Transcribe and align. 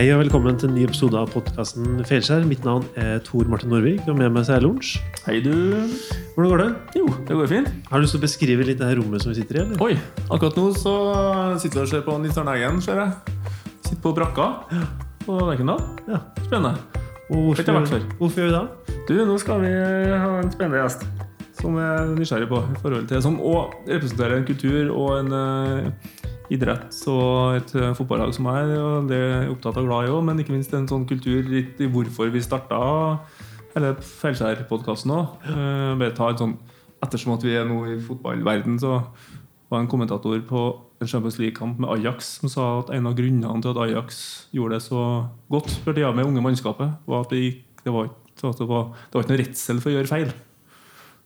Hei 0.00 0.06
og 0.14 0.22
velkommen 0.22 0.56
til 0.56 0.70
en 0.70 0.78
ny 0.78 0.86
episode 0.86 1.12
av 1.20 1.26
podkasten 1.28 1.98
Feilskjær. 2.08 2.46
Mitt 2.48 2.62
navn 2.64 2.86
er 2.96 3.18
Tor 3.20 3.44
Martin 3.52 3.68
Norvik, 3.68 4.06
og 4.08 4.14
med 4.16 4.30
meg 4.32 4.46
så 4.48 4.54
er 4.54 4.62
Lunsj. 4.64 4.94
Hei, 5.26 5.34
du. 5.44 5.50
Hvordan 6.32 6.46
går 6.46 6.62
det? 6.62 6.68
Jo, 6.96 7.02
det 7.28 7.36
går 7.36 7.50
fint. 7.50 7.68
Har 7.90 8.00
du 8.00 8.06
lyst 8.06 8.16
til 8.16 8.22
å 8.22 8.24
beskrive 8.24 8.64
litt 8.64 8.80
det 8.80 8.88
her 8.88 8.96
rommet 8.96 9.20
som 9.20 9.28
vi 9.28 9.42
sitter 9.42 9.58
i? 9.58 9.60
eller? 9.66 9.82
Oi, 9.84 9.98
akkurat 10.30 10.56
nå 10.56 10.64
så 10.72 10.94
sitter 11.60 11.82
vi 11.82 11.84
og 11.84 11.92
ser 11.92 12.06
på 12.08 12.16
Nils 12.22 12.40
Arne 12.40 12.54
Eggen, 12.56 12.80
ser 12.80 13.02
jeg. 13.02 13.36
Sitter 13.90 14.00
på 14.06 14.14
brakka 14.16 14.46
på 15.26 15.36
Lerkendal. 15.50 15.84
Ja. 16.08 16.22
Spennende. 16.46 17.02
Og 17.28 17.60
jeg 17.60 17.68
hvorfor, 17.68 18.08
hvorfor 18.22 18.40
gjør 18.40 18.48
vi 18.48 18.56
det? 18.56 19.02
Du, 19.04 19.14
nå 19.28 19.36
skal 19.44 19.66
vi 19.66 19.74
ha 20.16 20.32
en 20.38 20.48
spennende 20.54 20.80
gjest 20.80 21.04
som 21.60 21.76
jeg 21.76 21.92
er 21.92 22.14
nysgjerrig 22.16 22.48
på. 22.48 22.62
i 22.64 22.80
forhold 22.80 23.04
til 23.12 23.20
Som 23.20 23.36
òg 23.36 23.76
representerer 23.84 24.38
en 24.38 24.48
kultur 24.48 24.94
og 24.96 25.18
en 25.18 25.34
eh, 25.36 26.16
idrett 26.50 26.96
og 27.10 27.56
et 27.60 27.74
eh, 27.78 27.92
fotballag 27.96 28.32
som 28.36 28.48
jeg 28.50 28.66
er. 28.66 28.80
Og 28.82 29.08
det 29.10 29.16
er 29.20 29.30
jeg 29.44 29.52
opptatt 29.54 29.78
av 29.80 29.86
glad 29.86 30.08
i 30.08 30.12
òg, 30.14 30.22
men 30.26 30.42
ikke 30.42 30.54
minst 30.56 30.74
en 30.76 30.88
sånn 30.90 31.06
kultur 31.08 31.46
litt 31.48 31.80
i 31.80 31.88
hvorfor 31.90 32.30
vi 32.34 32.42
starta 32.44 32.80
hele 33.76 33.92
Feilskjær-podkasten 34.02 35.12
òg. 35.14 35.36
Uh, 35.46 35.94
bare 36.00 36.14
ta 36.16 36.32
et 36.32 36.42
sånn 36.42 36.56
Ettersom 37.00 37.32
at 37.32 37.44
vi 37.46 37.54
er 37.56 37.62
nå 37.64 37.78
i 37.88 37.94
fotballverden, 38.04 38.74
så 38.76 38.98
var 39.72 39.80
en 39.80 39.86
kommentator 39.88 40.36
på 40.44 40.64
en 41.00 41.08
Champions 41.08 41.38
League-kamp 41.40 41.78
med 41.80 41.88
Ajax 41.94 42.34
som 42.42 42.50
sa 42.52 42.66
at 42.82 42.90
en 42.92 43.08
av 43.08 43.14
grunnene 43.16 43.62
til 43.64 43.70
at 43.72 43.80
Ajax 43.86 44.18
gjorde 44.52 44.76
det 44.76 44.82
så 44.84 45.04
godt 45.48 45.72
for 45.80 45.96
tida 45.96 46.10
med 46.12 46.28
unge 46.28 46.42
mannskapet, 46.44 46.92
var 47.08 47.24
at 47.24 47.32
det, 47.32 47.40
gikk, 47.40 47.62
det, 47.86 47.94
var, 47.94 48.10
ikke- 48.10 48.52
det, 48.58 48.68
var, 48.68 48.90
det 48.92 49.16
var 49.16 49.24
ikke 49.24 49.32
noe 49.32 49.40
redsel 49.40 49.80
for 49.80 49.88
å 49.88 49.94
gjøre 49.96 50.10
feil. 50.12 50.34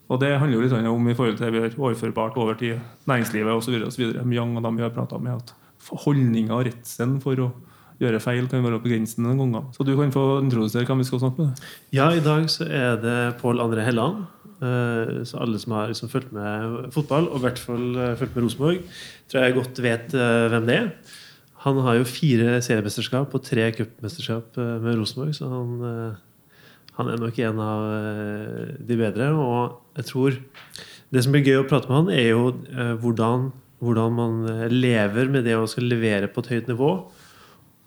Og 0.05 0.19
det 0.21 0.35
handler 0.37 0.59
jo 0.59 0.65
litt 0.65 0.89
om 0.89 1.07
i 1.09 1.15
forhold 1.17 1.37
til 1.39 1.47
det 1.47 1.53
vi 1.55 1.61
har 1.63 1.77
overførbart 1.81 2.35
over 2.37 2.57
til 2.59 2.77
næringslivet 3.09 3.55
osv. 3.57 4.11
Myang 4.25 4.57
og 4.57 4.65
dem 4.67 4.77
vi 4.77 4.85
har 4.85 4.93
prata 4.93 5.17
med, 5.17 5.41
at 5.41 5.53
holdninga 6.05 6.53
og 6.53 6.67
redselen 6.67 7.17
for 7.23 7.41
å 7.41 7.49
gjøre 8.01 8.19
feil 8.19 8.47
kan 8.51 8.63
være 8.65 8.81
begrensende 8.83 9.31
noen 9.31 9.53
ganger. 9.55 9.67
Så 9.73 9.85
du 9.87 9.93
kan 9.97 10.13
få 10.13 10.25
introdusere 10.43 10.85
hvem 10.87 11.01
vi 11.01 11.07
skal 11.07 11.21
snakke 11.23 11.45
med. 11.47 11.67
Ja, 11.95 12.09
i 12.11 12.23
dag 12.23 12.47
så 12.51 12.67
er 12.67 12.97
det 13.01 13.19
Pål 13.41 13.63
André 13.63 13.85
Helland. 13.87 14.25
Eh, 14.61 15.23
Så 15.27 15.39
alle 15.41 15.59
som 15.59 15.73
har 15.75 15.89
liksom 15.91 16.11
fulgt 16.11 16.31
med 16.35 16.91
fotball, 16.93 17.29
og 17.29 17.39
i 17.39 17.45
hvert 17.47 17.59
fall 17.59 17.95
eh, 17.95 18.15
fulgt 18.19 18.35
med 18.35 18.45
Rosenborg, 18.45 18.83
tror 19.31 19.43
jeg 19.43 19.57
godt 19.57 19.81
vet 19.83 20.13
eh, 20.15 20.45
hvem 20.53 20.67
det 20.69 20.77
er. 20.79 20.91
Han 21.65 21.81
har 21.81 21.97
jo 21.97 22.05
fire 22.05 22.59
seriemesterskap 22.61 23.33
og 23.33 23.43
tre 23.43 23.71
cupmesterskap 23.73 24.57
med 24.83 24.99
Rosenborg, 24.99 25.33
så 25.33 25.49
han, 25.49 25.71
han 26.95 27.11
er 27.11 27.19
nok 27.19 27.39
en 27.43 27.59
av 27.63 27.85
eh, 27.91 28.71
de 28.87 28.97
bedre. 28.99 29.29
Og 29.35 29.99
jeg 29.99 30.09
tror 30.11 30.39
det 31.13 31.23
som 31.23 31.35
blir 31.35 31.45
gøy 31.45 31.61
å 31.61 31.67
prate 31.69 31.91
med 31.91 31.99
han, 31.99 32.13
er 32.15 32.29
jo 32.31 32.47
eh, 32.71 32.95
hvordan, 33.01 33.49
hvordan 33.83 34.15
man 34.15 34.39
eh, 34.51 34.65
lever 34.71 35.29
med 35.31 35.47
det 35.47 35.57
å 35.59 35.67
skal 35.69 35.89
levere 35.91 36.31
på 36.31 36.43
et 36.43 36.51
høyt 36.55 36.71
nivå. 36.71 36.91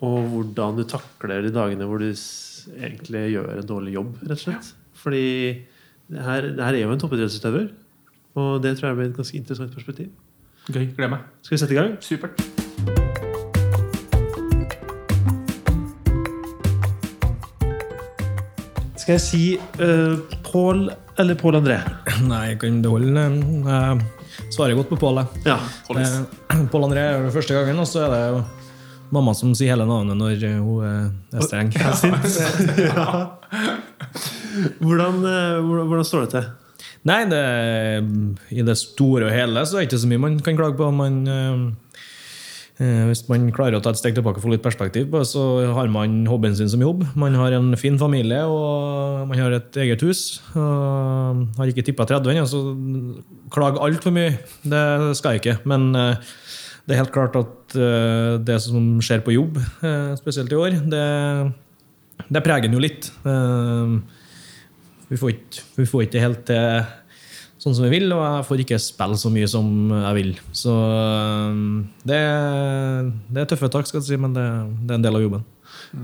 Og 0.05 0.31
hvordan 0.33 0.79
du 0.79 0.85
takler 0.87 1.43
de 1.43 1.53
dagene 1.55 1.89
hvor 1.89 2.01
du 2.01 2.09
egentlig 2.11 3.25
gjør 3.33 3.51
en 3.57 3.69
dårlig 3.73 3.97
jobb, 3.97 4.15
rett 4.23 4.37
og 4.37 4.45
slett. 4.45 4.71
Fordi 4.99 5.27
det 6.09 6.25
her, 6.25 6.49
det 6.55 6.65
her 6.65 6.77
er 6.77 6.85
jo 6.85 6.95
en 6.95 7.01
toppidrettsutøver, 7.01 7.69
og 8.39 8.63
det 8.63 8.75
tror 8.77 8.91
jeg 8.91 8.99
blir 8.99 9.11
et 9.11 9.19
ganske 9.19 9.39
interessant 9.41 9.75
perspektiv. 9.75 10.11
Gøy. 10.69 10.85
Gleder 10.95 11.15
meg. 11.17 11.29
Skal 11.41 11.57
vi 11.57 11.63
sette 11.63 11.75
i 11.75 11.81
gang? 11.81 11.97
Supert. 12.05 13.18
Skal 19.09 19.17
jeg 19.17 19.25
si 19.25 19.45
uh, 19.81 20.19
Pål 20.45 20.83
eller 21.17 21.33
Pål 21.33 21.55
André? 21.57 21.79
Nei, 22.29 22.51
jeg 22.51 22.59
kan 22.61 22.75
beholde 22.83 23.23
Jeg 23.25 24.51
svarer 24.53 24.77
godt 24.77 24.91
på 24.91 24.99
Pål. 25.01 25.23
Ja. 25.47 25.55
Eh, 25.89 26.19
Pål 26.69 26.85
André 26.85 27.07
er 27.07 27.25
det 27.25 27.31
første 27.33 27.55
gangen, 27.57 27.81
og 27.81 27.89
så 27.89 28.03
er 28.05 28.13
det 28.13 28.19
jo 28.27 28.43
mamma 29.09 29.33
som 29.33 29.55
sier 29.57 29.73
hele 29.73 29.87
navnet 29.89 30.13
når 30.13 30.45
eh, 30.45 30.61
hun 30.61 30.85
er 31.33 31.41
streng. 31.41 31.73
Ja, 31.73 31.89
eh, 34.61 34.77
hvordan, 34.77 35.25
hvordan 35.25 36.05
står 36.05 36.27
det 36.27 36.31
til? 36.35 36.45
Nei, 37.09 37.23
det, 37.33 37.43
i 38.53 38.61
det 38.69 38.77
store 38.77 39.31
og 39.31 39.33
hele 39.33 39.65
så 39.65 39.79
er 39.79 39.87
det 39.87 39.89
ikke 39.89 40.03
så 40.05 40.13
mye 40.13 40.25
man 40.27 40.37
kan 40.45 40.61
klage 40.61 40.77
på. 40.77 40.93
Man, 40.93 41.23
hvis 42.79 43.25
man 43.27 43.49
klarer 43.51 43.75
å 43.75 43.81
ta 43.83 43.91
et 43.91 43.99
steg 43.99 44.13
tilbake 44.15 44.39
og 44.39 44.45
få 44.45 44.53
litt 44.53 44.63
perspektiv 44.63 45.09
på 45.11 45.19
så 45.27 45.41
har 45.75 45.89
man 45.91 46.21
hobbyen 46.31 46.53
sin 46.55 46.69
som 46.71 46.79
jobb. 46.79 47.01
Man 47.19 47.35
har 47.35 47.51
en 47.57 47.73
fin 47.75 47.97
familie, 47.99 48.39
og 48.47 49.25
man 49.27 49.41
har 49.41 49.57
et 49.57 49.79
eget 49.83 50.05
hus. 50.07 50.39
Og 50.55 51.41
har 51.59 51.71
ikke 51.71 51.83
tippa 51.89 52.07
30 52.07 52.31
ennå, 52.31 52.45
så 52.47 52.61
klag 53.51 53.81
altfor 53.83 54.15
mye. 54.15 54.37
Det 54.63 54.83
skal 55.19 55.35
jeg 55.35 55.43
ikke. 55.43 55.57
Men 55.67 55.89
eh, 55.91 56.31
det 56.89 56.95
er 56.95 57.03
helt 57.03 57.13
klart 57.13 57.35
at 57.37 57.75
eh, 57.77 58.39
det 58.41 58.55
som 58.65 58.95
skjer 59.05 59.21
på 59.21 59.35
jobb, 59.35 59.59
eh, 59.85 60.15
spesielt 60.17 60.49
i 60.49 60.57
år, 60.57 60.79
det, 60.89 61.03
det 62.33 62.41
preger 62.41 62.65
en 62.65 62.77
jo 62.79 62.81
litt. 62.81 63.11
Eh, 63.29 63.91
vi 65.11 65.19
får 65.21 65.35
ikke, 65.35 65.65
vi 65.75 65.85
får 65.91 66.07
ikke 66.07 66.23
helt 66.23 66.41
til 66.49 66.87
sånn 67.59 67.75
som 67.75 67.85
jeg 67.87 67.91
vil, 67.97 68.11
og 68.15 68.21
jeg 68.23 68.45
får 68.47 68.61
ikke 68.63 68.77
spille 68.81 69.17
så 69.19 69.29
mye 69.33 69.47
som 69.51 69.69
jeg 69.91 70.15
vil. 70.17 70.29
Så 70.55 70.73
øh, 70.73 71.57
det, 72.07 72.19
det 73.29 73.41
er 73.43 73.49
tøffe 73.51 73.69
tak, 73.73 73.87
skal 73.89 73.99
jeg 74.01 74.07
si, 74.09 74.19
men 74.21 74.35
det, 74.37 74.45
det 74.85 74.93
er 74.95 74.99
en 75.01 75.07
del 75.07 75.19
av 75.19 75.25
jobben. 75.25 75.43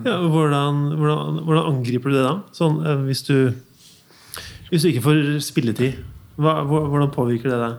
Ja, 0.06 0.18
hvordan, 0.20 0.82
hvordan, 0.98 1.40
hvordan 1.46 1.70
angriper 1.72 2.12
du 2.12 2.18
det 2.18 2.26
da? 2.26 2.36
Sånn, 2.56 2.80
eh, 2.84 3.04
hvis, 3.08 3.24
du, 3.28 3.54
hvis 4.72 4.84
du 4.86 4.90
ikke 4.92 5.06
får 5.08 5.22
spilletid, 5.46 6.00
hva, 6.42 6.58
hvordan 6.68 7.12
påvirker 7.16 7.54
det 7.54 7.60
deg? 7.62 7.76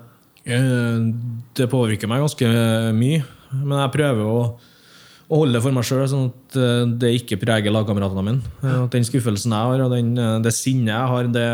Eh, 0.56 1.02
Det 1.58 1.68
påvirker 1.72 2.08
meg 2.10 2.22
ganske 2.24 2.48
mye, 2.96 3.24
men 3.56 3.76
jeg 3.82 3.94
prøver 3.96 4.24
å, 4.24 4.40
å 5.26 5.40
holde 5.40 5.56
det 5.56 5.62
for 5.64 5.74
meg 5.74 5.86
sjøl, 5.86 6.04
sånn 6.06 6.28
at 6.30 6.56
eh, 6.60 6.84
det 7.02 7.08
ikke 7.18 7.38
preger 7.42 7.74
lagkameratene 7.74 8.22
mine. 8.22 8.52
Eh, 8.62 8.76
At 8.84 8.92
den 8.94 9.06
skuffelsen 9.06 9.50
jeg 9.56 9.70
har, 9.72 9.82
og 9.82 9.90
den, 9.90 10.12
eh, 10.22 10.36
det 10.44 10.52
sinnet 10.54 10.92
jeg 10.92 11.10
har, 11.12 11.30
det 11.34 11.48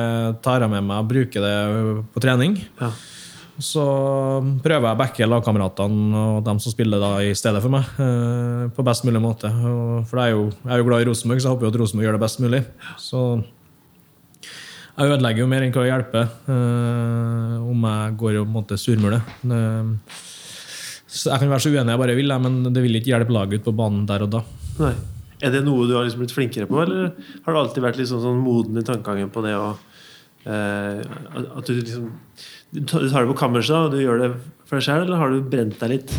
tar 0.44 0.60
jeg 0.60 0.72
med 0.74 0.84
meg 0.90 1.00
og 1.00 1.08
bruker 1.08 1.46
det 1.46 1.54
på 2.12 2.22
trening. 2.24 2.58
Ja. 2.82 2.90
Så 3.62 3.84
prøver 4.64 4.88
jeg 4.90 4.96
å 4.96 4.98
backe 5.00 5.28
lagkameratene 5.28 6.20
og 6.34 6.42
dem 6.44 6.60
som 6.60 6.72
spiller 6.74 7.00
da 7.00 7.10
i 7.24 7.32
stedet 7.36 7.60
for 7.62 7.72
meg, 7.72 7.84
på 8.74 8.84
best 8.84 9.04
mulig 9.06 9.20
måte. 9.22 9.50
For 10.08 10.18
jeg 10.18 10.32
er, 10.32 10.34
jo, 10.34 10.46
jeg 10.64 10.72
er 10.72 10.80
jo 10.80 10.86
glad 10.88 11.04
i 11.04 11.08
Rosenborg, 11.10 11.40
så 11.40 11.48
jeg 11.50 11.54
håper 11.54 11.68
jo 11.68 11.72
at 11.72 11.78
Rosenborg 11.82 12.06
gjør 12.08 12.16
det 12.16 12.22
best 12.24 12.40
mulig. 12.42 12.62
Så 12.98 13.22
jeg 14.96 15.12
ødelegger 15.14 15.44
jo 15.44 15.50
mer 15.52 15.66
enn 15.66 15.76
hva 15.76 15.84
jeg 15.84 15.92
hjelper 15.92 16.32
om 17.68 17.86
jeg 17.92 18.16
går 18.24 18.40
og 18.40 18.48
på 18.48 18.50
en 18.50 18.56
måte 18.56 18.80
surmuler. 18.80 19.20
Så 21.12 21.28
jeg 21.28 21.42
kan 21.42 21.50
være 21.52 21.64
så 21.66 21.72
uenig 21.72 21.92
jeg 21.92 22.00
bare 22.00 22.16
vil, 22.16 22.32
men 22.40 22.60
det 22.72 22.82
vil 22.84 22.96
ikke 22.98 23.12
hjelpe 23.12 23.34
laget 23.36 23.60
ut 23.60 23.66
på 23.68 23.74
banen 23.76 24.06
der 24.08 24.24
og 24.24 24.30
da. 24.32 24.40
Nei. 24.80 24.94
Er 25.42 25.50
det 25.52 25.64
noe 25.66 25.88
du 25.90 25.96
har 25.96 26.06
liksom 26.06 26.22
blitt 26.22 26.34
flinkere 26.34 26.68
på, 26.70 26.78
eller 26.84 27.10
har 27.44 27.54
du 27.54 27.58
alltid 27.58 27.82
vært 27.84 27.98
litt 27.98 28.08
sånn, 28.12 28.38
moden 28.44 28.78
i 28.78 28.84
tankegangen 28.86 29.32
på 29.34 29.42
det 29.42 29.56
Og, 29.58 29.80
eh, 30.46 31.00
At 31.42 31.66
du 31.66 31.72
liksom 31.80 32.12
Du 32.72 32.84
tar 32.86 33.24
det 33.24 33.32
på 33.32 33.40
kammerset 33.40 33.74
og 33.74 33.90
du 33.90 33.98
gjør 34.04 34.22
det 34.22 34.30
for 34.64 34.78
deg 34.78 34.86
sjøl, 34.86 35.02
eller 35.04 35.18
har 35.20 35.34
du 35.34 35.42
brent 35.52 35.74
deg 35.82 35.90
litt? 35.96 36.14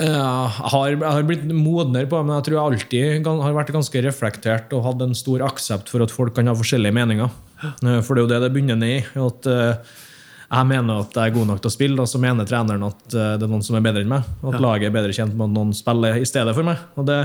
Jeg 0.00 0.14
har, 0.14 0.86
jeg 0.94 1.02
har 1.02 1.26
blitt 1.26 1.42
modnere 1.52 2.08
på 2.08 2.16
det, 2.16 2.26
men 2.28 2.38
jeg 2.38 2.46
tror 2.46 2.56
jeg 2.56 2.62
alltid 2.62 3.26
har 3.42 3.56
vært 3.58 3.72
ganske 3.74 4.02
reflektert 4.06 4.72
og 4.72 4.86
hatt 4.86 5.02
en 5.04 5.18
stor 5.18 5.42
aksept 5.44 5.90
for 5.92 6.00
at 6.06 6.14
folk 6.14 6.32
kan 6.38 6.48
ha 6.48 6.54
forskjellige 6.56 6.96
meninger. 6.96 7.28
Eh, 7.66 7.98
For 8.00 8.14
det 8.14 8.22
er 8.22 8.24
jo 8.24 8.30
det 8.30 8.38
det 8.46 8.52
bunner 8.54 8.78
ned 8.80 8.94
i. 8.94 9.02
At 9.20 9.50
eh, 9.50 9.98
jeg 10.50 10.66
mener 10.66 11.04
at 11.04 11.14
jeg 11.14 11.30
er 11.30 11.34
god 11.36 11.46
nok 11.52 11.60
til 11.62 11.70
å 11.70 11.72
spille, 11.72 12.02
og 12.02 12.10
så 12.10 12.18
mener 12.22 12.46
treneren 12.48 12.82
at 12.88 13.14
eh, 13.14 13.34
det 13.38 13.46
er 13.46 13.50
noen 13.52 13.62
som 13.62 13.76
er 13.78 13.84
bedre 13.84 14.02
enn 14.02 14.10
meg. 14.10 14.26
At 14.50 14.58
laget 14.58 14.88
er 14.88 14.96
bedre 14.96 15.14
kjent 15.14 15.36
med 15.36 15.46
at 15.46 15.54
noen 15.54 15.70
spiller 15.76 16.18
i 16.18 16.26
stedet 16.26 16.54
for 16.56 16.66
meg. 16.66 16.80
Og 16.98 17.06
det, 17.06 17.18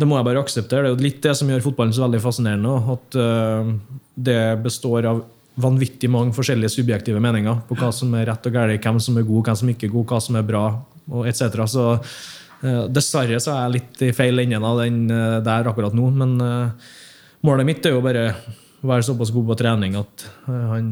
det 0.00 0.08
må 0.08 0.16
jeg 0.16 0.26
bare 0.30 0.40
akseptere. 0.40 0.86
Det 0.86 0.88
er 0.88 0.94
jo 0.94 1.04
litt 1.04 1.20
det 1.26 1.34
som 1.36 1.50
gjør 1.52 1.66
fotballen 1.66 1.92
så 1.92 2.06
veldig 2.06 2.22
fascinerende. 2.24 2.78
At 2.94 3.18
eh, 3.20 3.68
det 4.30 4.38
består 4.64 5.10
av 5.10 5.20
vanvittig 5.60 6.08
mange 6.10 6.32
forskjellige 6.34 6.72
subjektive 6.72 7.20
meninger 7.22 7.60
på 7.68 7.76
hva 7.78 7.92
som 7.94 8.16
er 8.16 8.30
rett 8.30 8.48
og 8.48 8.56
galt, 8.56 8.80
hvem 8.88 8.96
som 9.02 9.20
er 9.20 9.28
god, 9.28 9.44
hvem 9.44 9.60
som 9.60 9.74
ikke 9.74 9.90
er 9.90 9.94
god, 9.98 10.08
hva 10.14 10.24
som 10.24 10.40
er 10.40 10.48
bra, 10.48 10.64
og 11.12 11.28
etc. 11.28 11.60
Så 11.68 11.86
eh, 12.00 12.82
dessverre 12.88 13.44
så 13.44 13.58
er 13.58 13.62
jeg 13.66 13.76
litt 13.76 14.08
i 14.08 14.12
feil 14.16 14.40
enden 14.40 14.64
av 14.64 14.80
den 14.80 15.04
der 15.12 15.68
akkurat 15.68 15.92
nå. 15.92 16.08
Men 16.16 16.38
målet 17.44 17.68
mitt 17.68 17.84
er 17.84 17.92
jo 17.92 18.06
bare 18.08 18.30
være 18.90 19.04
såpass 19.06 19.30
god 19.34 19.46
på 19.48 19.56
trening 19.60 19.94
at 19.98 20.24
eh, 20.48 20.64
han, 20.70 20.88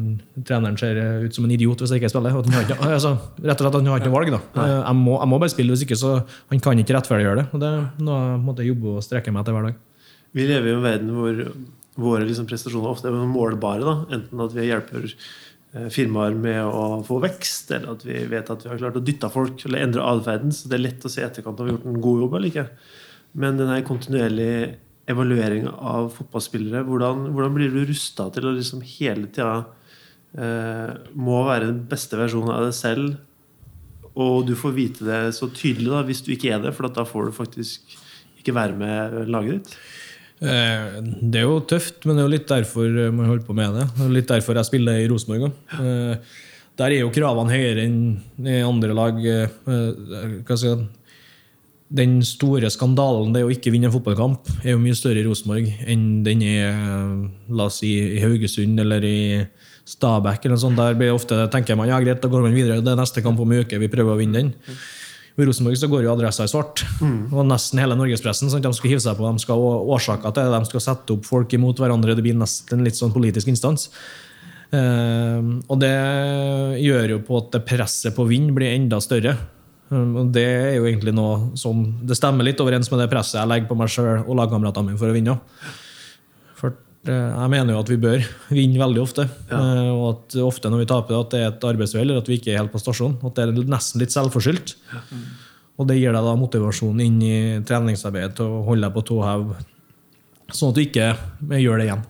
treneren 0.47 0.77
ser 0.79 0.97
ut 1.27 1.35
som 1.35 1.45
en 1.47 1.53
idiot 1.55 1.81
hvis 1.83 1.93
jeg 1.93 2.01
ikke 2.01 2.11
spiller. 2.13 2.33
Han 2.35 2.55
har 2.55 2.65
ikke, 2.67 2.77
altså, 2.97 3.13
rett 3.43 3.59
og 3.59 3.65
slett 3.65 3.69
at 3.69 3.77
han 3.79 3.91
har 3.91 4.01
ikke 4.01 4.11
noe 4.11 4.17
valg. 4.19 4.33
da. 4.35 4.41
Eh, 4.63 4.73
Jeg 4.87 4.97
må, 5.01 5.15
jeg 5.19 5.31
må 5.33 5.39
bare 5.43 5.53
spille, 5.53 5.75
hvis 5.75 5.85
ikke 5.85 5.99
så 5.99 6.15
han 6.51 6.63
kan 6.63 6.79
ikke 6.81 6.97
rettferdiggjøre 6.97 7.41
det. 7.43 7.47
Og 7.53 7.63
det 7.63 7.71
er 7.71 7.87
noe 8.09 8.19
jeg 8.31 8.43
måtte 8.49 8.67
jobbe 8.67 8.97
og 8.97 9.05
strekke 9.05 9.33
meg 9.35 9.43
etter 9.45 9.57
hver 9.57 9.69
dag. 9.69 9.79
Vi 10.33 10.45
lever 10.49 10.71
i 10.71 10.75
en 10.77 10.85
verden 10.87 11.13
hvor 11.13 11.41
våre 12.03 12.25
liksom 12.25 12.47
prestasjoner 12.49 12.89
ofte 12.89 13.11
er 13.11 13.19
målbare. 13.29 13.83
Da. 13.85 13.97
Enten 14.17 14.41
at 14.47 14.55
vi 14.57 14.65
hjelper 14.71 15.03
eh, 15.11 15.89
firmaer 15.93 16.33
med 16.33 16.63
å 16.65 17.03
få 17.05 17.19
vekst, 17.21 17.69
eller 17.77 17.93
at 17.93 18.05
vi 18.07 18.23
vet 18.31 18.49
at 18.49 18.65
vi 18.65 18.71
har 18.71 18.81
klart 18.81 18.97
å 18.97 19.03
dytte 19.05 19.29
folk 19.33 19.61
eller 19.67 19.85
endre 19.85 20.07
atferden. 20.09 20.55
Så 20.55 20.71
det 20.71 20.79
er 20.79 20.87
lett 20.87 21.05
å 21.05 21.11
se 21.13 21.21
i 21.21 21.27
etterkant 21.27 21.61
om 21.61 21.69
vi 21.69 21.75
har 21.75 21.77
gjort 21.77 21.91
en 21.93 22.01
god 22.07 22.25
jobb 22.25 22.39
eller 22.39 22.49
ikke. 22.49 22.65
Men 23.43 23.61
den 23.61 23.75
kontinuerlige 23.85 24.73
evalueringa 25.09 25.73
av 25.93 26.09
fotballspillere, 26.15 26.83
hvordan, 26.87 27.25
hvordan 27.35 27.55
blir 27.57 27.73
du 27.73 27.81
rusta 27.89 28.29
til 28.31 28.47
å 28.47 28.53
liksom 28.55 28.83
hele 28.87 29.27
tida 29.35 29.65
eh, 30.37 30.93
må 31.19 31.41
være 31.47 31.67
den 31.71 31.81
beste 31.91 32.19
versjonen 32.19 32.53
av 32.55 32.67
deg 32.69 32.77
selv? 32.77 33.17
Og 34.13 34.45
du 34.47 34.53
får 34.55 34.75
vite 34.77 35.07
det 35.07 35.19
så 35.35 35.49
tydelig 35.49 35.89
da, 35.91 36.03
hvis 36.07 36.21
du 36.23 36.31
ikke 36.35 36.53
er 36.53 36.61
det, 36.63 36.71
for 36.77 36.87
da 36.93 37.03
får 37.09 37.29
du 37.31 37.35
faktisk 37.35 37.97
ikke 38.39 38.55
være 38.55 38.77
med 38.77 39.19
laget 39.33 39.59
ditt? 39.59 39.75
Eh, 40.43 40.97
Det 41.33 41.39
er 41.41 41.47
jo 41.47 41.59
tøft, 41.67 42.03
men 42.05 42.15
det 42.15 42.23
er 42.23 42.27
jo 42.29 42.33
litt 42.37 42.49
derfor 42.51 42.97
man 43.15 43.29
holder 43.31 43.45
på 43.47 43.55
med 43.57 43.77
det. 43.79 43.85
Det 43.97 44.09
litt 44.13 44.31
derfor 44.31 44.59
jeg 44.59 44.69
spiller 44.69 44.99
i 45.01 45.07
Rosenborg 45.11 45.49
òg. 45.49 45.61
Eh, 45.79 46.33
Der 46.79 46.89
er 46.89 47.03
jo 47.03 47.11
kravene 47.13 47.53
høyere 47.53 47.83
enn 47.85 47.97
i 48.49 48.61
andre 48.65 48.95
lag. 48.97 49.19
eh, 49.25 49.47
Hva 49.67 50.57
skal 50.57 50.57
jeg 50.57 50.63
si? 50.63 50.89
Den 51.93 52.17
store 52.25 52.71
skandalen 52.73 53.35
det 53.35 53.43
å 53.45 53.51
ikke 53.53 53.69
vinne 53.73 53.85
en 53.89 53.93
fotballkamp 53.93 54.49
er 54.63 54.73
jo 54.73 54.81
mye 54.81 54.97
større 54.97 55.21
i 55.21 55.27
Rosenborg 55.27 55.67
enn 55.85 56.23
den 56.25 56.41
er 56.47 56.71
eh, 56.71 57.19
la 57.53 57.67
oss 57.69 57.83
si, 57.83 57.91
i 58.17 58.23
Haugesund 58.23 58.81
eller 58.81 59.05
i 59.05 59.19
Stabæk. 59.85 60.45
eller 60.45 60.55
noe 60.55 60.63
sånt. 60.63 60.79
Der 60.79 60.97
blir 60.97 61.13
ofte, 61.13 61.37
tenker 61.53 61.77
man 61.77 61.91
ja 61.91 61.99
greit, 62.01 62.21
da 62.23 62.31
går 62.31 62.47
man 62.47 62.55
videre. 62.55 62.81
Det 62.81 62.93
er 62.93 62.99
neste 62.99 63.21
kamp 63.21 63.39
om 63.43 63.51
en 63.51 63.65
uke, 63.65 63.77
vi 63.77 63.91
prøver 63.91 64.15
å 64.15 64.19
vinne 64.19 64.39
den. 64.39 64.51
I 65.33 65.45
Rosenborg 65.47 65.77
så 65.77 65.89
går 65.89 66.05
jo 66.05 66.13
adressa 66.13 66.45
i 66.45 66.51
svart. 66.51 66.83
Og 67.33 67.45
nesten 67.49 67.81
hele 67.81 67.97
norgespressen 67.97 68.51
sant? 68.53 68.63
de 68.63 68.73
skal 68.77 68.93
hive 68.93 69.01
seg 69.03 69.17
på. 69.17 69.25
De 69.25 69.41
skal 69.41 69.61
ha 69.61 69.79
årsaker 69.95 70.33
til 70.33 70.45
det. 70.49 70.59
De 70.61 70.69
skal 70.69 70.85
sette 70.85 71.15
opp 71.15 71.25
folk 71.25 71.55
imot 71.57 71.81
hverandre. 71.81 72.13
Det 72.17 72.25
blir 72.25 72.37
nesten 72.37 72.79
en 72.79 72.85
litt 72.85 72.99
sånn 72.99 73.13
politisk 73.15 73.49
instans. 73.49 73.89
Uh, 74.73 75.61
og 75.69 75.77
det 75.81 75.93
gjør 76.81 77.15
jo 77.15 77.23
på 77.25 77.41
at 77.41 77.59
presset 77.67 78.15
på 78.15 78.25
å 78.25 78.29
vinne 78.29 78.53
blir 78.55 78.73
enda 78.73 79.01
større. 79.03 79.35
Um, 79.93 80.13
og 80.17 80.33
det 80.33 80.43
er 80.47 80.75
jo 80.77 80.87
egentlig 80.87 81.11
noe 81.13 81.53
som 81.59 81.83
Det 82.01 82.15
stemmer 82.17 82.47
litt 82.47 82.61
overens 82.63 82.87
med 82.89 83.03
det 83.03 83.09
presset 83.11 83.37
jeg 83.37 83.49
legger 83.51 83.69
på 83.69 83.77
meg 83.77 83.91
sjøl 83.93 84.23
og 84.23 84.37
lagkameratene 84.39 84.89
mine 84.89 84.99
for 85.01 85.11
å 85.11 85.15
vinne. 85.15 85.35
For 86.57 86.73
eh, 86.73 87.29
jeg 87.35 87.51
mener 87.53 87.75
jo 87.75 87.81
at 87.83 87.91
vi 87.91 87.99
bør 88.01 88.23
vinne 88.57 88.81
veldig 88.81 89.03
ofte. 89.03 89.27
Ja. 89.51 89.61
og 89.93 90.05
at 90.09 90.37
ofte 90.41 90.71
når 90.71 90.83
vi 90.83 90.89
taper, 90.93 91.19
at 91.19 91.33
det 91.35 91.41
er 91.41 91.51
et 91.51 91.67
arbeidsuhell, 91.69 92.07
eller 92.09 92.23
at 92.23 92.31
vi 92.31 92.39
ikke 92.39 92.55
er 92.55 92.63
helt 92.63 92.73
på 92.73 92.81
stasjon. 92.81 93.19
At 93.21 93.37
det 93.37 93.45
er 93.45 93.73
nesten 93.75 94.01
litt 94.01 94.15
selvforskyldt. 94.15 94.75
Og 95.81 95.89
det 95.89 95.97
gir 95.97 96.13
deg 96.13 96.25
da 96.25 96.33
motivasjon 96.37 96.99
inn 97.01 97.21
i 97.25 97.37
treningsarbeidet 97.65 98.37
til 98.37 98.49
å 98.49 98.65
holde 98.67 98.85
deg 98.85 98.93
på 98.93 99.05
tå 99.09 99.21
hev, 99.25 99.47
sånn 100.53 100.69
at 100.69 100.77
du 100.77 100.83
ikke 100.83 101.07
gjør 101.63 101.81
det 101.81 101.87
igjen. 101.87 102.03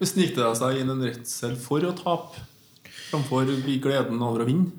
Snik 0.00 0.36
det 0.36 0.52
seg 0.56 0.78
inn 0.80 0.92
en 0.94 1.02
redsel 1.02 1.58
for 1.60 1.82
å 1.84 1.90
tape 1.98 2.46
framfor 3.10 3.50
gleden 3.82 4.22
over 4.22 4.44
å 4.44 4.48
vinne? 4.48 4.70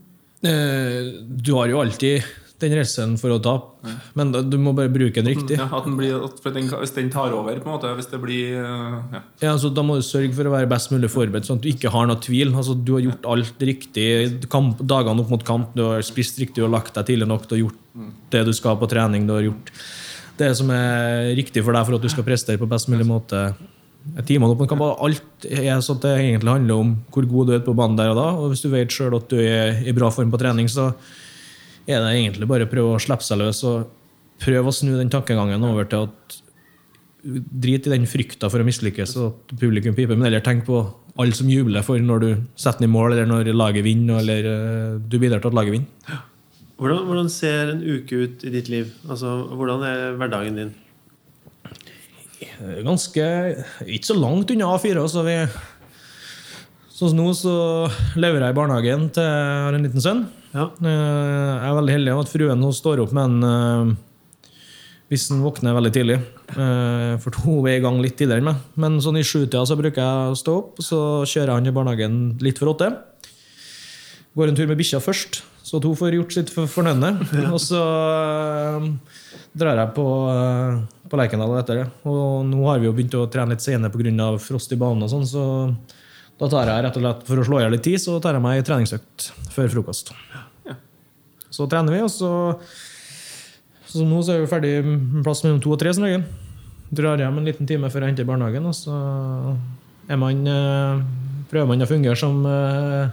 Eh, 0.44 1.12
Du 1.42 1.54
har 1.58 1.68
jo 1.70 1.82
alltid 1.82 2.24
den 2.62 2.76
redselen 2.78 3.16
for 3.18 3.34
å 3.34 3.40
tape, 3.42 3.90
men 4.14 4.30
du 4.32 4.54
må 4.62 4.70
bare 4.78 4.92
bruke 4.94 5.18
den 5.18 5.32
riktig. 5.34 5.56
Ja, 5.58 5.66
at 5.74 5.88
den 5.88 5.96
blir, 5.98 6.20
at 6.28 6.44
den, 6.54 6.68
hvis 6.70 6.94
den 6.94 7.10
tar 7.10 7.34
over, 7.34 7.56
på 7.58 7.66
en 7.66 7.74
måte, 7.74 7.90
hvis 7.98 8.10
det 8.12 8.20
blir 8.22 8.54
eh, 8.60 9.00
ja. 9.16 9.22
Ja, 9.42 9.54
altså, 9.56 9.72
da 9.74 9.82
må 9.82 9.96
du 9.98 10.04
sørge 10.06 10.36
for 10.38 10.46
å 10.46 10.54
være 10.54 10.70
best 10.70 10.92
mulig 10.94 11.10
forberedt, 11.10 11.48
sånn 11.50 11.58
at 11.58 11.66
du 11.66 11.72
ikke 11.72 11.90
har 11.90 12.06
noe 12.10 12.22
tvil. 12.22 12.54
Altså, 12.54 12.76
du 12.78 12.94
har 13.00 13.02
gjort 13.08 13.26
alt 13.34 13.66
riktig 13.66 14.06
kamp, 14.54 14.78
dagene 14.86 15.26
opp 15.26 15.34
mot 15.34 15.46
kamp. 15.48 15.74
Du 15.78 15.88
har 15.88 16.06
spist 16.06 16.38
riktig, 16.42 16.62
du 16.62 16.68
har 16.68 16.76
lagt 16.78 16.94
deg 17.00 17.10
tidlig 17.10 17.30
nok, 17.34 17.50
du 17.50 17.58
har 17.58 17.64
gjort 17.66 17.82
det 18.38 18.46
du 18.46 18.54
skal 18.54 18.78
på 18.78 18.90
trening. 18.94 19.26
Du 19.26 19.34
har 19.40 19.42
gjort 19.50 19.74
det 20.38 20.52
som 20.58 20.70
er 20.74 21.34
riktig 21.38 21.66
for 21.66 21.74
deg 21.74 21.86
for 21.90 21.98
at 21.98 22.06
du 22.06 22.10
skal 22.14 22.26
prestere 22.26 22.62
på 22.62 22.70
best 22.70 22.90
mulig 22.94 23.10
måte. 23.10 23.42
Timene 24.25 24.50
opp 24.53 24.62
mot 24.63 24.69
kamp, 24.69 24.81
Alt 25.06 25.45
er 25.45 25.81
sånn 25.86 26.00
at 26.00 26.06
det 26.07 26.13
egentlig 26.18 26.50
handler 26.56 26.83
om 26.83 26.94
hvor 27.13 27.27
god 27.30 27.50
du 27.50 27.56
er 27.57 27.65
på 27.65 27.75
banen 27.77 28.00
der 28.00 28.13
og 28.13 28.18
da. 28.18 28.27
Og 28.39 28.51
hvis 28.51 28.63
du 28.65 28.71
vet 28.74 28.94
sjøl 28.94 29.18
at 29.18 29.27
du 29.30 29.38
er 29.39 29.81
i 29.86 29.94
bra 29.95 30.09
form 30.13 30.31
på 30.33 30.39
trening, 30.42 30.69
så 30.71 30.89
er 31.86 32.01
det 32.01 32.13
egentlig 32.15 32.50
bare 32.50 32.65
å 32.65 32.71
prøve 32.71 32.95
å 32.95 33.01
slippe 33.01 33.25
seg 33.25 33.42
løs 33.42 33.62
og 33.69 33.92
prøve 34.42 34.71
å 34.71 34.75
snu 34.75 34.95
den 34.98 35.12
tankegangen 35.13 35.68
over 35.68 35.89
til 35.89 36.07
at 36.09 36.39
Drit 37.21 37.86
i 37.86 37.92
den 37.92 38.07
frykta 38.09 38.48
for 38.50 38.63
å 38.63 38.65
mislykkes 38.65 39.12
og 39.21 39.25
at 39.27 39.51
publikum 39.62 39.94
piper, 39.94 40.18
men 40.18 40.25
heller 40.25 40.42
tenk 40.42 40.63
på 40.65 40.80
alle 41.21 41.36
som 41.38 41.51
jubler 41.51 41.83
for 41.86 42.01
når 42.01 42.24
du 42.24 42.30
setter 42.57 42.81
den 42.81 42.88
i 42.88 42.94
mål, 42.95 43.13
eller 43.13 43.27
når 43.30 43.51
laget 43.53 43.86
vinner, 43.86 44.24
eller 44.24 44.48
eh, 44.50 44.95
du 45.06 45.19
bidrar 45.21 45.44
til 45.44 45.51
at 45.51 45.57
laget 45.59 45.75
vinner. 45.75 46.24
Hvordan, 46.81 47.03
hvordan 47.06 47.30
ser 47.30 47.75
en 47.75 47.83
uke 47.86 48.24
ut 48.24 48.42
i 48.42 48.53
ditt 48.56 48.71
liv? 48.74 48.89
Altså, 49.06 49.36
Hvordan 49.53 49.86
er 49.86 50.15
hverdagen 50.18 50.57
din? 50.57 50.71
Ganske 52.86 53.26
Ikke 53.86 54.10
så 54.10 54.18
langt 54.18 54.52
unna 54.54 54.72
A4. 54.76 55.04
Så 55.12 55.24
vi, 55.28 55.36
sånn 56.92 57.12
som 57.14 57.18
nå 57.20 57.32
så 57.38 57.56
lever 58.20 58.42
jeg 58.46 58.54
i 58.56 58.58
barnehagen 58.58 59.10
til 59.16 59.26
jeg 59.26 59.66
har 59.66 59.78
en 59.78 59.86
liten 59.88 60.04
sønn. 60.04 60.24
Ja. 60.52 60.70
Eh, 60.84 60.88
Jeg 60.88 61.68
er 61.70 61.78
veldig 61.78 61.98
heldig 61.98 62.16
at 62.20 62.32
fruen 62.32 62.64
hun 62.66 62.74
står 62.76 63.04
opp 63.06 63.14
med 63.16 63.30
en 63.30 63.44
eh, 63.52 64.00
hvis 65.12 65.26
den 65.28 65.42
våkner 65.44 65.76
veldig 65.76 65.92
tidlig. 65.92 66.18
Eh, 66.56 67.14
For 67.20 67.36
hun 67.44 67.66
er 67.68 67.78
i 67.78 67.84
gang 67.84 67.98
litt 68.04 68.16
tidligere 68.20 68.40
enn 68.40 68.48
meg. 68.48 68.60
Men 68.80 69.00
sånn 69.04 69.20
i 69.20 69.26
sjutida 69.28 69.66
så 69.68 69.76
bruker 69.80 70.00
jeg 70.00 70.32
å 70.32 70.38
stå 70.40 70.58
opp, 70.62 70.80
så 70.84 71.00
kjører 71.28 71.52
jeg 71.52 71.58
han 71.60 71.68
i 71.68 71.74
barnehagen 71.76 72.20
litt 72.44 72.62
for 72.62 72.72
åtte. 72.72 72.94
Går 74.38 74.48
en 74.48 74.56
tur 74.56 74.68
med 74.69 74.78
bikkja 74.80 75.01
først, 75.04 75.42
så 75.68 75.78
at 75.81 75.83
hun 75.88 75.95
får 76.00 76.13
gjort 76.16 76.33
sitt 76.38 76.50
for- 76.54 76.69
fornødne. 76.72 77.10
Og 77.56 77.60
så 77.60 77.81
eh, 77.81 78.86
drar 79.60 79.75
jeg 79.81 79.94
på, 79.98 80.06
eh, 80.31 80.78
på 81.12 81.19
Lerkendal 81.19 81.57
etter 81.60 81.81
det. 81.81 81.88
Og 82.07 82.45
nå 82.48 82.62
har 82.69 82.80
vi 82.80 82.88
jo 82.88 82.94
begynt 82.95 83.18
å 83.19 83.25
trene 83.31 83.51
litt 83.57 83.66
senere 83.66 83.92
pga. 83.92 84.30
frost 84.39 84.72
i 84.72 84.80
banen, 84.80 85.04
og 85.04 85.12
sånn, 85.12 85.28
så 85.28 85.44
da 86.39 86.48
tar 86.50 86.66
jeg 86.72 86.83
rett 86.88 86.95
og 86.98 87.04
slett, 87.04 87.25
for 87.28 87.38
å 87.38 87.45
slå 87.45 87.60
i 87.60 87.66
hjel 87.66 87.75
litt 87.75 87.83
tid, 87.86 88.00
så 88.01 88.16
tar 88.24 88.33
jeg 88.39 88.42
meg 88.42 88.57
en 88.62 88.69
treningsøkt 88.72 89.28
før 89.54 89.68
frokost. 89.75 90.13
Så 91.51 91.68
trener 91.68 91.92
vi, 91.92 92.00
og 92.01 92.10
så 92.10 92.31
Så 93.92 94.06
nå 94.07 94.22
så 94.24 94.38
er 94.38 94.45
vi 94.45 94.48
ferdig 94.48 94.69
med 94.88 95.19
plass 95.25 95.42
mellom 95.44 95.60
to 95.60 95.74
og 95.75 95.80
tre 95.81 95.92
som 95.94 96.06
regel. 96.07 96.22
Drar 96.95 97.19
hjem 97.19 97.38
en 97.42 97.45
liten 97.50 97.68
time 97.68 97.89
før 97.92 98.06
jeg 98.06 98.13
henter 98.13 98.24
i 98.24 98.30
barnehagen, 98.30 98.63
og 98.66 98.72
så 98.77 98.95
man, 100.16 100.48
eh, 100.48 101.01
prøver 101.51 101.68
man 101.68 101.84
å 101.84 101.88
fungere 101.89 102.16
som 102.16 102.39
eh, 102.48 103.12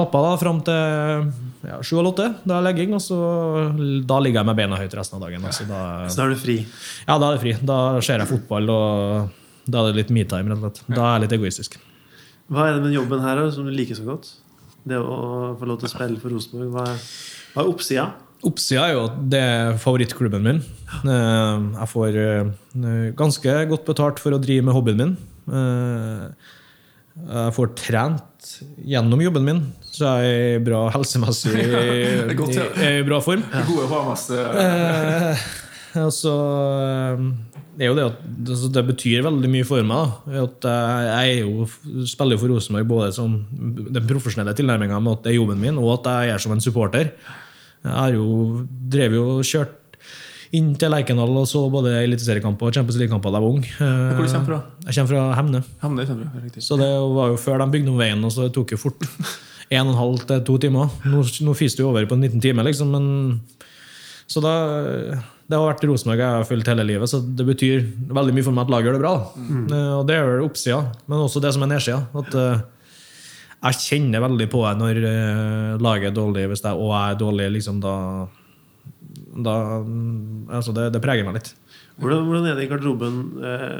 pappa 0.00 0.22
da, 0.24 0.32
fram 0.40 0.60
til 0.66 1.30
ja, 1.68 1.78
sju 1.84 1.98
eller 2.00 2.10
åtte. 2.14 2.28
Da 2.48 2.58
er 2.58 2.66
legging, 2.70 2.94
og 2.96 3.02
så 3.04 3.18
da 4.08 4.18
ligger 4.24 4.40
jeg 4.42 4.48
med 4.50 4.58
beina 4.58 4.78
høyt 4.80 4.96
resten 4.98 5.18
av 5.20 5.26
dagen. 5.28 5.44
Altså, 5.46 5.66
da, 5.68 5.82
Så 6.12 6.24
er 6.24 6.32
du 6.34 6.40
fri. 6.40 6.56
ja, 7.06 7.18
da 7.18 7.28
er 7.30 7.36
det 7.38 7.42
fri. 7.44 7.54
Da 7.72 7.78
ser 8.04 8.22
jeg 8.24 8.30
fotball, 8.32 8.70
og 8.72 9.68
da 9.70 9.82
er 9.84 9.92
det 9.92 9.98
litt 10.02 10.10
me-time. 10.16 10.50
rett 10.50 10.58
og 10.58 10.64
slett. 10.72 10.82
Da 10.96 11.02
er 11.04 11.12
jeg 11.18 11.26
litt 11.28 11.36
egoistisk. 11.40 11.76
Hva 12.50 12.64
er 12.66 12.78
det 12.78 12.82
med 12.88 12.96
jobben 12.96 13.20
her 13.22 13.44
som 13.54 13.68
du 13.68 13.70
liker 13.70 13.94
så 13.94 14.08
godt? 14.08 14.32
Det 14.88 14.96
å 14.98 15.54
få 15.60 15.66
lov 15.68 15.78
til 15.82 15.86
å 15.90 15.92
spille 15.92 16.18
for 16.22 16.32
Rosenborg. 16.34 16.72
Hva 16.74 16.86
hva 17.54 17.62
er 17.64 17.68
oppsida? 17.68 18.04
Oppsida 18.46 18.86
er 18.88 18.92
jo 18.94 19.00
at 19.10 19.16
det 19.30 19.40
er 19.44 19.74
favorittklubben 19.82 20.42
min. 20.46 20.60
Eh, 21.04 21.58
Jeg 21.76 21.88
får 21.92 22.16
eh, 22.16 23.12
ganske 23.18 23.54
godt 23.68 23.84
betalt 23.90 24.18
for 24.22 24.32
å 24.32 24.40
drive 24.40 24.64
med 24.64 24.74
hobbyen 24.74 24.96
min. 25.02 25.16
Eh, 25.50 26.30
Jeg 27.20 27.52
får 27.56 27.74
trent 27.76 28.22
gjennom 28.90 29.22
jobben 29.22 29.46
min, 29.46 29.60
så 29.90 30.14
jeg 30.20 30.30
er 30.30 30.54
i 30.58 30.62
bra 30.64 30.84
helsemessig 30.94 31.54
i, 31.60 32.36
godt, 32.38 32.56
ja. 32.56 32.68
i, 32.74 32.90
i 33.00 33.06
bra 33.06 33.20
form. 33.24 33.44
Gode 33.68 33.88
HMS 33.90 34.26
Eh, 34.40 35.44
altså, 36.00 36.34
eh, 36.84 37.24
det 37.80 37.88
jo 37.88 37.96
det 37.96 38.06
at 38.10 38.22
altså, 38.52 38.70
det 38.76 38.84
betyr 38.92 39.26
veldig 39.26 39.50
mye 39.50 39.66
for 39.68 39.86
meg. 39.86 40.14
Da. 40.26 40.44
At 40.44 40.68
jeg, 40.70 41.10
jeg 41.10 41.34
er 41.34 41.44
jo, 41.48 42.06
spiller 42.12 42.40
for 42.40 42.54
Rosenborg 42.54 42.88
både 42.90 43.10
som 43.16 43.36
den 43.50 44.08
profesjonelle 44.10 44.54
tilnærminga 44.58 45.00
med 45.02 45.18
at 45.18 45.26
det 45.26 45.34
er 45.34 45.40
jobben 45.40 45.62
min, 45.62 45.80
og 45.80 45.98
at 45.98 46.10
jeg 46.12 46.34
er 46.34 46.44
som 46.44 46.54
en 46.54 46.64
supporter. 46.64 47.14
Jeg 47.80 47.96
har 47.96 48.12
jo 48.12 48.64
drev 48.92 49.16
jo 49.16 49.26
og 49.38 49.46
kjørt 49.48 49.79
inn 50.56 50.72
til 50.74 50.90
Lerkendal 50.90 51.30
og 51.38 51.44
så 51.46 51.60
både 51.70 51.92
eliteseriekamper 52.02 52.66
og 52.70 52.74
Champions 52.74 52.98
League-kamper 52.98 53.30
da 53.30 53.38
jeg 53.38 53.44
var 53.44 53.54
ung. 53.54 53.62
Eh, 53.66 54.14
Hvor 54.16 54.26
du 54.26 54.32
kommer 54.32 54.48
fra? 54.48 54.58
Jeg 54.86 54.96
kommer 54.96 55.12
fra 55.12 55.26
Hemne. 55.38 55.60
Hemne, 55.84 56.06
kommer 56.08 56.26
du. 56.26 56.40
Riktig. 56.46 56.62
Så 56.66 56.78
det 56.80 56.88
var 56.90 57.28
jo 57.30 57.36
før 57.38 57.62
de 57.62 57.68
bygde 57.70 57.92
om 57.92 58.00
veien, 58.00 58.24
og 58.26 58.32
så 58.34 58.48
det 58.48 58.54
tok 58.56 58.74
jo 58.74 58.80
fort 58.82 59.04
en 59.70 59.84
og 59.86 59.92
en 59.92 60.00
halv 60.00 60.24
til 60.26 60.40
to 60.48 60.56
timer. 60.66 60.90
Nå, 61.06 61.22
nå 61.46 61.54
fiser 61.58 61.78
det 61.78 61.84
jo 61.84 61.90
over 61.92 62.08
på 62.10 62.18
19 62.18 62.40
timer, 62.42 62.66
liksom, 62.66 62.90
men 62.90 63.40
Så 64.30 64.42
da 64.42 64.54
Det 65.50 65.58
har 65.58 65.66
vært 65.66 65.82
Rosenborg 65.86 66.20
jeg 66.22 66.34
har 66.38 66.44
fulgt 66.46 66.68
hele 66.70 66.84
livet, 66.86 67.10
så 67.10 67.18
det 67.22 67.46
betyr 67.46 67.86
veldig 68.10 68.34
mye 68.34 68.46
for 68.46 68.54
meg 68.54 68.66
at 68.66 68.70
laget 68.74 68.86
gjør 68.90 68.98
det 68.98 69.04
bra. 69.04 69.14
da. 69.18 69.62
Eh, 69.78 69.94
Og 70.00 70.04
det 70.10 70.18
vel 70.22 70.44
oppsida, 70.46 70.82
men 71.06 71.24
også 71.24 71.40
det 71.42 71.54
som 71.54 71.62
er 71.66 71.72
nedsida. 71.72 72.02
At 72.14 72.34
uh, 72.34 72.60
jeg 73.70 73.80
kjenner 73.86 74.22
veldig 74.26 74.46
på 74.50 74.62
det 74.66 74.74
når 74.82 75.00
uh, 75.06 75.78
laget 75.82 76.10
er 76.10 76.14
dårlig, 76.18 76.44
hvis 76.50 76.62
jeg 76.66 76.74
og 76.74 76.90
jeg 76.94 77.14
er 77.14 77.18
dårlig, 77.22 77.48
liksom 77.58 77.80
da 77.82 77.94
da, 79.30 79.54
altså 80.50 80.74
det, 80.76 80.88
det 80.94 81.02
preger 81.04 81.26
meg 81.26 81.38
litt. 81.38 81.52
Hvordan, 82.00 82.24
hvordan 82.26 82.48
er 82.50 82.58
det 82.58 82.66
i 82.66 82.70
garderoben 82.70 83.20
eh, 83.46 83.76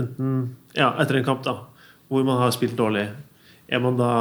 enten, 0.00 0.36
ja, 0.76 0.92
etter 1.02 1.20
en 1.20 1.26
kamp, 1.26 1.42
da, 1.46 1.58
hvor 2.08 2.24
man 2.26 2.40
har 2.40 2.54
spilt 2.54 2.78
dårlig? 2.78 3.08
Er 3.66 3.82
man 3.82 3.98
da 3.98 4.12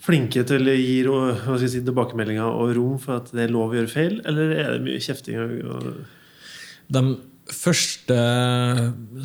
flinke 0.00 0.44
til 0.48 0.68
å 0.68 0.76
gi 0.76 1.00
hva 1.06 1.58
si, 1.60 1.80
tilbakemeldinger 1.80 2.46
og 2.46 2.74
rom 2.76 2.96
for 3.00 3.20
at 3.20 3.32
det 3.34 3.46
er 3.46 3.52
lov 3.52 3.74
å 3.74 3.80
gjøre 3.80 3.92
feil, 3.92 4.20
eller 4.28 4.54
er 4.56 4.70
det 4.76 4.84
mye 4.86 5.02
kjefting? 5.02 5.40
Og, 5.40 5.58
og 5.74 6.94
De 6.94 7.04
første 7.50 8.16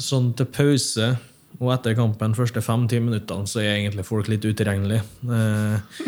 sånn 0.02 0.34
til 0.38 0.50
pause 0.52 1.14
og 1.60 1.70
etter 1.72 1.96
kampen, 1.96 2.34
første 2.36 2.62
fem-ti 2.62 3.00
minuttene, 3.00 3.48
så 3.48 3.62
er 3.62 3.78
egentlig 3.78 4.04
folk 4.08 4.28
litt 4.32 4.44
utilregnelige. 4.44 5.04
Eh, 5.24 6.02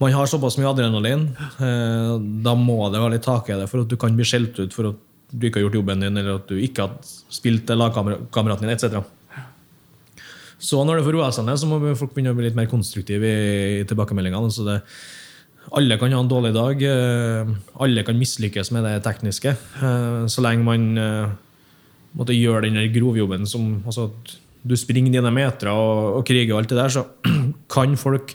man 0.00 0.14
har 0.14 0.30
såpass 0.30 0.56
mye 0.58 0.70
adrenalin. 0.70 1.26
Eh, 1.60 2.12
da 2.44 2.54
må 2.56 2.78
det 2.92 3.02
være 3.02 3.16
litt 3.18 3.26
tak 3.26 3.50
i 3.52 3.58
det 3.60 3.68
for 3.70 3.84
at 3.84 3.90
du 3.92 3.98
kan 4.00 4.16
bli 4.16 4.24
skjelt 4.28 4.58
ut 4.62 4.72
for 4.76 4.92
at 4.94 5.02
du 5.34 5.48
ikke 5.48 5.58
har 5.60 5.66
gjort 5.66 5.76
jobben 5.80 6.00
din, 6.04 6.16
eller 6.16 6.38
at 6.38 6.48
du 6.48 6.56
ikke 6.56 6.86
har 6.86 7.12
spilt 7.32 7.66
til 7.66 7.80
lagkameraten 7.80 8.64
din, 8.64 8.72
etc. 8.74 9.02
Så 10.64 10.80
når 10.86 11.00
det 11.00 11.04
får 11.08 11.16
roa 11.18 11.30
seg 11.34 11.44
ned, 11.48 11.58
så 11.60 11.68
må 11.68 11.80
folk 11.98 12.14
begynne 12.14 12.32
å 12.32 12.38
bli 12.38 12.46
litt 12.46 12.56
mer 12.56 12.70
konstruktive 12.70 13.28
i, 13.28 13.82
tilbakemeldingene. 13.90 14.52
Så 14.54 14.64
det, 14.64 14.78
alle 15.74 15.98
kan 16.00 16.14
ha 16.14 16.20
en 16.22 16.30
dårlig 16.30 16.54
dag. 16.56 16.80
eh, 16.80 17.50
Alle 17.82 18.04
kan 18.06 18.16
mislykkes 18.16 18.70
med 18.72 18.86
det 18.86 19.02
tekniske. 19.04 19.52
eh, 19.82 20.24
Så 20.30 20.44
lenge 20.44 20.64
man 20.64 20.86
eh, 20.96 21.34
måtte 22.14 22.36
gjøre 22.36 22.70
den 22.70 22.80
grovjobben 22.94 23.44
som 23.46 23.82
altså, 23.84 24.12
Du 24.64 24.76
springer 24.80 25.12
dine 25.12 25.30
meter 25.34 25.68
og, 25.72 26.20
og 26.20 26.26
kriger 26.28 26.54
og 26.54 26.62
alt 26.62 26.72
det 26.72 26.78
der, 26.80 26.88
så 26.94 27.04
kan 27.74 27.96
folk 28.00 28.34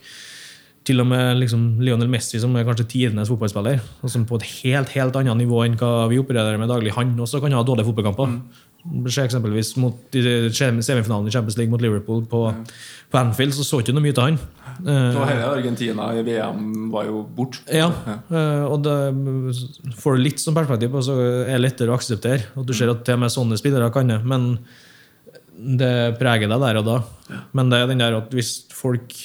til 0.89 1.01
og 1.03 1.09
med 1.09 1.37
liksom 1.41 1.63
Lionel 1.83 2.09
Messi, 2.09 2.39
som 2.41 2.55
er 2.57 2.63
kanskje 2.65 2.87
tidenes 2.89 3.29
fotballspiller, 3.29 3.81
og 4.01 4.09
som 4.09 4.23
på 4.25 4.39
et 4.39 4.47
helt 4.63 4.89
helt 4.95 5.17
annet 5.19 5.37
nivå 5.37 5.59
enn 5.65 5.75
hva 5.77 6.07
vi 6.09 6.17
opererer 6.21 6.57
med 6.57 6.71
daglig, 6.71 6.93
han 6.95 7.11
også 7.19 7.41
kan 7.43 7.53
ha 7.53 7.61
dårlige 7.67 7.85
fotballkamper. 7.89 8.31
Mm. 8.31 9.05
Se 9.11 9.25
eksempelvis 9.27 9.73
mot 9.77 10.15
semifinalen 10.15 11.27
i 11.27 11.33
Champions 11.35 11.57
League 11.59 11.69
mot 11.69 11.81
Liverpool 11.83 12.23
på, 12.31 12.41
på 13.11 13.19
Anfield, 13.19 13.53
så 13.57 13.65
så 13.67 13.81
ikke 13.83 13.93
noe 13.93 14.05
mye 14.05 14.15
til 14.15 14.29
han. 14.29 14.37
Eh, 14.79 15.17
Og 15.19 15.25
hele 15.27 15.49
Argentina 15.51 16.07
i 16.15 16.23
VM 16.25 16.87
var 16.93 17.09
jo 17.09 17.25
bort. 17.37 17.59
ja, 17.67 17.89
eh, 18.31 18.63
og 18.63 18.79
det 18.87 18.95
får 19.99 20.15
du 20.15 20.23
litt 20.23 20.39
som 20.41 20.55
perspektiv 20.57 20.95
på, 20.95 21.03
så 21.05 21.17
er 21.19 21.57
det 21.57 21.63
lettere 21.67 21.91
å 21.91 21.99
akseptere. 21.99 22.47
Og 22.55 22.65
du 22.65 22.73
ser 22.73 22.89
at 22.93 23.03
til 23.03 23.19
og 23.19 23.25
med 23.25 23.35
sånne 23.35 23.59
spillere 23.59 23.91
kan 23.93 24.15
det, 24.15 24.21
men 24.23 24.53
det 25.79 25.93
preger 26.19 26.49
deg 26.49 26.63
der 26.63 26.81
og 26.81 26.87
da. 26.87 26.97
Men 27.57 27.71
det 27.71 27.81
er 27.81 27.91
den 27.91 28.01
der 28.01 28.17
at 28.21 28.33
hvis 28.35 28.53
folk 28.73 29.15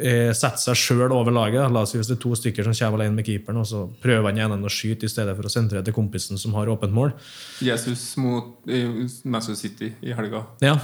eh, 0.00 0.30
setter 0.36 0.60
seg 0.60 0.78
sjøl 0.78 1.12
over 1.14 1.34
laget, 1.34 1.62
la 1.72 1.82
oss 1.84 1.92
si 1.92 2.00
hvis 2.00 2.08
det 2.10 2.16
er 2.16 2.22
to 2.22 2.32
stykker 2.38 2.66
som 2.66 2.74
kommer 2.76 3.02
alene 3.02 3.18
med 3.18 3.26
keeperen, 3.26 3.60
og 3.60 3.68
så 3.68 3.82
prøver 4.02 4.30
han 4.30 4.40
ene 4.40 4.58
å 4.66 4.72
skyte 4.72 5.06
i 5.06 5.12
stedet 5.12 5.34
for 5.36 5.46
å 5.46 5.52
sentre 5.52 5.82
til 5.84 5.96
kompisen 5.96 6.40
som 6.40 6.54
har 6.58 6.70
åpent 6.72 6.94
mål. 6.96 7.12
Jesus 7.64 8.04
mot 8.20 8.70
eh, 8.70 8.88
Manchester 9.24 9.58
City 9.58 9.92
i 10.00 10.16
helga. 10.16 10.44
Ja, 10.64 10.76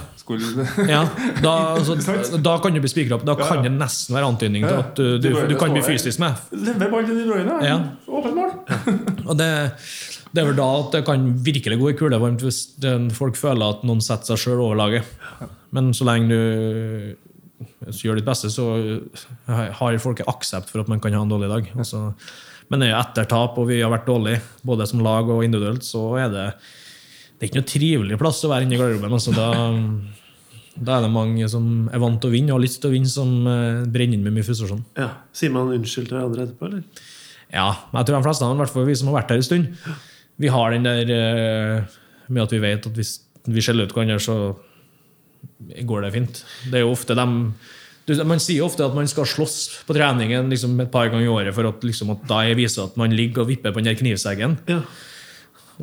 ja 0.93 1.03
da, 1.43 1.55
altså, 1.77 1.97
da 2.49 2.57
kan 2.63 2.75
du 2.75 2.83
bli 2.83 2.91
spikra 2.91 3.17
opp. 3.17 3.25
Da 3.27 3.37
kan 3.39 3.65
det 3.65 3.73
nesten 3.75 4.17
være 4.17 4.31
antydning 4.33 4.67
til 4.67 4.83
at 4.83 4.93
du, 4.99 5.17
du, 5.23 5.31
du 5.49 5.57
kan 5.59 5.73
bli 5.73 5.83
fysisk 5.85 6.21
med. 6.23 6.37
Leve 6.53 6.91
ball 6.93 7.07
til 7.07 7.23
De 7.23 7.27
Bruyne. 7.29 7.59
Ja. 7.65 7.81
Åpent 8.07 8.37
mål. 8.37 8.55
Og 9.25 9.35
det, 9.39 9.51
det 10.37 10.43
er 10.43 10.51
vel 10.51 10.59
da 10.59 10.67
at 10.77 10.91
det 10.93 11.05
kan 11.07 11.23
virkelig 11.41 11.79
gå 11.81 11.89
i 11.89 11.95
kulevarmt 11.97 12.43
hvis 12.45 12.59
folk 13.17 13.39
føler 13.39 13.73
at 13.73 13.85
noen 13.87 14.03
setter 14.05 14.35
seg 14.35 14.43
sjøl 14.43 14.61
over 14.67 14.77
laget. 14.77 15.07
Men 15.73 15.89
så 15.97 16.05
lenge 16.05 16.29
du 16.29 17.97
gjør 18.03 18.19
ditt 18.19 18.27
beste, 18.27 18.51
så 18.53 18.67
har 19.49 19.97
folk 20.03 20.21
aksept 20.29 20.69
for 20.69 20.83
at 20.83 20.91
man 20.91 21.01
kan 21.01 21.15
ha 21.17 21.23
en 21.25 21.31
dårlig 21.31 21.49
dag. 21.49 21.71
Altså, 21.79 22.11
men 22.69 22.83
det 22.83 22.91
er 22.91 22.99
etter 22.99 23.25
tap, 23.31 23.57
og 23.57 23.69
vi 23.71 23.79
har 23.81 23.89
vært 23.89 24.05
dårlige, 24.05 24.43
både 24.67 24.85
som 24.89 25.01
lag 25.01 25.29
og 25.31 25.41
individuelt, 25.45 25.87
så 25.87 26.03
er 26.21 26.29
det 26.33 26.47
det 27.37 27.45
er 27.45 27.49
ikke 27.51 27.59
noe 27.59 27.69
trivelig 27.69 28.17
plass 28.17 28.39
å 28.45 28.49
være 28.49 28.65
inne 28.65 28.73
i 28.73 28.79
garderoben. 28.79 29.13
Altså, 29.13 29.33
da, 29.35 29.49
da 30.73 30.95
er 30.95 31.05
det 31.05 31.11
mange 31.13 31.49
som 31.51 31.85
er 31.93 32.01
vant 32.01 32.17
til 32.21 32.31
å 32.31 32.33
vinne 32.33 32.49
og 32.53 32.57
har 32.57 32.63
lyst 32.65 32.81
til 32.81 32.89
å 32.89 32.95
vinne, 32.95 33.11
som 33.13 33.33
eh, 33.45 33.83
brenner 33.93 34.17
inn 34.17 34.25
med 34.25 34.33
mye 34.33 34.45
frustrasjon. 34.47 34.81
Ja. 34.97 35.11
Sier 35.37 35.53
man 35.53 35.69
unnskyld 35.75 36.09
til 36.09 36.17
hverandre 36.17 36.47
etterpå, 36.47 36.71
eller? 36.71 36.85
Ja, 37.53 37.67
men 37.91 38.01
jeg 38.01 38.09
tror 38.09 38.17
de 38.17 38.25
fleste, 38.25 38.49
i 38.49 38.61
hvert 38.61 38.73
fall 38.73 38.87
vi 38.89 38.95
som 38.97 39.11
har 39.11 39.19
vært 39.19 39.35
her 39.35 39.39
en 39.39 39.45
stund, 39.45 39.93
vi 40.39 40.47
har 40.53 40.71
den 40.75 40.83
der 40.85 41.09
eh, 41.13 41.97
med 42.29 42.43
at 42.43 42.51
vi 42.53 42.59
vet 42.61 42.85
at 42.85 42.93
hvis 42.99 43.15
vi 43.47 43.61
skjeller 43.63 43.87
ut 43.87 43.93
hverandre, 43.95 44.19
så 44.21 44.55
går 45.87 46.01
det 46.05 46.13
fint. 46.13 46.43
Det 46.71 46.79
er 46.81 46.85
jo 46.85 46.91
ofte 46.93 47.15
dem 47.17 47.53
Man 48.27 48.39
sier 48.39 48.63
ofte 48.63 48.85
at 48.85 48.93
man 48.95 49.07
skal 49.11 49.25
slåss 49.27 49.83
på 49.87 49.95
treningen 49.97 50.47
liksom 50.49 50.77
et 50.79 50.91
par 50.93 51.09
ganger 51.11 51.25
i 51.25 51.31
året 51.31 51.51
for 51.55 51.67
at, 51.67 51.81
liksom, 51.83 52.13
at 52.13 52.21
da 52.29 52.37
viser 52.55 52.85
at 52.87 52.95
man 52.99 53.11
ligger 53.11 53.43
og 53.43 53.49
vipper 53.49 53.73
på 53.75 53.81
den 53.81 53.89
der 53.89 53.97
knivseggen. 53.99 54.53
Ja. 54.71 54.77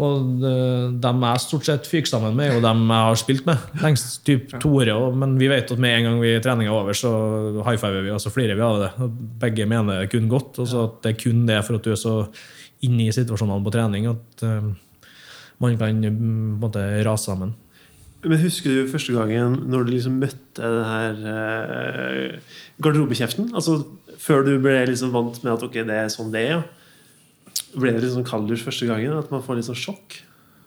Og 0.01 0.41
eh, 0.43 0.87
dem 1.05 1.21
jeg 1.23 1.43
stort 1.45 1.69
sett 1.69 1.87
fyker 1.87 2.09
sammen 2.15 2.33
med, 2.39 2.55
jo 2.57 2.63
dem 2.65 2.81
jeg 2.89 3.05
har 3.11 3.19
spilt 3.21 3.45
med. 3.47 3.67
Lengst 3.85 4.25
typ 4.27 4.57
to 4.63 4.73
år, 4.81 4.91
og- 4.97 5.19
men 5.21 5.37
vi 5.39 5.51
vet 5.53 5.71
at 5.71 5.79
med 5.79 5.99
en 5.99 6.09
gang 6.09 6.17
vi 6.25 6.33
treninga 6.43 6.73
er 6.73 6.79
over, 6.81 6.97
så 6.97 7.13
high 7.63 7.77
fiver 7.79 8.03
vi, 8.03 8.11
og 8.11 8.19
så 8.25 8.33
flirer 8.33 8.57
vi 8.57 8.65
av 8.71 8.81
det. 8.81 8.91
Og 9.05 9.21
begge 9.45 9.67
mener 9.69 10.09
kun 10.11 10.27
godt. 10.33 10.59
Og 10.65 10.67
så 10.73 10.85
at 10.89 11.03
det 11.05 11.13
er 11.15 11.23
kun 11.29 11.45
det 11.47 11.61
for 11.65 11.77
at 11.77 11.85
du 11.85 11.93
er 11.93 12.01
så 12.01 12.17
inne 12.87 13.09
i 13.09 13.15
situasjonene 13.15 13.65
på 13.65 13.73
trening 13.75 14.09
at 14.11 14.45
eh, 14.47 14.71
man 15.63 15.77
kan 15.81 16.01
mm, 16.03 16.57
måte 16.63 16.83
rase 17.07 17.31
sammen. 17.31 17.55
Men 18.25 18.41
husker 18.41 18.73
du 18.73 18.89
første 18.89 19.13
gangen 19.13 19.59
når 19.69 19.85
du 19.85 19.93
liksom 19.93 20.17
møtte 20.23 20.63
den 20.63 20.87
her 20.89 21.27
eh, 21.35 22.55
garderobekjeften? 22.83 23.51
Altså 23.57 23.83
Før 24.21 24.47
du 24.47 24.55
ble 24.63 24.79
liksom 24.89 25.13
vant 25.13 25.43
med 25.45 25.53
at 25.53 25.65
ok, 25.67 25.83
det 25.85 25.99
er 25.99 26.13
sånn 26.13 26.33
det 26.33 26.47
er? 26.47 26.55
ja. 26.55 26.63
Ble 27.75 27.93
det 27.93 28.05
litt 28.05 28.15
sånn 28.15 28.27
kalders 28.27 28.63
første 28.65 28.87
gangen? 28.89 29.13
At 29.19 29.33
man 29.35 29.43
får 29.45 29.59
litt 29.59 29.69
sånn 29.69 29.79
sjokk? 29.79 30.17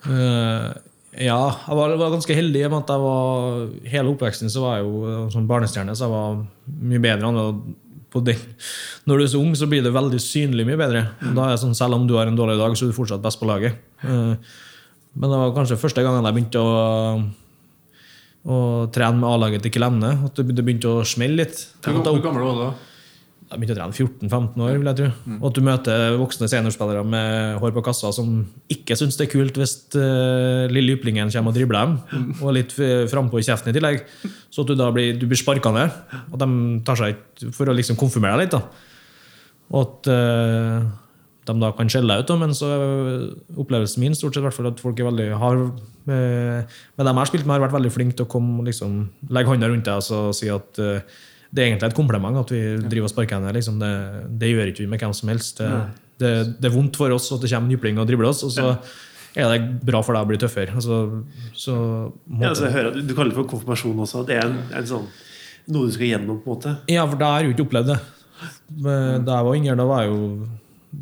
Uh, 0.06 0.76
ja, 1.18 1.40
jeg 1.66 1.78
var, 1.80 1.96
var 1.98 2.14
ganske 2.14 2.36
heldig 2.38 2.68
med 2.68 2.78
at 2.84 2.92
jeg 2.94 3.02
var 3.02 3.62
hele 3.90 4.12
oppveksten 4.12 4.52
så 4.54 4.62
var 4.62 4.78
jeg 4.78 4.86
jo 4.86 5.00
eh, 5.10 5.24
som 5.34 5.48
barnestjerne, 5.50 5.96
så 5.98 6.06
jeg 6.06 6.14
var 6.14 6.42
mye 6.92 7.02
bedre 7.02 7.32
enn. 7.32 7.76
Når 8.16 9.18
du 9.20 9.24
er 9.24 9.28
så 9.32 9.40
ung, 9.42 9.52
så 9.56 9.68
blir 9.70 9.84
det 9.84 9.92
veldig 9.94 10.20
synlig 10.24 10.66
mye 10.66 10.78
bedre. 10.80 11.02
Da 11.36 11.48
er 11.48 11.56
det 11.56 11.62
sånn, 11.62 11.76
Selv 11.76 11.94
om 11.98 12.08
du 12.08 12.16
har 12.18 12.28
en 12.28 12.38
dårlig 12.38 12.58
dag, 12.58 12.74
så 12.78 12.86
er 12.88 12.92
du 12.92 12.96
fortsatt 12.98 13.22
best 13.22 13.40
på 13.42 13.46
laget. 13.50 13.76
Eh, 14.04 14.36
Men 15.18 15.30
det 15.34 15.38
var 15.42 15.54
kanskje 15.56 15.78
første 15.82 16.04
gangen 16.06 16.24
jeg 16.24 16.36
begynte 16.38 16.62
å, 16.62 17.24
å 18.48 18.58
trene 18.94 19.18
med 19.20 19.30
A-laget 19.30 19.64
til 19.66 19.74
Klemne. 19.74 20.12
At 20.28 20.36
det 20.40 20.64
begynte 20.64 20.92
å 20.92 21.06
smelle 21.08 21.42
litt. 21.44 21.64
Hvor 21.84 22.22
gammel 22.24 22.44
var 22.46 22.54
du 22.54 22.62
da? 22.68 22.72
Jeg 23.48 23.62
begynte 23.62 23.76
å 23.76 23.80
trene 23.80 23.96
14-15 23.96 24.64
år, 24.66 24.74
vil 24.76 24.90
jeg 24.90 24.98
tro. 25.00 25.36
Og 25.38 25.46
at 25.50 25.56
du 25.56 25.62
møter 25.64 26.18
voksne 26.20 26.50
seniorspillere 26.52 27.04
med 27.08 27.62
hår 27.62 27.74
på 27.78 27.84
kassa 27.86 28.12
som 28.16 28.42
ikke 28.74 28.98
syns 29.00 29.16
det 29.16 29.28
er 29.28 29.32
kult 29.32 29.60
hvis 29.62 29.76
uh, 29.96 30.68
lille 30.72 30.98
yplingen 30.98 31.32
kommer 31.32 31.54
og 31.54 31.58
dribler 31.58 31.88
dem, 31.88 32.36
og 32.42 32.54
litt 32.58 32.76
frampå 33.12 33.40
i 33.40 33.48
kjeften 33.48 33.72
i 33.72 33.78
tillegg. 33.78 34.04
Så 34.52 34.66
at 34.66 34.72
du 34.72 34.76
da 34.76 34.92
blir, 34.92 35.16
du 35.16 35.28
blir 35.30 35.40
sparka 35.40 35.72
ned, 35.76 35.96
At 36.28 36.44
de 36.44 36.52
tar 36.88 37.00
seg 37.00 37.16
ikke 37.16 37.56
for 37.56 37.72
å 37.72 37.76
liksom 37.78 38.00
konfirmere 38.00 38.36
deg 38.36 38.48
litt. 38.48 38.58
da. 38.58 38.88
Og 39.72 39.84
at 39.86 40.12
uh, 40.12 40.88
de 41.48 41.56
da 41.62 41.72
kan 41.76 41.90
skjelle 41.92 42.12
deg 42.12 42.26
ut, 42.26 42.30
da, 42.30 42.38
men 42.42 42.54
så 42.56 42.70
er 42.74 42.84
opplevelsen 43.60 44.04
min 44.04 44.16
stort 44.18 44.36
sett 44.36 44.46
hvert 44.46 44.56
fall 44.56 44.70
at 44.72 44.84
folk 44.84 45.00
er 45.00 45.08
veldig 45.10 45.28
har, 45.40 45.64
eh, 46.12 46.76
Med 46.98 47.06
dem 47.06 47.16
jeg 47.16 47.22
har 47.24 47.32
spilt 47.32 47.46
med, 47.46 47.56
har 47.56 47.66
vært 47.68 47.78
veldig 47.78 47.94
flinke 47.94 48.18
til 48.18 48.28
å 48.28 48.32
komme 48.32 48.60
og 48.60 48.68
liksom, 48.68 49.10
legge 49.32 49.52
hånda 49.52 49.70
rundt 49.72 49.88
deg 49.88 50.02
og 50.02 50.04
så 50.04 50.22
si 50.36 50.50
at 50.52 50.80
eh, 50.84 51.00
det 51.52 51.64
er 51.64 51.70
egentlig 51.72 51.90
et 51.92 51.98
kompliment 51.98 52.38
at 52.42 52.52
vi 52.52 52.62
driver 52.84 53.08
og 53.08 53.14
sparker 53.14 53.38
henne. 53.38 53.54
Liksom. 53.56 53.80
Det, 53.82 53.92
det 54.42 54.50
gjør 54.52 54.72
ikke 54.72 54.84
vi 54.84 54.90
med 54.92 55.04
hvem 55.04 55.14
som 55.16 55.32
helst. 55.32 55.62
Det, 55.62 55.70
det, 56.22 56.32
det 56.60 56.70
er 56.70 56.76
vondt 56.76 57.00
for 57.00 57.14
oss 57.16 57.30
at 57.32 57.44
det 57.44 57.52
kommer 57.54 57.70
en 57.70 57.76
jypling 57.78 58.02
og 58.02 58.10
dribler 58.10 58.32
oss, 58.32 58.44
og 58.48 58.52
så 58.56 58.74
er 59.38 59.54
det 59.54 59.62
bra 59.86 60.02
for 60.04 60.18
deg 60.18 60.26
å 60.26 60.30
bli 60.32 60.40
tøffere. 60.42 60.76
Altså, 60.76 61.00
så 61.56 61.78
Ja, 62.40 62.50
altså, 62.52 62.68
jeg 62.68 62.74
hører 62.76 62.92
at 62.92 63.00
Du 63.08 63.14
kaller 63.16 63.32
det 63.34 63.40
for 63.40 63.50
konfirmasjon 63.54 64.04
også. 64.06 64.26
Det 64.28 64.40
er 64.40 64.48
en, 64.50 64.60
en 64.76 64.88
sånn, 64.90 65.08
noe 65.72 65.90
du 65.90 65.94
skal 65.96 66.12
gjennom. 66.14 66.40
på 66.44 66.52
en 66.52 66.56
måte 66.58 66.76
Ja, 66.92 67.06
for 67.08 67.20
da 67.22 67.34
har 67.34 67.44
jeg 67.46 67.52
jo 67.52 67.58
ikke 67.58 67.68
opplevd 67.70 67.94
det. 67.94 68.00
Da 68.84 69.38
jeg 69.38 69.46
var 69.48 69.60
yngre, 69.60 69.78
da 69.80 69.86
var 69.90 70.04
jeg 70.04 70.12
jo 70.14 70.48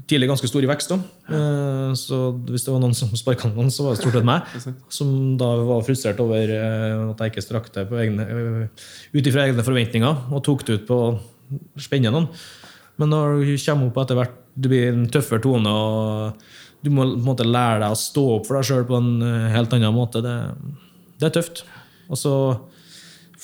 tidlig 0.09 0.27
ganske 0.29 0.49
stor 0.49 0.65
i 0.65 0.69
vekst. 0.69 0.91
da. 0.91 0.97
Eh, 1.29 1.93
Så 1.95 2.17
hvis 2.49 2.65
det 2.65 2.73
var 2.73 2.81
noen 2.83 2.95
som 2.97 3.09
sparka 3.15 3.49
noen, 3.49 3.71
så 3.71 3.85
var 3.85 3.95
det 3.95 4.01
stort 4.01 4.17
sett 4.17 4.27
meg. 4.27 4.43
Som 4.97 5.37
da 5.37 5.55
var 5.63 5.85
frustrert 5.87 6.19
over 6.19 6.51
eh, 6.51 7.09
at 7.11 7.23
jeg 7.23 7.33
ikke 7.33 7.45
strakk 7.45 7.71
til 7.73 7.87
eh, 7.95 8.67
ut 9.15 9.29
ifra 9.31 9.47
egne 9.47 9.65
forventninger 9.65 10.31
og 10.31 10.43
tok 10.43 10.65
det 10.65 10.81
ut 10.81 10.87
på 10.89 10.99
å 10.99 11.09
spenne 11.79 12.11
noen. 12.11 12.29
Men 12.97 13.11
når 13.11 13.41
du 13.45 13.55
kommer 13.59 13.89
opp 13.91 13.97
etter 14.03 14.19
hvert, 14.19 14.37
du 14.55 14.69
blir 14.71 14.91
en 14.93 15.07
tøffere 15.11 15.43
tone, 15.43 15.67
og 15.67 16.39
du 16.85 16.89
må 16.93 17.03
på 17.03 17.17
en 17.19 17.25
måte 17.27 17.47
lære 17.47 17.81
deg 17.83 17.91
å 17.91 17.99
stå 17.99 18.23
opp 18.37 18.47
for 18.47 18.55
deg 18.59 18.69
sjøl 18.69 18.85
på 18.87 18.99
en 19.01 19.49
helt 19.51 19.73
annen 19.75 19.95
måte. 19.95 20.21
Det, 20.23 20.35
det 21.19 21.27
er 21.27 21.35
tøft. 21.41 21.65
Og 22.07 22.19
så 22.19 22.33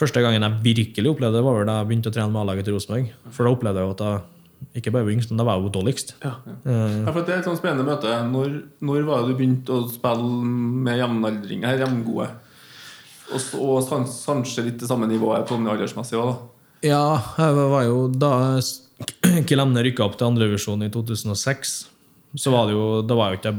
Første 0.01 0.21
gangen 0.23 0.41
jeg 0.41 0.61
virkelig 0.63 1.11
opplevde 1.11 1.37
det, 1.37 1.45
var 1.45 1.65
da 1.67 1.73
jeg 1.81 1.87
begynte 1.91 2.09
å 2.09 2.13
trene 2.15 2.31
med 2.33 2.41
A-laget 2.41 2.65
til 2.65 2.73
Rosenborg. 2.73 3.09
For 3.35 3.45
da 3.45 3.51
opplevde 3.53 3.83
jeg 3.83 3.91
at 3.93 3.99
jeg 4.01 4.40
ikke 4.77 4.91
bare 4.93 5.09
yngst, 5.11 5.31
men 5.31 5.37
da 5.41 5.45
var 5.47 5.57
jeg 5.57 5.65
jo 5.67 5.73
dårligst. 5.79 6.13
Ja. 6.23 6.35
Eh, 6.65 7.01
Ja, 7.05 7.11
for 7.11 7.21
Det 7.25 7.33
er 7.35 7.39
et 7.41 7.47
sånt 7.49 7.59
spennende 7.59 7.85
møte. 7.87 8.11
Når, 8.31 8.55
når 8.81 9.03
var 9.07 9.21
det 9.25 9.33
du 9.33 9.39
begynte 9.41 9.73
å 9.75 9.89
spille 9.91 10.23
med 10.85 10.97
jevnaldringer, 11.01 11.81
jevngode? 11.81 12.29
Og, 13.31 13.41
og 13.63 13.89
kanskje 14.25 14.65
litt 14.67 14.79
det 14.81 14.89
samme 14.89 15.07
nivået 15.07 15.47
på 15.47 15.55
aldersmessig 15.59 16.17
òg, 16.19 16.31
da. 16.31 16.37
Ja, 16.83 17.03
jeg 17.37 17.53
var 17.71 17.83
jo 17.85 18.07
da 18.09 18.31
Kilemne 19.49 19.83
rykka 19.85 20.03
opp 20.07 20.15
til 20.17 20.27
andrevisjon 20.31 20.81
i 20.85 20.89
2006. 20.93 21.75
Så 22.41 22.51
var 22.53 22.67
det 22.69 22.73
jo 22.77 23.01
Da 23.03 23.15
var 23.17 23.31
jeg 23.31 23.37
jo 23.37 23.41
ikke 23.41 23.53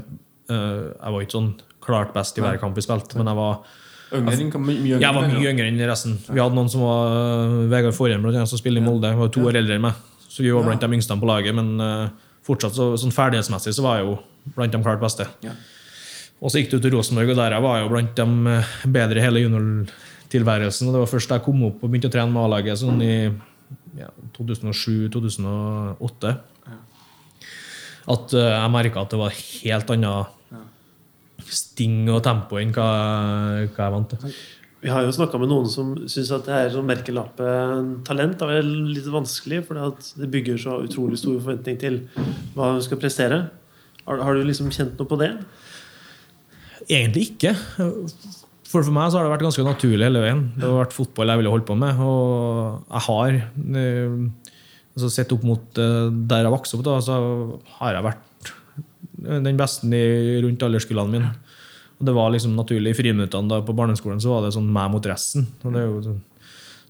eh, 0.48 0.82
Jeg 0.96 1.12
var 1.14 1.22
ikke 1.24 1.36
sånn 1.36 1.52
klart 1.82 2.12
best 2.14 2.38
i 2.38 2.42
hver 2.44 2.58
kamp 2.62 2.76
vi 2.78 2.84
spilte, 2.84 3.18
men 3.18 3.26
jeg 3.26 3.38
var, 3.38 3.56
Yngre, 4.14 4.36
yngre. 4.38 5.00
jeg 5.02 5.14
var 5.16 5.24
mye 5.26 5.50
yngre 5.50 5.66
enn 5.66 5.80
resten. 5.90 6.12
Vi 6.28 6.38
hadde 6.38 6.54
noen 6.54 6.68
som 6.70 6.84
var 6.84 7.54
Vegard 7.72 7.96
Forhjem, 7.96 8.22
som 8.46 8.60
spiller 8.60 8.78
i 8.78 8.84
Molde. 8.84 9.08
jeg 9.10 9.18
var 9.18 9.32
to 9.34 9.42
år 9.48 9.58
eldre 9.58 9.78
enn 9.80 9.82
meg. 9.88 9.96
Så 10.32 10.40
vi 10.40 10.52
var 10.54 10.64
blant 10.64 10.80
de 10.80 10.96
yngste 10.96 11.16
på 11.20 11.28
laget, 11.28 11.52
men 11.56 11.74
eh, 11.84 12.08
fortsatt 12.46 12.76
så, 12.76 12.92
sånn 13.00 13.12
ferdighetsmessig 13.12 13.74
så 13.76 13.84
var 13.84 14.00
jeg 14.00 14.08
jo 14.08 14.14
blant 14.56 14.72
de 14.72 14.80
klart 14.80 15.02
beste. 15.02 15.26
Ja. 15.44 15.52
Og 16.42 16.50
så 16.50 16.62
gikk 16.62 16.72
det 16.72 16.80
til 16.86 16.96
Rosenborg, 16.96 17.34
og 17.34 17.38
der 17.38 17.54
jeg 17.54 17.64
var 17.66 17.76
jeg 17.78 17.84
jo 17.84 17.92
blant 17.92 18.14
de 18.18 18.54
eh, 18.54 18.70
bedre 18.96 19.20
i 19.20 19.26
hele 19.26 19.42
juniortilværelsen. 19.44 20.88
Og 20.88 20.96
det 20.96 21.02
var 21.04 21.12
først 21.12 21.30
da 21.30 21.38
jeg 21.38 21.46
kom 21.46 21.66
opp 21.68 21.84
og 21.84 21.92
begynte 21.92 22.08
å 22.08 22.14
trene 22.16 22.32
med 22.32 22.46
A-laget, 22.46 22.80
sånn 22.80 23.04
i 23.04 23.12
ja, 24.00 24.08
2007-2008, 24.38 26.32
at 28.12 28.34
eh, 28.34 28.48
jeg 28.56 28.74
merka 28.78 29.04
at 29.04 29.12
det 29.12 29.20
var 29.20 29.36
helt 29.36 29.92
annet 29.94 30.38
sting 31.52 32.08
og 32.08 32.22
tempo 32.24 32.56
enn 32.56 32.72
hva, 32.72 32.88
hva 33.68 33.84
jeg 33.84 33.94
vant 33.98 34.14
til. 34.14 34.34
Vi 34.82 34.90
har 34.90 35.04
jo 35.06 35.14
snakka 35.14 35.38
med 35.38 35.50
noen 35.52 35.68
som 35.70 35.92
syns 36.10 36.32
at 36.34 36.48
det 36.48 36.54
er 36.58 36.72
sånn 36.74 36.88
merkelappetalent 36.88 38.40
er 38.48 38.64
litt 38.66 39.06
vanskelig, 39.06 39.60
for 39.68 39.78
det 40.18 40.30
bygger 40.32 40.58
så 40.58 40.80
utrolig 40.82 41.20
stor 41.20 41.36
forventning 41.36 41.78
til 41.78 42.00
hva 42.56 42.72
hun 42.72 42.82
skal 42.82 42.98
prestere. 42.98 43.44
Har, 44.02 44.18
har, 44.26 44.34
du 44.34 44.42
liksom 44.48 44.72
kjent 44.74 44.98
noe 44.98 45.06
på 45.06 45.20
det? 45.20 45.30
Egentlig 46.88 47.28
ikke. 47.30 47.54
For, 47.78 48.82
for 48.82 48.90
meg 48.96 49.12
så 49.12 49.20
har 49.20 49.28
det 49.28 49.34
vært 49.36 49.46
ganske 49.46 49.66
naturlig 49.68 50.08
hele 50.08 50.24
veien. 50.24 50.42
Det 50.56 50.66
har 50.66 50.80
vært 50.80 50.98
fotball 50.98 51.30
jeg 51.30 51.42
ville 51.44 51.54
holdt 51.54 51.68
på 51.70 51.78
med. 51.78 52.02
Og 52.02 52.82
jeg 52.88 53.06
har 53.06 53.38
eh, 53.38 54.18
altså 54.96 55.12
Sett 55.14 55.36
opp 55.36 55.46
mot 55.46 55.78
eh, 55.78 56.10
der 56.10 56.42
jeg 56.42 56.54
vokste 56.56 56.80
opp, 56.80 56.86
da, 56.90 56.98
så 57.06 57.20
har 57.78 58.00
jeg 58.00 58.08
vært 58.10 58.52
den 59.22 59.60
beste 59.60 60.02
rundt 60.42 60.66
alderskullene 60.66 61.14
mine. 61.14 61.32
Og 62.02 62.08
det 62.08 62.14
var 62.16 62.32
liksom 62.34 62.56
naturlig. 62.58 62.90
I 62.90 62.98
friminuttene 62.98 63.60
på 63.62 63.74
barneskolen 63.78 64.18
så 64.22 64.34
var 64.34 64.46
det 64.46 64.56
sånn 64.56 64.70
meg 64.74 64.90
mot 64.90 65.04
resten. 65.06 65.44
Det 65.62 65.82
sånn. 66.02 66.16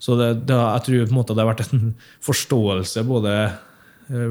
så 0.01 0.17
det, 0.17 0.29
det, 0.49 0.57
jeg 0.57 0.85
tror 0.87 1.03
på 1.03 1.13
en 1.13 1.19
måte 1.19 1.35
det 1.37 1.45
har 1.45 1.51
vært 1.51 1.67
en 1.67 1.91
forståelse 2.29 3.03
både 3.05 3.35
eh, 3.45 4.31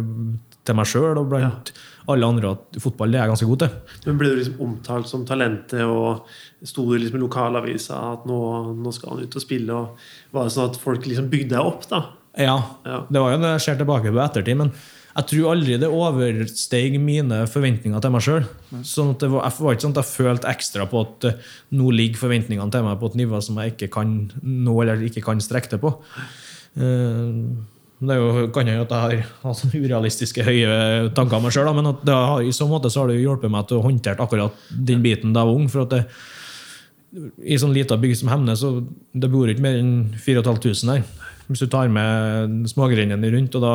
til 0.65 0.77
meg 0.77 0.89
sjøl 0.89 1.19
og 1.21 1.27
blant 1.29 1.69
ja. 1.69 1.83
alle 2.09 2.29
andre 2.33 2.55
at 2.55 2.79
fotball 2.81 3.13
det 3.13 3.19
er 3.19 3.27
jeg 3.27 3.33
ganske 3.35 3.50
god 3.51 3.61
til. 3.61 4.00
Men 4.07 4.17
Ble 4.23 4.31
du 4.31 4.39
liksom 4.39 4.63
omtalt 4.65 5.11
som 5.11 5.25
talentet 5.29 5.83
og 5.85 6.25
sto 6.65 6.88
det 6.89 7.03
liksom 7.03 7.19
i 7.19 7.21
lokalavisa 7.27 8.00
at 8.15 8.25
nå, 8.29 8.39
nå, 8.77 8.95
skal 8.97 9.13
han 9.13 9.27
ut 9.27 9.38
og 9.38 9.45
spille? 9.45 9.77
og 9.77 10.33
Var 10.33 10.50
det 10.50 10.55
sånn 10.55 10.73
at 10.73 10.81
folk 10.81 11.05
liksom 11.05 11.29
bygde 11.29 11.53
deg 11.53 11.61
opp? 11.61 11.85
da? 11.93 12.01
Ja. 12.41 12.57
ja. 12.88 13.03
Det 13.05 13.21
var 13.21 13.35
jo 13.35 13.43
det 13.45 13.53
jeg 13.59 13.65
ser 13.67 13.79
tilbake 13.83 14.09
på 14.09 14.25
ettertid. 14.25 14.57
men 14.57 14.73
jeg 15.12 15.27
tror 15.27 15.50
aldri 15.51 15.75
det 15.82 15.89
oversteg 15.91 16.96
mine 17.03 17.41
forventninger 17.51 18.03
til 18.03 18.13
meg 18.13 18.24
sjøl. 18.24 18.46
Sånn 18.88 19.12
det 19.20 19.27
var, 19.34 19.50
var 19.51 19.75
ikke 19.75 19.86
sånn 19.88 19.96
at 19.98 20.03
jeg 20.03 20.12
følte 20.13 20.51
ekstra 20.51 20.88
på 20.88 21.03
at 21.03 21.27
uh, 21.27 21.50
nå 21.75 21.91
ligger 21.96 22.22
forventningene 22.22 22.72
til 22.72 22.86
meg 22.86 23.01
på 23.01 23.12
et 23.12 23.20
nivå 23.20 23.41
som 23.44 23.60
jeg 23.60 23.75
ikke 23.75 23.91
kan 23.98 24.15
nå 24.41 24.77
eller 24.84 25.03
ikke 25.08 25.25
kan 25.25 25.44
strekke 25.44 25.74
det 25.74 25.82
på. 25.84 25.94
Uh, 26.80 27.60
det 28.01 28.18
jo, 28.18 28.48
kan 28.56 28.65
jeg 28.65 28.82
at 28.82 28.94
jeg 28.96 29.22
har 29.22 29.51
altså, 29.51 29.68
urealistiske 29.75 30.46
høye 30.46 31.10
tanker 31.18 31.38
om 31.38 31.44
meg 31.46 31.53
sjøl, 31.53 31.70
men 31.77 31.91
har, 31.91 32.39
i 32.41 32.53
så 32.56 32.65
måte 32.70 32.89
så 32.89 33.03
har 33.03 33.12
det 33.12 33.20
hjulpet 33.20 33.51
meg 33.53 33.68
til 33.70 33.77
å 33.77 33.86
håndtere 33.86 34.24
akkurat 34.24 34.63
den 34.72 35.03
biten 35.03 35.36
da 35.36 35.44
jeg 35.44 35.51
var 35.51 35.60
ung. 35.60 35.68
for 35.70 35.86
at 35.86 35.94
det, 35.94 36.06
I 37.46 37.60
sånn 37.62 37.75
lita 37.75 38.00
bygd 38.01 38.24
som 38.24 38.32
Hemne 38.32 38.56
så 38.58 38.77
det 39.13 39.30
bor 39.30 39.51
ikke 39.51 39.62
mer 39.68 39.77
enn 39.84 39.94
4500 40.18 40.96
her. 40.96 41.06
Hvis 41.51 41.65
du 41.65 41.67
tar 41.72 41.91
med 41.91 42.63
smågrendene 42.72 43.29
rundt, 43.34 43.55
og 43.60 43.63
da 43.65 43.74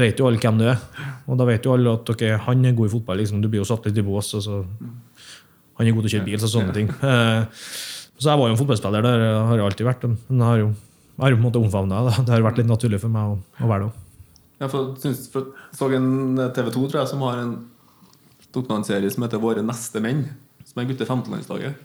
vet 0.00 0.20
jo 0.20 0.28
alle 0.28 0.40
hvem 0.40 0.58
du 0.60 0.64
er. 0.70 0.80
Og 1.28 1.38
da 1.38 1.46
vet 1.48 1.66
jo 1.66 1.74
alle 1.74 1.92
at 1.98 2.10
okay, 2.14 2.38
han 2.46 2.64
er 2.64 2.76
god 2.78 2.88
i 2.88 2.92
fotball. 2.94 3.20
Liksom. 3.20 3.42
Du 3.44 3.50
blir 3.52 3.60
jo 3.60 3.68
satt 3.68 3.84
litt 3.88 4.00
i 4.00 4.06
bås. 4.06 4.32
Altså. 4.38 4.62
han 5.78 5.86
er 5.86 5.94
god 5.94 6.06
til 6.06 6.10
å 6.10 6.14
kjøre 6.16 6.28
bil, 6.30 6.40
så 6.40 6.52
sånne 6.52 6.76
ting. 6.76 6.88
Eh, 6.88 7.68
så 8.18 8.32
jeg 8.32 8.40
var 8.40 8.48
jo 8.48 8.54
en 8.56 8.58
fotballspiller, 8.58 9.04
det 9.04 9.12
har 9.30 9.60
jeg 9.60 9.66
alltid 9.68 9.86
vært. 9.86 10.06
Men 10.10 10.40
jeg 10.40 10.48
har 10.48 10.60
jo, 10.64 10.68
jeg 11.14 11.22
har 11.22 11.34
jo 11.34 11.38
på 11.38 11.42
en 11.42 11.46
måte 11.46 11.60
omfavna 11.62 12.00
det. 12.08 12.14
Det 12.26 12.34
har 12.34 12.46
vært 12.48 12.62
litt 12.62 12.70
naturlig 12.70 13.02
for 13.04 13.14
meg 13.14 13.34
å, 13.34 13.38
å 13.62 13.70
være 13.70 13.86
det. 13.86 14.04
Jeg 14.58 14.72
så 14.74 15.90
en 15.94 16.08
TV 16.56 16.70
2 16.74 16.80
tror 16.80 16.98
jeg, 16.98 17.10
som 17.12 17.22
har 17.28 17.44
en 17.44 17.52
dokumentserie 18.54 19.10
som 19.14 19.22
heter 19.22 19.38
'Våre 19.38 19.62
neste 19.62 20.02
menn'. 20.02 20.24
Som 20.66 20.82
er 20.82 20.88
gutte 20.88 21.06
15-landslaget. 21.06 21.78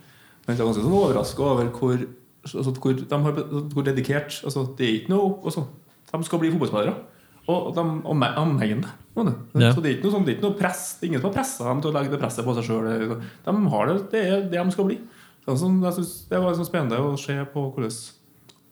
Jeg 0.43 0.55
er 0.55 0.57
ganske 0.59 0.81
sånn 0.81 0.97
overraska 0.97 1.43
over 1.45 1.69
hvor 1.69 2.01
altså, 2.43 2.73
hvor, 2.75 2.93
de 2.99 3.21
har, 3.25 3.39
hvor 3.73 3.85
dedikert 3.87 4.41
altså, 4.43 4.65
Det 4.77 4.85
er 4.87 4.99
ikke 4.99 5.13
noe 5.13 5.37
altså, 5.43 5.65
De 6.11 6.23
skal 6.27 6.41
bli 6.41 6.51
fotballspillere. 6.53 6.95
Og 7.51 7.73
de 7.75 7.83
anhengende. 8.29 8.91
Ja. 9.15 9.71
Så 9.73 9.81
det 9.83 9.89
er 9.89 9.95
ikke 9.97 10.07
noe, 10.07 10.13
sånn, 10.13 10.25
det 10.25 10.31
er 10.31 10.37
ikke 10.37 10.47
noe 10.47 10.57
press. 10.57 10.83
Det 10.95 11.05
er 11.05 11.11
ingen 11.11 11.21
som 11.21 11.29
har 11.29 11.35
pressa 11.35 11.67
dem 11.67 11.81
til 11.83 11.91
å 11.91 11.95
legge 11.97 12.13
det 12.13 12.19
presset 12.21 12.45
på 12.47 12.55
seg 12.55 12.67
sjøl. 12.69 13.17
De 13.43 13.55
har 13.73 13.89
det, 13.89 13.95
det 14.13 14.21
er 14.23 14.45
det 14.47 14.59
de 14.61 14.75
skal 14.75 14.87
bli. 14.87 14.99
Altså, 15.43 15.67
jeg 15.67 15.95
synes 15.97 16.13
Det 16.29 16.39
var 16.39 16.53
liksom 16.53 16.69
spennende 16.69 17.01
å 17.03 17.17
se 17.19 17.35
på 17.51 17.65
hvordan 17.75 17.97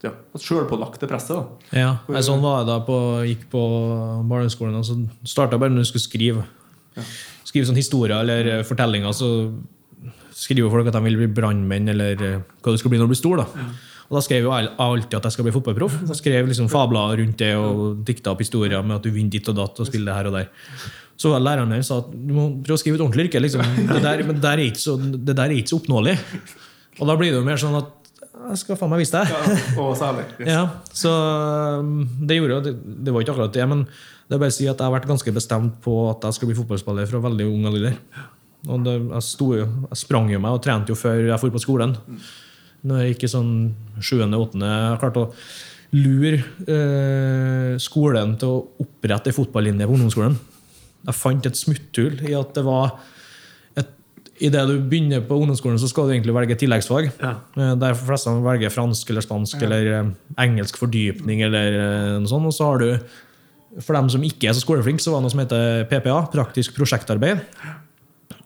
ja, 0.01 0.13
sjølpålagte 0.39 1.09
presset. 1.09 1.35
da 1.35 1.77
Ja, 1.77 1.91
jeg, 2.09 2.23
Sånn 2.25 2.41
var 2.41 2.61
jeg 2.61 2.69
da 2.71 2.79
på, 2.87 2.97
gikk 3.27 3.43
på 3.51 3.65
barneskolen. 4.31 4.79
Og 4.79 4.87
så 4.87 4.97
starta 5.29 5.59
bare 5.61 5.73
når 5.73 5.85
du 5.85 5.91
skulle 5.91 6.07
skrive. 6.07 6.47
Ja. 6.95 7.05
Skrive 7.45 7.69
sånn 7.69 7.79
historier 7.79 8.23
eller 8.23 8.65
fortellinger. 8.67 9.13
Så 9.13 9.29
skriver 10.41 10.73
folk 10.73 10.89
at 10.89 10.97
de 10.97 11.03
vil 11.05 11.19
bli 11.21 11.29
brannmenn, 11.37 11.91
eller 11.93 12.25
eh, 12.25 12.43
hva 12.61 12.73
du 12.73 12.81
skal 12.81 12.93
bli 12.93 13.01
når 13.01 13.09
du 13.09 13.13
blir 13.13 13.21
stor. 13.21 13.43
da. 13.43 13.67
Og 14.11 14.17
Da 14.17 14.23
skrev 14.25 14.47
jeg 14.49 14.71
alltid 14.83 15.19
at 15.19 15.27
jeg 15.29 15.37
skal 15.37 15.47
bli 15.47 15.53
fotballproff. 15.55 16.01
Så 16.09 16.17
skrev 16.19 16.49
liksom 16.49 16.67
fabler 16.71 17.15
rundt 17.21 17.39
det 17.39 17.53
og 17.55 18.01
dikta 18.07 18.33
opp 18.33 18.43
historier 18.43 18.83
med 18.83 18.97
at 18.97 19.05
du 19.05 19.13
vinner 19.13 19.31
ditt 19.37 19.47
og 19.47 19.55
datt 19.61 19.79
og 19.79 19.87
spiller 19.87 20.11
det 20.11 20.17
her 20.17 20.31
og 20.31 20.35
der. 20.35 20.49
Så 21.21 21.31
læreren 21.37 21.71
der 21.71 21.85
sa 21.85 22.01
at 22.01 22.09
du 22.11 22.33
må 22.35 22.49
prøve 22.65 22.79
å 22.79 22.81
skrive 22.81 22.97
et 22.97 23.05
ordentlig 23.05 23.29
yrke. 23.29 23.39
Liksom. 23.45 23.63
Det, 23.87 24.01
der, 24.03 24.25
men 24.27 24.35
det 24.35 24.43
der, 24.43 24.59
er 24.59 24.67
ikke 24.67 24.83
så, 24.83 24.97
det 24.99 25.37
der 25.37 25.45
er 25.45 25.55
ikke 25.55 25.71
så 25.71 25.79
oppnåelig. 25.79 26.17
Og 26.99 27.07
da 27.07 27.15
blir 27.15 27.31
det 27.31 27.39
jo 27.39 27.47
mer 27.47 27.61
sånn 27.61 27.77
at 27.79 27.97
jeg 28.41 28.59
skal 28.63 28.77
faen 28.79 28.91
meg 28.91 29.03
vise 29.03 29.15
deg. 29.15 29.31
Ja, 29.31 29.55
og 29.83 29.93
særlig. 29.99 30.25
Yes. 30.41 30.49
Ja, 30.49 30.63
så 30.97 31.11
um, 31.79 32.01
det 32.25 32.39
gjorde 32.39 32.57
jo, 32.57 32.63
det, 32.65 32.73
det 33.05 33.13
var 33.13 33.23
ikke 33.23 33.35
akkurat 33.35 33.55
det, 33.55 33.67
men 33.69 33.85
det 33.85 34.35
er 34.35 34.41
bare 34.41 34.51
å 34.51 34.55
si 34.55 34.65
at 34.65 34.79
jeg 34.79 34.87
har 34.87 34.95
vært 34.95 35.09
ganske 35.09 35.33
bestemt 35.35 35.77
på 35.85 35.95
at 36.09 36.25
jeg 36.25 36.39
skal 36.39 36.49
bli 36.49 36.57
fotballspiller 36.57 37.09
fra 37.11 37.21
veldig 37.29 37.47
ung 37.51 37.69
alder. 37.69 37.99
Og 38.69 38.85
det, 38.85 38.93
jeg, 38.99 39.25
sto 39.25 39.51
jeg 39.55 39.97
sprang 39.97 40.29
jo 40.29 40.39
meg 40.41 40.57
og 40.57 40.63
trente 40.63 40.93
jo 40.93 40.99
før 40.99 41.23
jeg 41.23 41.41
dro 41.41 41.51
på 41.55 41.63
skolen. 41.63 41.95
Når 42.85 43.01
jeg 43.01 43.13
gikk 43.13 43.27
i 43.27 43.31
sånn 43.35 43.53
sjuende, 44.01 44.39
åttende 44.41 44.69
Jeg 44.69 45.01
klarte 45.03 45.21
å 45.21 45.31
lure 45.91 46.37
eh, 46.71 47.73
skolen 47.81 48.37
til 48.39 48.53
å 48.53 48.61
opprette 48.81 49.31
ei 49.31 49.35
fotballinje 49.35 49.87
på 49.87 49.97
ungdomsskolen. 49.97 50.37
Jeg 51.01 51.17
fant 51.17 51.49
et 51.49 51.57
smutthull 51.57 52.21
i 52.29 52.35
at 52.37 52.53
det 52.55 52.63
var 52.65 52.93
et, 53.79 53.89
Idet 54.41 54.63
du 54.69 54.77
begynner 54.79 55.21
på 55.25 55.37
ungdomsskolen, 55.37 55.77
så 55.81 55.89
skal 55.89 56.07
du 56.07 56.15
egentlig 56.15 56.33
velge 56.37 56.57
tilleggsfag. 56.61 57.11
Ja. 57.19 57.35
Eh, 57.57 57.73
der 57.81 57.97
fleste 57.97 58.33
velger 58.45 58.73
fransk 58.73 59.11
eller 59.13 59.25
spansk 59.25 59.59
ja. 59.59 59.67
eller 59.67 59.91
eh, 59.97 60.15
engelsk 60.45 60.79
fordypning 60.81 61.43
eller 61.49 61.77
eh, 61.81 62.15
noe 62.21 62.31
sånt. 62.31 62.49
Og 62.49 62.55
så 62.55 62.71
har 62.71 62.81
du, 62.81 63.13
for 63.81 63.99
dem 63.99 64.09
som 64.13 64.25
ikke 64.25 64.49
er 64.49 64.57
så 64.57 64.63
skoleflinke, 64.63 65.03
så 65.03 65.13
var 65.13 65.21
det 65.21 65.27
noe 65.27 65.35
som 65.35 65.43
heter 65.43 65.85
PPA, 65.91 66.21
praktisk 66.33 66.77
prosjektarbeid. 66.79 67.43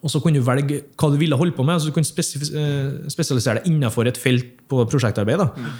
Og 0.06 0.14
så 0.14 0.22
kunne 0.22 0.38
du 0.38 0.46
velge 0.46 0.84
hva 0.94 1.10
du 1.10 1.18
ville 1.18 1.38
holde 1.40 1.56
på 1.58 1.66
med. 1.66 1.82
så 1.82 1.90
Du 1.90 1.96
kunne 1.96 2.06
eh, 2.06 3.10
spesialisere 3.10 3.60
deg 3.60 3.70
innenfor 3.72 4.06
et 4.06 4.20
felt 4.22 4.52
på 4.70 4.86
prosjektarbeid. 4.92 5.42
Da. 5.42 5.50
Mm. 5.58 5.78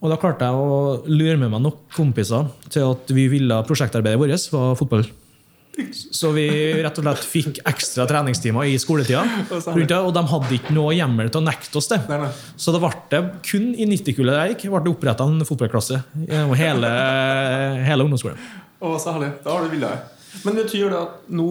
Og 0.00 0.12
da 0.12 0.16
klarte 0.20 0.48
jeg 0.48 0.56
å 0.56 0.76
lure 1.12 1.36
med 1.36 1.52
meg 1.52 1.64
nok 1.66 1.82
kompiser 1.92 2.48
til 2.72 2.94
at 2.94 3.10
vi 3.12 3.26
ville 3.28 3.60
prosjektarbeidet 3.68 4.20
vårt 4.20 4.46
var 4.54 4.78
fotball. 4.80 5.04
Så 5.92 6.32
vi 6.34 6.46
rett 6.82 6.98
og 6.98 7.04
slett 7.04 7.26
fikk 7.30 7.60
ekstra 7.68 8.04
treningstimer 8.08 8.68
i 8.68 8.78
skoletida. 8.80 9.22
Og 10.00 10.12
de 10.16 10.22
hadde 10.32 10.56
ikke 10.56 10.74
noe 10.76 10.94
hjemmel 10.96 11.30
til 11.30 11.40
å 11.40 11.46
nekte 11.46 11.78
oss 11.78 11.90
det. 11.92 12.00
Så 12.56 12.74
det 12.74 12.80
ble 12.82 12.92
det 13.12 13.20
kun 13.46 13.70
i 13.76 13.86
90-kullet 13.92 14.36
der 14.36 14.54
gikk, 14.54 14.66
ble 14.72 14.82
det 14.86 14.94
oppretta 14.94 15.28
en 15.28 15.44
fotballklasse 15.46 16.00
gjennom 16.24 16.56
hele, 16.58 16.90
hele 17.86 18.08
ungdomsskolen. 18.08 18.40
Å, 18.80 18.96
så 18.96 19.14
herlig. 19.14 19.34
Da 19.44 19.54
har 19.54 19.68
du 19.68 19.76
villet. 19.76 20.19
Men 20.44 20.56
det 20.56 20.68
betyr 20.68 20.92
det 20.92 21.00
at 21.00 21.32
nå 21.34 21.48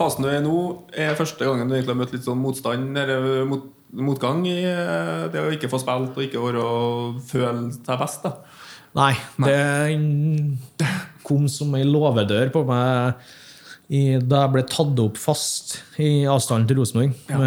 fasen 0.00 0.24
du 0.24 0.30
er 0.30 0.40
nå, 0.44 0.56
er 0.96 1.18
første 1.18 1.44
gangen 1.44 1.68
du 1.68 1.76
egentlig 1.76 1.94
har 1.94 2.00
møtt 2.00 2.14
litt 2.16 2.26
sånn 2.26 2.40
motstand 2.40 2.96
eller 2.96 3.44
mot, 3.48 3.66
motgang 4.00 4.42
i 4.48 4.62
eh, 4.64 5.26
det 5.32 5.42
å 5.42 5.52
ikke 5.52 5.70
få 5.72 5.82
spilt 5.82 6.16
og 6.16 6.24
ikke 6.24 6.44
være 6.44 6.64
føle 7.28 7.68
seg 7.76 8.00
best? 8.00 8.24
da 8.24 8.36
Nei, 8.90 9.12
det 9.46 10.88
kom 11.22 11.44
som 11.50 11.76
ei 11.78 11.84
låvedør 11.86 12.48
på 12.50 12.64
meg 12.66 13.20
i, 13.90 14.18
da 14.18 14.44
jeg 14.44 14.54
ble 14.54 14.64
tatt 14.70 15.02
opp 15.02 15.18
fast 15.18 15.76
i 16.02 16.24
avstanden 16.30 16.66
til 16.70 16.80
Rosenborg. 16.80 17.14
Ja. 17.30 17.38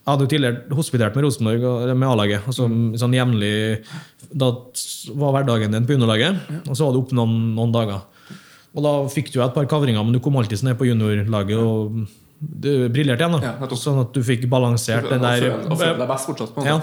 Jeg 0.00 0.08
hadde 0.08 0.24
jo 0.24 0.30
tidligere 0.32 0.76
hospitert 0.76 1.16
med 1.16 1.24
Rosenborg 1.26 1.64
og 1.68 1.90
med 1.94 2.08
A-laget. 2.08 2.46
Altså, 2.48 2.68
mm. 2.68 2.94
sånn 3.00 3.16
jævnlig, 3.16 3.52
Da 4.30 4.48
var 5.20 5.34
hverdagen 5.36 5.76
din 5.76 5.88
på 5.88 5.96
underlaget, 5.96 6.40
ja. 6.40 6.60
og 6.64 6.76
så 6.76 6.86
var 6.86 6.96
det 6.96 7.02
opp 7.04 7.12
noen, 7.16 7.36
noen 7.56 7.74
dager. 7.74 8.04
Og 8.70 8.84
da 8.86 8.94
fikk 9.10 9.32
du 9.34 9.40
et 9.42 9.54
par 9.54 9.66
kavringer, 9.70 10.02
men 10.06 10.14
du 10.14 10.20
kom 10.22 10.36
alltid 10.38 10.62
ned 10.66 10.78
på 10.78 10.86
juniorlaget 10.86 11.58
og 11.58 12.02
du 12.40 12.70
briljerte 12.88 13.26
igjen. 13.26 13.36
da. 13.36 13.52
Ja, 13.60 13.76
sånn 13.76 14.00
at 14.04 14.14
du 14.16 14.22
fikk 14.24 14.46
balansert 14.50 15.08
den 15.10 15.20
der 15.24 15.50
Og 15.66 15.76
følte 15.76 15.98
deg 16.00 16.08
best 16.08 16.30
fortsatt 16.30 16.54
på 16.56 16.64
ja. 16.64 16.78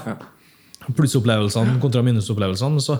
Plussopplevelsene 0.87 1.79
kontra 1.83 2.03
minusopplevelsene. 2.05 2.83
Så 2.83 2.99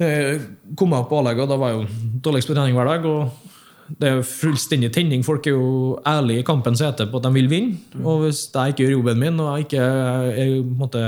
eh, 0.00 0.40
kom 0.78 0.94
jeg 0.94 1.04
opp 1.04 1.10
på 1.12 1.20
A-laget, 1.20 1.44
og 1.44 1.52
da 1.52 1.58
var 1.60 1.74
jeg 1.74 1.82
jo 1.82 2.20
dårligst 2.28 2.50
på 2.50 2.56
trening 2.56 2.78
hver 2.78 2.94
dag. 2.94 3.06
og 3.10 3.50
det 3.98 4.10
er 4.10 4.20
fullstendig 4.26 4.90
tenning. 4.94 5.22
Folk 5.26 5.46
er 5.48 5.56
jo 5.56 5.98
ærlige 6.06 6.44
i 6.44 6.46
kampen 6.46 6.76
som 6.78 6.90
heter 6.90 7.08
på 7.10 7.18
at 7.18 7.26
de 7.26 7.32
vil 7.34 7.50
vinne. 7.50 7.78
Og 8.04 8.24
hvis 8.24 8.44
jeg 8.52 8.74
ikke 8.74 8.84
gjør 8.84 8.96
jobben 8.98 9.22
min 9.22 9.40
og 9.42 9.50
jeg 9.50 9.66
ikke 9.66 9.86
er 10.44 10.52
måte, 10.78 11.04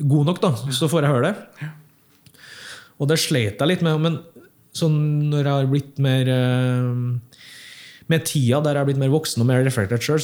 god 0.00 0.30
nok, 0.30 0.40
da, 0.40 0.54
så 0.72 0.88
får 0.90 1.04
jeg 1.04 1.12
høre 1.12 1.32
det. 1.32 1.68
Og 3.02 3.10
det 3.10 3.18
slet 3.20 3.60
jeg 3.60 3.68
litt 3.68 3.84
med. 3.84 4.00
Men 4.00 4.18
Sånn 4.74 4.96
når 5.30 5.46
jeg 5.46 5.54
har 5.54 5.70
blitt 5.70 6.00
mer 6.02 6.30
eh, 6.34 7.36
Med 8.10 8.24
tida, 8.26 8.58
der 8.64 8.74
jeg 8.74 8.82
har 8.82 8.88
blitt 8.88 9.00
mer 9.00 9.12
voksen 9.12 9.44
og 9.44 9.48
mer 9.48 9.62
reflektert 9.64 10.04
sjøl, 10.04 10.20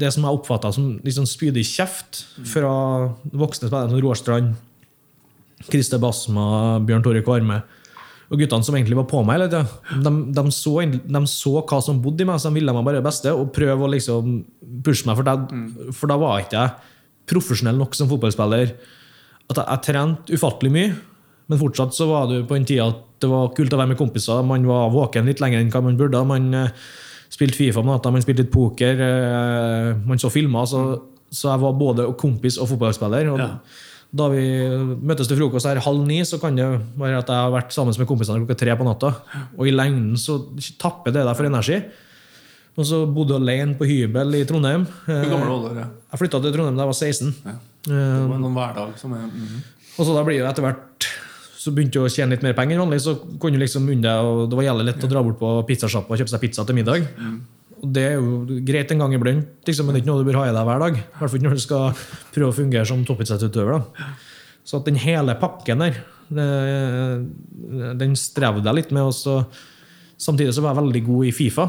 det 0.00 0.12
som 0.14 0.24
jeg 0.24 0.38
oppfatta 0.38 0.70
som 0.72 0.94
liksom 1.04 1.26
spydig 1.28 1.64
kjeft 1.66 2.22
fra 2.48 2.70
voksne 3.36 3.68
spillere 3.68 3.90
som 3.90 4.00
Roar 4.00 4.16
Strand, 4.16 4.54
Christer 5.66 6.00
Basma, 6.00 6.78
Bjørn 6.86 7.04
Tore 7.04 7.20
Kvarme 7.26 7.58
og 8.30 8.38
guttene 8.38 8.62
som 8.62 8.76
egentlig 8.78 8.94
var 8.94 9.08
på 9.10 9.24
meg, 9.26 9.42
de, 9.50 9.60
de, 10.30 10.42
så, 10.54 10.76
de, 10.86 11.22
så, 11.26 11.52
hva 11.66 11.80
som 11.82 11.98
bodde 12.02 12.22
i 12.22 12.28
meg, 12.28 12.38
så 12.38 12.46
de 12.46 12.60
ville 12.60 12.74
meg 12.76 12.86
bare 12.86 13.00
det 13.00 13.06
beste. 13.08 13.32
Og 13.34 13.50
prøve 13.50 13.82
å 13.82 13.90
liksom 13.90 14.36
pushe 14.86 15.08
meg, 15.08 15.18
for 15.18 15.26
da, 15.26 15.34
for 15.90 16.12
da 16.12 16.18
var 16.20 16.44
ikke 16.44 16.60
jeg 16.60 16.76
profesjonell 17.30 17.78
nok 17.78 17.94
som 17.98 18.08
fotballspiller 18.10 18.70
at 19.50 19.58
jeg, 19.58 19.66
jeg 19.66 19.82
trente 19.86 20.38
ufattelig 20.38 20.72
mye, 20.74 20.92
men 21.50 21.60
fortsatt 21.60 21.94
så 21.96 22.06
var 22.10 22.30
det 22.30 22.44
på 22.46 22.54
den 22.54 22.68
tida 22.70 22.86
at 22.92 23.02
det 23.20 23.30
var 23.30 23.52
kult 23.56 23.74
å 23.74 23.78
være 23.80 23.92
med 23.92 24.00
kompiser. 24.00 24.42
Man 24.46 24.66
var 24.68 24.90
våken 24.94 25.28
litt 25.28 25.42
lenger 25.42 25.62
enn 25.62 25.70
hva 25.72 25.84
man 25.84 25.98
burde. 26.00 26.22
Man 26.28 26.48
eh, 26.56 26.72
spilte 27.30 27.58
Fifa 27.58 27.82
om 27.82 27.90
natta, 27.90 28.12
man 28.12 28.24
spilte 28.24 28.44
litt 28.44 28.54
poker, 28.54 29.04
eh, 29.06 29.92
man 30.08 30.20
så 30.22 30.32
filmer. 30.32 30.66
Så, 30.70 30.82
så 31.30 31.52
jeg 31.52 31.62
var 31.62 31.78
både 31.78 32.08
kompis 32.20 32.58
og 32.58 32.72
fotballspiller. 32.74 33.32
Og 33.34 33.44
Ja. 33.44 33.54
Da 34.10 34.26
vi 34.26 34.42
møttes 35.06 35.28
til 35.30 35.38
frokost 35.38 35.68
her 35.68 35.78
halv 35.84 36.02
ni, 36.02 36.16
så 36.26 36.40
kan 36.42 36.56
det 36.58 36.64
være 36.98 37.20
at 37.20 37.28
jeg 37.30 37.44
har 37.44 37.52
vært 37.54 37.70
sammen 37.70 37.94
med 37.94 38.08
kompisene 38.10 38.40
klokka 38.42 38.56
tre 38.58 38.74
på 38.74 38.86
natta. 38.88 39.12
Og 39.54 39.68
i 39.70 39.74
lengden 39.74 40.18
så 40.18 40.40
tapper 40.82 41.14
det 41.14 41.22
deg 41.22 41.36
for 41.38 41.46
energi. 41.46 41.76
Og 42.74 42.86
så 42.86 43.04
bodde 43.06 43.36
jeg 43.36 43.44
alene 43.44 43.76
på 43.78 43.86
hybel 43.86 44.34
i 44.40 44.42
Trondheim. 44.48 44.86
Hvor 45.06 45.30
gammel 45.30 45.46
Eh, 45.46 45.62
var 45.62 45.74
du? 45.78 45.80
Jeg 46.10 46.22
flytta 46.24 46.42
til 46.42 46.54
Trondheim 46.56 46.80
da 46.80 46.86
jeg 46.86 46.90
var 46.90 46.98
16. 46.98 47.34
Ja. 47.44 47.54
Det 47.86 48.02
var 48.32 48.42
noen 48.42 48.58
hverdag 48.58 48.98
som 49.00 49.14
er 49.16 49.28
mhm. 49.30 49.62
og 49.96 50.06
så 50.06 50.14
da 50.16 50.24
blir 50.26 50.42
det 50.42 50.50
etter 50.50 50.66
hvert 50.66 51.09
så 51.60 51.72
begynte 51.76 51.98
du 51.98 52.06
å 52.06 52.10
tjene 52.10 52.32
litt 52.32 52.44
mer 52.44 52.54
penger 52.56 52.78
enn 52.78 52.86
vanlig, 52.86 53.02
så 53.04 53.12
kunne 53.36 53.58
du 53.58 53.60
liksom 53.60 53.88
unne 53.92 54.00
deg, 54.06 54.26
og 54.26 54.46
det 54.48 54.56
var 54.56 54.64
jævlig 54.64 54.86
lett 54.88 55.02
å 55.04 55.10
dra 55.10 55.22
bort 55.26 55.40
på 55.40 55.48
pizzasjappa 55.68 56.14
og 56.14 56.20
kjøpe 56.22 56.32
seg 56.32 56.40
pizza 56.46 56.64
til 56.64 56.78
middag. 56.78 57.04
Og 57.80 57.92
det 57.96 58.04
er 58.06 58.14
jo 58.16 58.60
greit 58.64 58.92
en 58.92 59.02
gang 59.04 59.14
iblant, 59.16 59.50
liksom, 59.68 59.86
men 59.88 59.94
det 59.96 60.00
er 60.00 60.04
ikke 60.04 60.10
noe 60.12 60.24
du 60.24 60.28
bør 60.28 60.38
ha 60.40 60.46
i 60.48 60.54
deg 60.56 60.66
hver 60.68 60.82
dag. 60.84 60.96
I 61.00 61.18
hvert 61.18 61.32
fall 61.32 61.40
ikke 61.40 61.48
når 61.50 61.58
du 61.58 61.64
skal 61.64 62.02
prøve 62.32 62.52
å 62.52 62.56
fungere 62.56 62.88
som 62.88 63.04
toppidrettsutøver. 63.08 63.84
Så 64.68 64.80
at 64.80 64.88
den 64.88 65.00
hele 65.00 65.36
pakken 65.40 65.84
der, 65.84 66.00
det, 66.30 66.48
den 68.00 68.16
strevde 68.20 68.64
jeg 68.64 68.78
litt 68.80 68.92
med. 68.96 69.08
Og 69.08 69.16
så, 69.16 69.38
samtidig 70.20 70.56
så 70.56 70.64
var 70.64 70.74
jeg 70.74 70.82
veldig 70.82 71.02
god 71.08 71.28
i 71.28 71.32
Fifa. 71.36 71.68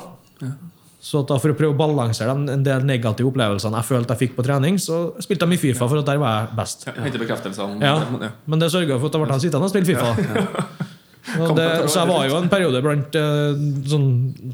Så 1.01 1.23
da 1.25 1.39
for 1.41 1.49
å 1.49 1.57
prøve 1.57 1.73
å 1.73 1.77
balansere 1.79 2.33
en 2.53 2.61
del 2.65 2.83
negative 2.85 3.31
opplevelsene 3.31 3.79
jeg 3.79 3.87
følte 3.87 4.13
jeg 4.13 4.21
fikk 4.27 4.35
på 4.37 4.45
trening, 4.45 4.77
så 4.77 4.99
spilte 5.23 5.47
jeg 5.47 5.53
mye 5.55 5.61
Fifa, 5.63 5.87
for 5.89 5.97
at 5.97 6.09
der 6.11 6.19
var 6.21 6.35
jeg 6.35 6.57
best. 6.59 6.85
Hente 6.93 7.21
bekreftelsene. 7.23 7.81
Ja, 7.81 7.95
Ja. 8.21 8.29
men 8.45 8.61
det 8.61 8.69
sørga 8.69 8.99
for 8.99 9.09
at 9.09 9.17
jeg 9.17 9.25
ble 9.25 9.39
sittende 9.41 9.65
og 9.65 9.73
spille 9.73 9.89
Fifa. 9.89 10.87
Det, 11.21 11.65
så 11.85 12.01
jeg 12.01 12.09
var 12.09 12.23
jo 12.25 12.37
en 12.39 12.47
periode 12.49 12.79
blant 12.81 13.15
eh, 13.15 13.59
sånn 13.87 14.07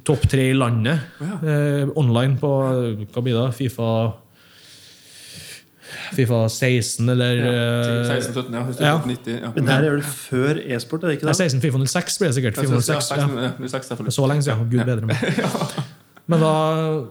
topp 0.06 0.26
tre 0.28 0.50
i 0.52 0.56
landet 0.56 1.00
eh, 1.24 1.88
online 1.96 2.36
på 2.42 2.50
hva 3.08 3.24
blir 3.24 3.38
det, 3.38 3.46
Fifa 3.56 3.88
Fifa 6.12 6.42
16 6.52 7.08
eller 7.14 7.40
ja, 7.40 7.54
16-17, 8.20 8.52
ja. 8.52 8.64
Hvis 8.68 8.80
du 8.80 8.84
ja. 8.84 8.94
er 8.98 9.08
90, 9.08 9.38
ja. 9.40 9.52
Men 9.56 9.70
der 9.72 9.88
er 9.88 10.02
det 10.02 10.12
før 10.12 10.60
e-sport, 10.60 11.06
er 11.06 11.14
det 11.14 11.20
ikke 11.22 11.30
det? 11.30 11.38
16 11.40 11.64
Fifa 11.64 11.84
06 11.86 12.20
ble 12.20 12.30
det 12.32 12.38
sikkert. 12.42 12.60
Fifa 12.60 12.82
06, 12.84 13.12
ja. 13.16 13.30
ja. 13.48 13.52
06, 13.64 13.94
selvfølgelig. 13.94 14.18
Så 14.20 14.28
lenge 14.34 14.48
siden. 14.50 14.68
Gud 14.74 14.84
bedre 14.92 15.08
meg. 15.08 15.88
Men 16.28 16.44
da, 16.44 16.54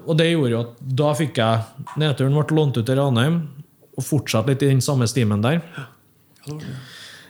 og 0.04 0.18
det 0.18 0.28
gjorde 0.28 0.52
jo 0.52 0.62
at 0.64 0.80
da 1.00 1.12
fikk 1.16 1.38
jeg 1.40 1.92
Nedturen 2.00 2.36
ble 2.36 2.56
lånt 2.58 2.76
ut 2.76 2.84
til 2.84 2.98
Ranheim, 2.98 3.38
og 3.96 4.04
fortsatt 4.04 4.48
litt 4.50 4.64
i 4.64 4.68
den 4.68 4.82
samme 4.84 5.08
stimen 5.08 5.44
der. 5.44 5.62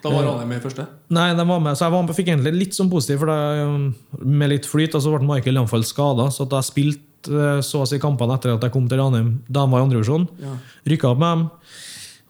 Da 0.03 0.11
var 0.11 0.27
Ranheim 0.27 0.51
med 0.51 0.61
i 0.61 0.64
første. 0.64 0.87
Nei, 1.14 1.29
de 1.38 1.44
var 1.46 1.61
med, 1.62 1.79
så 1.79 1.87
jeg 1.87 1.94
var 1.94 2.05
med, 2.05 2.16
fikk 2.16 2.31
egentlig 2.33 2.55
litt 2.57 2.79
sånn 2.79 2.90
positiv, 2.90 3.22
for 3.22 3.31
det, 3.31 3.66
um, 3.66 4.25
med 4.27 4.53
litt 4.53 4.66
flyt. 4.68 4.94
Og 4.99 5.05
så 5.05 5.12
ble 5.14 5.27
Michael 5.27 5.61
Jamfall 5.61 5.87
skada, 5.87 6.29
så 6.35 6.46
jeg 6.51 6.68
spilte 6.68 7.03
eh, 7.31 7.61
så 7.66 7.83
å 7.83 7.88
si 7.88 8.01
kampene 8.03 8.37
etter 8.37 8.55
at 8.55 8.66
jeg 8.66 8.75
kom 8.75 8.87
til 8.90 9.01
Ranheim 9.03 9.37
da 9.46 9.64
de 9.64 9.75
var 9.75 9.83
i 9.83 9.87
andrevisjon. 9.87 10.27
Ja. 10.42 10.57
Rykka 10.92 11.12
opp 11.12 11.22
med 11.22 11.37
dem. 11.37 11.46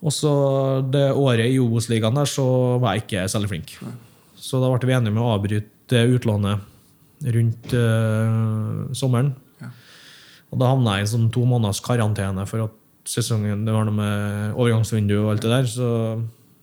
Og 0.07 0.12
så 0.12 0.33
det 0.92 1.09
året 1.16 1.49
i 1.49 1.59
Obos-ligaen 1.61 2.21
der, 2.21 2.29
så 2.29 2.47
var 2.83 2.95
jeg 2.95 3.07
ikke 3.07 3.25
særlig 3.33 3.53
flink. 3.55 3.75
Så 4.37 4.61
da 4.61 4.69
ble 4.71 4.88
vi 4.88 4.95
enige 4.95 5.16
med 5.16 5.25
å 5.25 5.33
avbryte 5.35 6.05
utlånet 6.12 7.27
rundt 7.37 7.73
eh, 7.75 8.95
sommeren. 8.97 9.33
Ja. 10.47 10.55
Og 10.55 10.63
da 10.63 10.73
havna 10.73 10.99
jeg 10.99 11.09
i 11.09 11.13
sånn 11.13 11.31
to 11.35 11.45
måneders 11.49 11.83
karantene 11.85 12.47
for 12.49 12.69
at 12.69 12.83
sesongen 13.07 13.65
det 13.67 13.75
var 13.75 13.87
noe 13.87 13.95
med 13.97 14.57
overgangsvindu 14.57 15.17
og 15.21 15.31
alt 15.35 15.47
det 15.47 15.53
der. 15.53 15.71
Så 15.71 15.89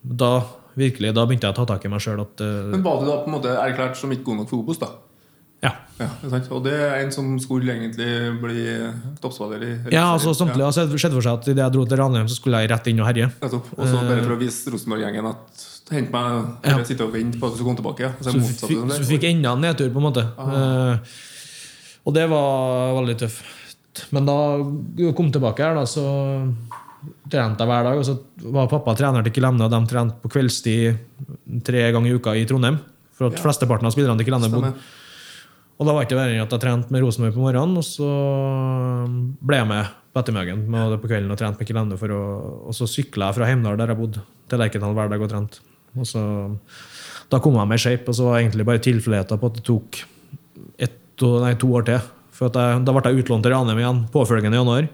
da 0.04 0.34
virkelig, 0.80 1.14
da 1.16 1.26
begynte 1.28 1.48
jeg 1.48 1.56
å 1.56 1.60
ta 1.62 1.68
tak 1.76 1.86
i 1.86 1.92
meg 1.92 2.04
sjøl 2.04 2.24
at 2.24 2.44
eh, 2.44 2.70
Men 2.74 2.84
var 2.86 3.02
du 3.02 3.10
da 3.10 3.20
på 3.24 3.30
en 3.30 3.38
måte 3.38 3.56
erklært 3.56 4.00
som 4.00 4.12
ikke 4.14 4.26
god 4.32 4.42
nok 4.42 4.52
for 4.52 4.64
Obos, 4.64 4.80
da? 4.82 4.92
Ja. 5.64 5.72
Ja, 5.96 6.10
det. 6.28 6.42
Og 6.52 6.64
det 6.66 6.74
er 6.76 6.98
en 7.06 7.12
som 7.16 7.28
skulle 7.40 7.72
egentlig 7.72 8.08
bli 8.42 8.64
toppspiller 9.24 9.62
i 9.64 9.70
ja, 9.94 10.10
altså 10.10 10.34
samtidig 10.36 10.66
har 10.66 10.74
sett 10.76 10.92
skjedd 10.98 11.14
for 11.16 11.24
seg 11.24 11.38
at 11.38 11.48
idet 11.54 11.64
jeg 11.64 11.76
dro 11.76 11.86
til 11.88 12.02
Ranheim, 12.02 12.28
så 12.28 12.36
skulle 12.36 12.60
jeg 12.64 12.72
rett 12.74 12.90
inn 12.92 13.00
og 13.00 13.08
herje. 13.08 13.30
Nettopp. 13.44 13.70
Og 13.78 13.88
så 13.88 14.02
bare 14.02 14.26
for 14.26 14.36
å 14.36 14.40
vise 14.42 14.74
Rosenborg-gjengen 14.74 15.30
at 15.30 15.64
hent 15.94 16.12
meg 16.12 16.68
Ja. 16.68 16.78
Sitte 16.88 17.06
og 17.06 17.14
vente 17.14 17.40
på 17.40 17.48
at 17.48 17.54
du 17.54 17.60
skal 17.62 17.70
komme 17.70 17.80
tilbake. 17.80 18.04
Ja. 18.04 18.12
Så 18.20 18.32
Så 18.32 18.42
motsatt 18.42 18.98
så 18.98 19.08
fikk 19.08 19.30
enda 19.30 19.54
en 19.54 19.64
nedtur, 19.64 19.90
på 19.94 20.02
en 20.02 20.08
måte. 20.10 20.26
Uh, 20.38 20.98
og 22.04 22.14
det 22.14 22.28
var 22.30 22.94
veldig 23.00 23.30
Men 24.16 24.26
da 24.30 24.38
jeg 24.98 25.16
kom 25.18 25.30
tilbake 25.34 25.64
her, 25.66 25.78
da, 25.78 25.84
så 25.90 26.04
trente 27.32 27.64
jeg 27.64 27.70
hver 27.70 27.88
dag. 27.90 28.00
Og 28.02 28.08
så 28.08 28.18
var 28.56 28.72
pappa 28.72 28.96
trener 28.98 29.26
til 29.26 29.36
Kilemne, 29.36 29.68
og 29.68 29.74
de 29.74 29.82
trente 29.92 30.18
på 30.24 30.32
kveldstid 30.34 31.64
tre 31.68 31.86
ganger 31.94 32.12
i 32.12 32.18
uka 32.18 32.36
i 32.38 32.46
Trondheim. 32.50 32.80
For 33.14 33.28
at 33.30 33.38
Ja. 33.38 33.44
flesteparten 33.44 33.86
av 33.86 33.94
spillerne 33.94 34.18
til 34.18 34.26
Kilemne 34.26 34.50
bodde 34.50 34.74
Og 35.80 35.88
da 35.88 35.94
var 35.94 36.06
ikke 36.06 36.16
verre 36.16 36.34
enn 36.36 36.42
at 36.46 36.52
jeg 36.54 36.62
trente 36.62 36.92
med 36.94 37.02
Rosenborg 37.02 37.34
på 37.34 37.42
morgenen, 37.44 37.78
og 37.78 37.84
så 37.84 38.08
ble 39.42 39.58
jeg 39.58 39.68
med 39.68 39.88
på 40.14 40.22
ettermiddagen 40.22 40.70
med 40.70 41.02
på 41.02 41.10
kvelden 41.10 41.32
og 41.34 41.38
trente 41.38 41.60
med 41.60 41.68
Kilemne. 41.68 41.98
Å, 41.98 42.24
og 42.70 42.74
så 42.78 42.88
sykla 42.88 43.32
jeg 43.32 43.38
fra 43.40 43.48
Heimdal, 43.50 43.78
der 43.78 43.88
jeg 43.88 43.98
bodde, 43.98 44.22
til 44.50 44.62
Lerkendal 44.62 44.94
hver 44.94 45.10
dag 45.10 45.22
og 45.26 45.32
trente. 45.32 45.64
Og 45.98 46.06
så, 46.10 46.22
da 47.30 47.40
kom 47.40 47.58
jeg 47.58 47.70
meg 47.70 47.82
i 47.82 47.84
shape, 47.86 48.08
og 48.08 48.16
så 48.18 48.28
var 48.28 48.38
jeg 48.38 48.48
egentlig 48.48 48.68
bare 48.70 48.84
tilfeldigheter 48.86 49.42
på 49.42 49.50
at 49.50 49.58
det 49.60 49.66
tok 49.70 50.00
ett, 50.78 51.26
nei, 51.42 51.54
to 51.62 51.74
år 51.74 51.86
til. 51.90 52.00
For 52.34 52.50
at 52.50 52.58
jeg, 52.58 52.82
da 52.88 52.96
ble 52.96 53.12
jeg 53.12 53.24
utlånt 53.24 53.46
til 53.46 53.54
Ranheim 53.54 53.80
igjen 53.82 54.02
påfølgende 54.14 54.58
januar. 54.58 54.88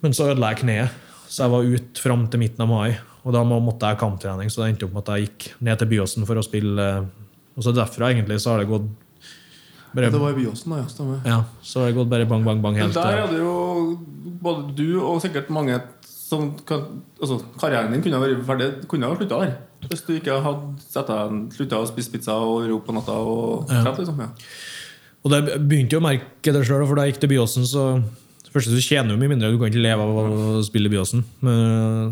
Men 0.00 0.16
så 0.16 0.30
ødela 0.32 0.54
jeg 0.54 0.62
kneet, 0.62 0.94
så 1.28 1.44
jeg 1.44 1.52
var 1.52 1.70
ute 1.74 2.00
fram 2.02 2.24
til 2.32 2.40
midten 2.40 2.64
av 2.64 2.70
mai. 2.70 2.96
Og 3.20 3.34
da 3.36 3.42
måtte 3.44 3.84
jeg 3.84 3.98
ha 3.98 4.00
kamptrening, 4.00 4.48
så 4.48 4.62
det 4.62 4.70
endte 4.72 4.86
opp 4.88 4.94
med 4.96 5.04
at 5.04 5.12
jeg 5.18 5.26
gikk 5.28 5.48
ned 5.60 5.82
til 5.82 5.90
Byåsen 5.92 6.24
for 6.28 6.40
å 6.40 6.44
spille. 6.46 6.86
Og 7.52 7.66
så 7.66 7.74
derfra 7.76 8.08
egentlig 8.14 8.40
så 8.40 8.54
har 8.54 8.62
det 8.62 8.70
gått 8.70 8.88
bare, 9.92 10.08
Det 10.08 10.20
var 10.22 10.32
i 10.32 10.38
Byåsen, 10.38 10.70
da. 10.72 10.76
Ja, 10.80 10.88
stemmer. 10.88 11.20
ja, 11.26 11.38
så 11.66 11.80
har 11.82 11.90
det 11.90 11.96
gått 11.98 12.08
bare 12.08 12.26
bang, 12.30 12.44
bang, 12.46 12.62
bang 12.62 12.76
Men 12.78 12.84
helt 12.86 12.94
der 12.94 13.20
hadde 13.26 13.40
jo 13.42 13.98
både 14.40 14.74
du 14.78 15.00
og 15.02 15.20
sikkert 15.20 15.50
mange 15.52 15.80
som 16.06 16.52
kan, 16.64 16.84
altså, 17.20 17.40
Karrieren 17.58 17.90
din 17.92 18.04
kunne 18.04 18.20
ha 18.20 18.22
vært 18.22 18.44
ferdig 18.46 18.68
Kunne 18.88 19.08
ha 19.10 19.16
slutta 19.18 19.40
der. 19.42 19.56
Hvis 19.90 20.04
du 20.06 20.12
ikke 20.14 20.36
hadde 20.44 21.18
slutta 21.56 21.80
å 21.80 21.88
spise 21.90 22.12
pizza 22.12 22.36
og 22.38 22.68
ro 22.70 22.78
på 22.86 22.94
natta 22.94 23.12
og 23.18 23.68
Ja. 23.68 23.82
Liksom, 23.82 24.20
ja. 24.22 24.30
Og 25.20 25.32
det 25.34 25.40
begynte 25.68 25.96
jo 25.96 26.00
å 26.00 26.06
merke 26.06 26.54
det 26.54 26.64
sjøl, 26.64 26.86
for 26.88 26.96
da 26.96 27.04
jeg 27.04 27.14
gikk 27.14 27.24
til 27.24 27.32
Byåsen, 27.34 27.68
så 27.68 27.86
Først 28.50 28.66
så 28.72 28.82
tjener 28.82 29.14
du 29.14 29.20
mye 29.20 29.30
mindre, 29.30 29.52
du 29.52 29.60
kan 29.60 29.70
ikke 29.70 29.82
leve 29.84 30.02
av 30.02 30.16
å 30.18 30.62
spille 30.66 30.90
i 30.90 30.92
Byåsen. 30.92 31.20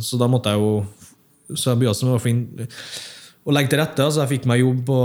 Så 0.06 0.18
da 0.20 0.28
måtte 0.30 0.52
jeg 0.54 0.62
jo 0.62 0.84
Så 1.58 1.74
Byåsen 1.80 2.12
var 2.12 2.22
fin 2.22 2.44
å 3.48 3.54
legge 3.56 3.72
til 3.72 3.80
rette. 3.80 4.06
Så 4.06 4.22
jeg 4.22 4.36
fikk 4.36 4.46
meg 4.46 4.60
jobb 4.60 4.84
på 4.86 4.98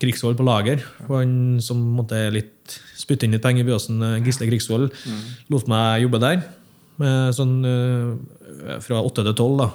Krigsvoll 0.00 0.36
på 0.38 0.46
lager. 0.46 0.80
Han 1.10 1.60
som 1.64 1.82
måtte 1.98 2.22
litt 2.32 2.78
spytte 2.96 3.26
inn 3.26 3.34
litt 3.36 3.44
penger 3.44 3.64
i 3.64 3.68
Byåsen, 3.68 4.00
Gisle 4.24 4.48
Krigsvoll, 4.48 4.88
lot 5.52 5.68
meg 5.68 6.04
jobbe 6.06 6.22
der. 6.22 6.42
Sånn 7.34 7.54
eh, 7.66 8.76
fra 8.84 9.00
åtte 9.02 9.24
til 9.26 9.36
tolv, 9.36 9.58
da. 9.58 9.68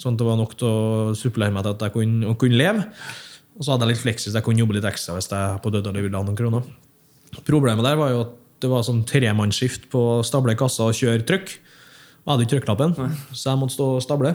Sånn 0.00 0.16
at 0.16 0.22
det 0.22 0.26
var 0.30 0.38
nok 0.40 0.54
til 0.56 0.70
å 0.70 1.16
supplere 1.18 1.52
meg 1.52 1.66
til 1.66 1.74
at 1.76 1.82
jeg 1.86 1.94
kunne, 1.98 2.34
kunne 2.40 2.60
leve. 2.62 2.86
Og 3.60 3.66
så 3.66 3.74
hadde 3.74 3.84
jeg 3.84 3.92
litt 3.92 4.04
fleksis, 4.06 4.32
jeg 4.32 4.44
kunne 4.44 4.62
jobbe 4.62 4.78
litt 4.78 4.86
ekstra 4.88 5.18
hvis 5.18 5.28
jeg 5.28 5.60
på 5.60 5.72
døde 5.72 5.92
ville 5.92 6.16
ha 6.16 6.24
noen 6.24 6.38
kroner. 6.38 6.64
Problemet 7.44 7.84
der 7.84 7.98
var 8.00 8.14
jo 8.14 8.22
at 8.24 8.38
det 8.60 8.70
var 8.72 8.84
sånn 8.84 9.02
tremannsskift 9.08 9.90
på 9.92 10.00
å 10.16 10.22
stable 10.24 10.56
kassa 10.58 10.88
og 10.88 10.96
kjøre 10.96 11.26
trykk. 11.28 11.52
Jeg 11.52 12.28
hadde 12.28 12.44
ikke 12.46 12.54
trykknappen, 12.56 12.96
så 13.32 13.52
jeg 13.52 13.60
måtte 13.60 13.76
stå 13.76 13.86
og 13.98 14.02
stable. 14.04 14.32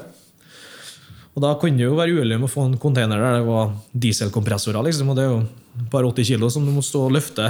Og 1.36 1.44
da 1.44 1.52
kunne 1.60 1.82
det 1.82 1.88
jo 1.88 1.98
være 1.98 2.16
uheldig 2.16 2.38
med 2.40 2.48
å 2.48 2.54
få 2.54 2.66
en 2.70 2.78
container 2.82 3.20
der 3.20 3.40
det 3.40 3.48
var 3.50 3.74
dieselkompressorer. 4.06 4.86
Liksom, 4.88 5.10
og 5.12 5.18
det 5.18 5.26
er 5.26 5.34
jo 5.34 5.42
et 5.44 5.90
par 5.92 6.08
80 6.08 6.30
kilo 6.30 6.50
som 6.54 6.66
du 6.66 6.72
måtte 6.72 6.90
stå 6.94 7.02
og 7.10 7.16
løfte. 7.18 7.50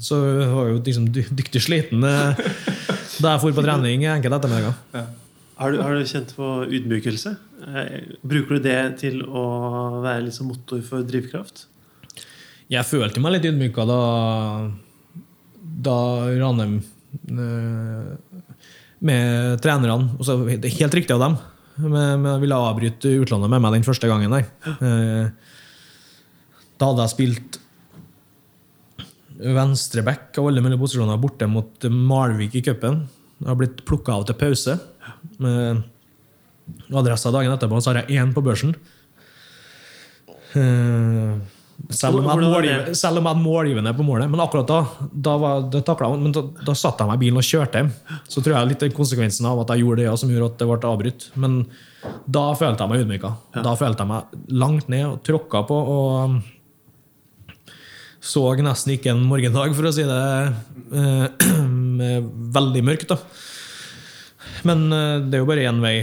Så 0.00 0.16
jeg 0.24 0.52
var 0.54 0.70
jo 0.70 0.78
liksom 0.80 1.10
dyktig 1.12 1.60
sliten 1.60 2.06
eh, 2.06 2.38
da 3.20 3.34
jeg 3.34 3.42
dro 3.42 3.52
på 3.58 3.66
trening 3.66 4.06
enkelte 4.08 4.38
ettermiddager. 4.40 5.09
Har 5.60 5.74
du, 5.74 5.80
har 5.84 5.92
du 5.92 6.06
kjent 6.08 6.30
på 6.32 6.46
ydmykelse? 6.72 7.34
Eh, 7.68 7.96
Bruker 8.24 8.56
du 8.56 8.64
det 8.64 8.78
til 9.02 9.20
å 9.28 9.42
være 10.00 10.24
liksom 10.30 10.48
motor 10.48 10.80
for 10.86 11.04
drivkraft? 11.04 11.66
Jeg 12.70 12.86
følte 12.88 13.20
meg 13.20 13.34
litt 13.34 13.48
ydmyka 13.50 13.84
da, 13.88 13.98
da 15.84 15.96
Ranheim 16.38 16.78
eh, 17.34 18.40
Med 19.04 19.60
trenerne 19.64 20.14
og 20.16 20.24
så, 20.24 20.38
er 20.48 20.64
helt 20.78 20.96
riktig 20.96 21.16
av 21.16 21.24
dem, 21.26 21.36
men, 21.80 22.24
jeg 22.24 22.42
ville 22.46 22.60
avbryte 22.70 23.12
utlandet 23.20 23.52
med 23.52 23.64
meg 23.64 23.76
den 23.78 23.86
første 23.86 24.08
gangen. 24.08 24.32
der. 24.32 24.48
Eh, 24.80 25.56
Da 26.80 26.88
hadde 26.88 27.04
jeg 27.04 27.12
spilt 27.18 27.60
venstreback 29.40 30.36
av 30.40 30.48
alle 30.48 30.60
mulige 30.64 30.80
posisjoner 30.80 31.20
borte 31.20 31.48
mot 31.48 31.84
Malvik 31.92 32.56
i 32.56 32.62
cupen. 32.64 33.02
Har 33.44 33.56
blitt 33.60 33.84
plukka 33.88 34.16
av 34.16 34.26
til 34.28 34.36
pause. 34.40 34.78
Med 35.40 35.82
adressa 36.94 37.32
dagen 37.34 37.52
etterpå 37.54 37.80
så 37.80 37.92
har 37.92 38.02
jeg 38.02 38.20
én 38.20 38.34
på 38.34 38.44
børsen. 38.44 38.74
Eh, 40.54 41.38
Selv 41.90 42.20
om 42.20 42.26
jeg 43.24 43.32
hadde 43.32 43.40
målgivende 43.40 43.92
på 43.96 44.04
målet. 44.04 44.28
Men 44.30 44.42
akkurat 44.44 44.68
da 44.68 44.80
da, 45.10 45.36
var, 45.40 45.62
det 45.72 45.80
taklet 45.88 46.20
men 46.20 46.34
da, 46.36 46.42
da 46.66 46.74
satte 46.76 47.02
jeg 47.04 47.08
meg 47.10 47.20
i 47.20 47.24
bilen 47.24 47.40
og 47.40 47.46
kjørte 47.46 47.80
hjem. 47.80 47.90
Så 48.28 48.42
tror 48.44 48.56
jeg 48.58 48.70
litt 48.72 48.84
den 48.84 48.96
konsekvensen 48.96 49.48
av 49.48 49.62
at 49.62 49.72
jeg 49.72 49.86
gjorde 49.86 50.02
det, 50.02 50.08
ja, 50.10 50.16
som 50.20 50.32
gjorde 50.32 50.52
at 50.52 50.60
det 50.60 50.68
ble 50.68 50.92
avbrutt. 50.92 51.28
Men 51.40 51.60
da 52.28 52.46
følte 52.58 52.84
jeg 52.84 52.92
meg 52.92 53.04
ydmyka. 53.06 53.34
Da 53.64 53.74
følte 53.80 54.04
jeg 54.04 54.12
meg 54.12 54.56
langt 54.62 54.90
ned 54.92 55.06
og 55.08 55.20
tråkka 55.26 55.64
på. 55.70 55.84
og 55.96 56.40
så 58.20 58.42
nesten 58.60 58.92
ikke 58.92 59.14
en 59.14 59.22
morgendag, 59.24 59.72
for 59.72 59.88
å 59.88 59.94
si 59.96 60.04
det 60.04 60.24
eh, 60.92 61.46
veldig 62.58 62.82
mørkt. 62.84 63.14
da. 63.14 63.16
Men 64.68 64.90
eh, 64.92 65.22
det 65.26 65.38
er 65.38 65.44
jo 65.44 65.48
bare 65.48 65.66
én 65.68 65.80
vei 65.82 65.94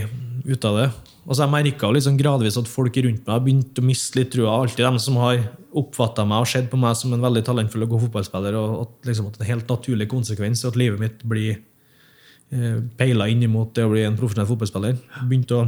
ut 0.47 0.67
av 0.67 0.79
det. 0.79 0.87
Og 1.27 1.35
så 1.35 1.43
Jeg 1.43 1.51
merka 1.51 1.89
liksom 1.91 2.17
gradvis 2.19 2.57
at 2.59 2.69
folk 2.71 2.95
rundt 3.03 3.25
meg 3.25 3.33
har 3.33 3.41
begynt 3.43 3.79
å 3.79 3.83
miste 3.83 4.15
litt 4.19 4.31
trua. 4.31 4.53
Alltid 4.61 4.85
de 4.85 5.01
som 5.03 5.17
har 5.19 5.41
oppfatta 5.77 6.23
meg 6.25 6.45
og 6.45 6.47
sett 6.47 6.69
på 6.71 6.79
meg 6.79 6.95
som 6.95 7.11
en 7.13 7.23
veldig 7.23 7.43
talentfull 7.45 7.83
og 7.83 7.91
god 7.93 8.05
fotballspiller. 8.05 8.55
Og 8.55 8.85
at, 8.85 8.93
liksom, 9.09 9.27
at 9.27 9.41
en 9.41 9.49
helt 9.49 9.73
naturlig 9.73 10.07
konsekvens 10.11 10.63
at 10.67 10.79
livet 10.79 11.01
mitt 11.03 11.25
blir 11.27 11.57
eh, 11.57 12.79
peila 12.99 13.27
inn 13.27 13.43
mot 13.51 13.73
det 13.75 13.83
å 13.83 13.91
bli 13.91 14.05
en 14.07 14.15
profesjonell 14.19 14.47
fotballspiller. 14.53 14.95
Begynte 15.27 15.59
å 15.59 15.67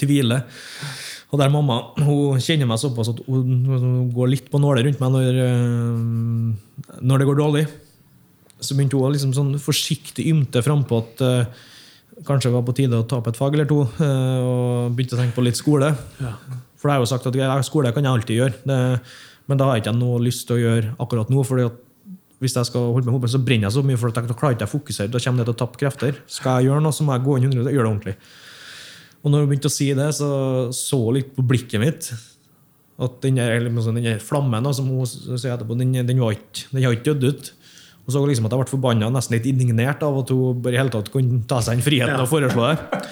tvile. 0.00 0.40
Og 1.34 1.40
der 1.42 1.52
mamma 1.52 1.80
hun 1.98 2.40
kjenner 2.40 2.68
meg 2.70 2.80
såpass 2.80 3.10
at 3.12 3.20
hun, 3.28 3.64
hun 3.68 4.08
går 4.14 4.32
litt 4.32 4.48
på 4.48 4.60
nåler 4.62 4.88
rundt 4.88 5.04
meg 5.04 5.12
når, 5.18 5.40
eh, 5.44 7.00
når 7.04 7.20
det 7.20 7.28
går 7.28 7.42
dårlig. 7.44 7.66
Så 8.64 8.76
begynte 8.76 8.98
hun 8.98 9.08
å 9.08 9.12
liksom 9.14 9.34
sånn 9.36 9.54
forsiktig 9.62 10.26
ymte 10.30 10.62
frampå 10.64 11.02
at 11.04 11.24
uh, 11.24 11.68
kanskje 12.24 12.50
det 12.50 12.56
var 12.56 12.66
på 12.66 12.76
tide 12.76 13.00
å 13.00 13.06
ta 13.08 13.20
opp 13.20 13.30
et 13.30 13.38
fag 13.38 13.56
eller 13.56 13.68
to. 13.70 13.82
Uh, 14.00 14.40
og 14.40 14.96
begynte 14.96 15.18
å 15.18 15.22
tenke 15.22 15.36
på 15.36 15.46
litt 15.46 15.60
skole. 15.60 15.92
For 16.80 16.90
jeg 16.90 16.98
har 16.98 17.04
jo 17.04 17.12
sagt 17.12 17.30
at 17.30 17.38
ja, 17.38 17.54
skole 17.66 17.92
kan 17.96 18.04
jeg 18.04 18.18
alltid 18.18 18.40
gjøre. 18.40 18.60
Det, 18.68 18.78
men 19.48 19.60
da 19.60 19.68
har 19.68 19.78
jeg 19.78 19.86
ikke 19.86 19.96
noe 19.98 20.22
lyst 20.24 20.46
til 20.48 20.58
å 20.58 20.62
gjøre 20.62 20.94
akkurat 21.04 21.32
nå. 21.32 21.44
fordi 21.46 21.68
at 21.68 21.80
hvis 22.42 22.56
jeg 22.58 22.68
skal 22.68 22.90
holde 22.92 23.08
med 23.08 23.14
fotball, 23.14 23.32
så 23.32 23.40
brenner 23.40 23.68
jeg 23.68 23.76
så 23.76 23.84
mye 23.86 24.00
for 24.00 24.12
at 24.12 24.18
jeg 24.20 24.36
klarer 24.36 24.56
ikke 24.56 24.66
jeg 24.66 24.70
å 24.70 24.74
fokusere. 24.74 25.12
Da 25.12 25.20
kommer 25.22 25.40
det 25.40 25.48
til 25.48 25.54
å 25.54 25.60
tappe 25.62 25.80
krefter. 25.80 26.18
Skal 26.28 26.60
jeg 26.60 26.68
gjøre 26.68 26.84
noe, 26.84 26.96
så 26.96 27.06
må 27.06 27.14
jeg 27.16 27.24
gå 27.24 27.38
inn 27.38 27.48
100 27.48 27.62
og 27.62 27.72
gjøre 27.72 27.86
det 27.86 27.92
ordentlig. 27.92 28.14
Og 29.24 29.32
når 29.32 29.44
hun 29.44 29.50
begynte 29.50 29.70
å 29.70 29.72
si 29.72 29.88
det, 29.96 30.08
så 30.18 30.30
så 30.76 31.00
hun 31.00 31.16
litt 31.16 31.30
på 31.36 31.44
blikket 31.48 31.80
mitt 31.80 32.10
at 33.04 33.16
den 33.24 33.40
der, 33.40 33.64
den 33.64 34.04
der 34.04 34.20
flammen 34.22 34.66
da, 34.66 34.72
som 34.76 34.90
hun 34.92 35.06
sier 35.08 35.54
etterpå, 35.54 35.76
den, 35.80 35.96
den, 36.06 36.20
var 36.20 36.36
ikke, 36.36 36.68
den 36.70 36.84
har 36.84 36.94
ikke 36.94 37.14
dødd 37.14 37.24
ut. 37.30 37.52
Og 38.04 38.12
så 38.12 38.20
liksom 38.28 38.48
at 38.48 38.52
jeg 38.52 38.60
ble 38.60 38.72
forbanna 38.74 39.08
nesten 39.12 39.38
litt 39.38 39.46
indignert 39.48 40.02
av 40.04 40.18
at 40.20 40.32
hun 40.34 40.60
bare 40.64 40.76
i 40.76 40.80
hele 40.82 40.92
tatt 40.92 41.08
kunne 41.12 41.40
ta 41.48 41.62
seg 41.64 41.78
den 41.78 41.86
friheten 41.86 42.20
og 42.20 42.28
foreslå 42.28 42.66
det. 42.72 43.04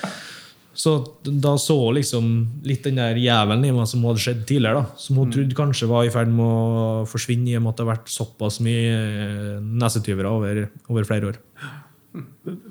Så 0.73 0.93
da 1.23 1.53
så 1.61 1.77
hun 1.77 1.97
liksom 1.99 2.29
litt 2.65 2.85
den 2.87 3.01
der 3.01 3.19
jævelen 3.21 3.65
i 3.69 3.73
meg 3.77 3.89
som 3.89 4.05
hadde 4.09 4.23
skjedd 4.25 4.43
tidligere. 4.49 4.83
da, 4.83 5.01
Som 5.01 5.21
hun 5.21 5.33
trodde 5.33 5.57
kanskje 5.57 5.89
var 5.91 6.09
i 6.09 6.13
ferd 6.13 6.33
med 6.33 6.45
å 6.45 7.07
forsvinne 7.09 7.53
i 7.53 7.57
og 7.59 7.65
med 7.65 7.73
at 7.73 7.81
det 7.81 7.87
har 7.87 7.93
vært 7.93 8.13
såpass 8.13 8.59
mye 8.65 8.93
eh, 8.97 9.57
nesetyvere 9.61 10.33
over, 10.33 10.63
over 10.89 11.09
flere 11.09 11.33
år. 11.33 11.41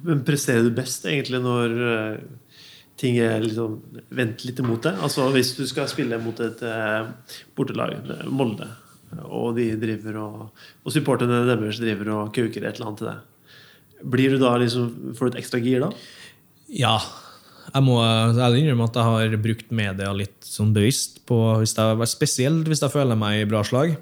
Men 0.05 0.23
presterer 0.25 0.65
du 0.65 0.73
best 0.77 1.05
egentlig 1.09 1.41
når 1.41 1.77
eh, 1.89 2.17
ting 3.01 3.17
er 3.21 3.41
liksom 3.41 3.79
vendt 4.13 4.45
litt 4.45 4.61
imot 4.61 4.85
deg? 4.85 4.97
Altså 5.01 5.29
Hvis 5.33 5.55
du 5.57 5.63
skal 5.69 5.89
spille 5.89 6.21
mot 6.21 6.41
et 6.41 6.61
eh, 6.65 7.37
bortelag, 7.57 7.97
Molde, 8.29 8.69
og 9.27 9.55
de 9.57 9.67
driver 9.81 10.19
og, 10.21 10.63
og 10.85 10.93
supporterne 10.93 11.43
deres 11.49 11.81
driver 11.81 12.13
og 12.15 12.33
kauker 12.35 12.63
et 12.63 12.75
eller 12.75 12.89
annet 12.89 13.01
til 13.01 13.11
deg, 13.11 13.27
blir 14.13 14.33
du 14.33 14.41
da 14.41 14.55
liksom, 14.61 15.13
får 15.17 15.29
du 15.29 15.35
et 15.35 15.41
ekstra 15.43 15.61
gir 15.61 15.83
da? 15.83 15.91
Ja. 16.71 16.95
Jeg 17.71 17.85
må 17.85 17.99
ærlig 18.01 18.63
innrømme 18.63 18.87
at 18.89 18.97
jeg 18.97 19.07
har 19.07 19.41
brukt 19.43 19.73
media 19.75 20.11
litt 20.15 20.39
sånn 20.43 20.73
bevisst. 20.75 21.21
på 21.29 21.37
hvis 21.61 21.75
jeg, 21.77 22.07
Spesielt 22.09 22.67
hvis 22.67 22.81
jeg 22.81 22.91
føler 22.93 23.19
meg 23.19 23.43
i 23.43 23.49
bra 23.49 23.61
slag. 23.63 23.93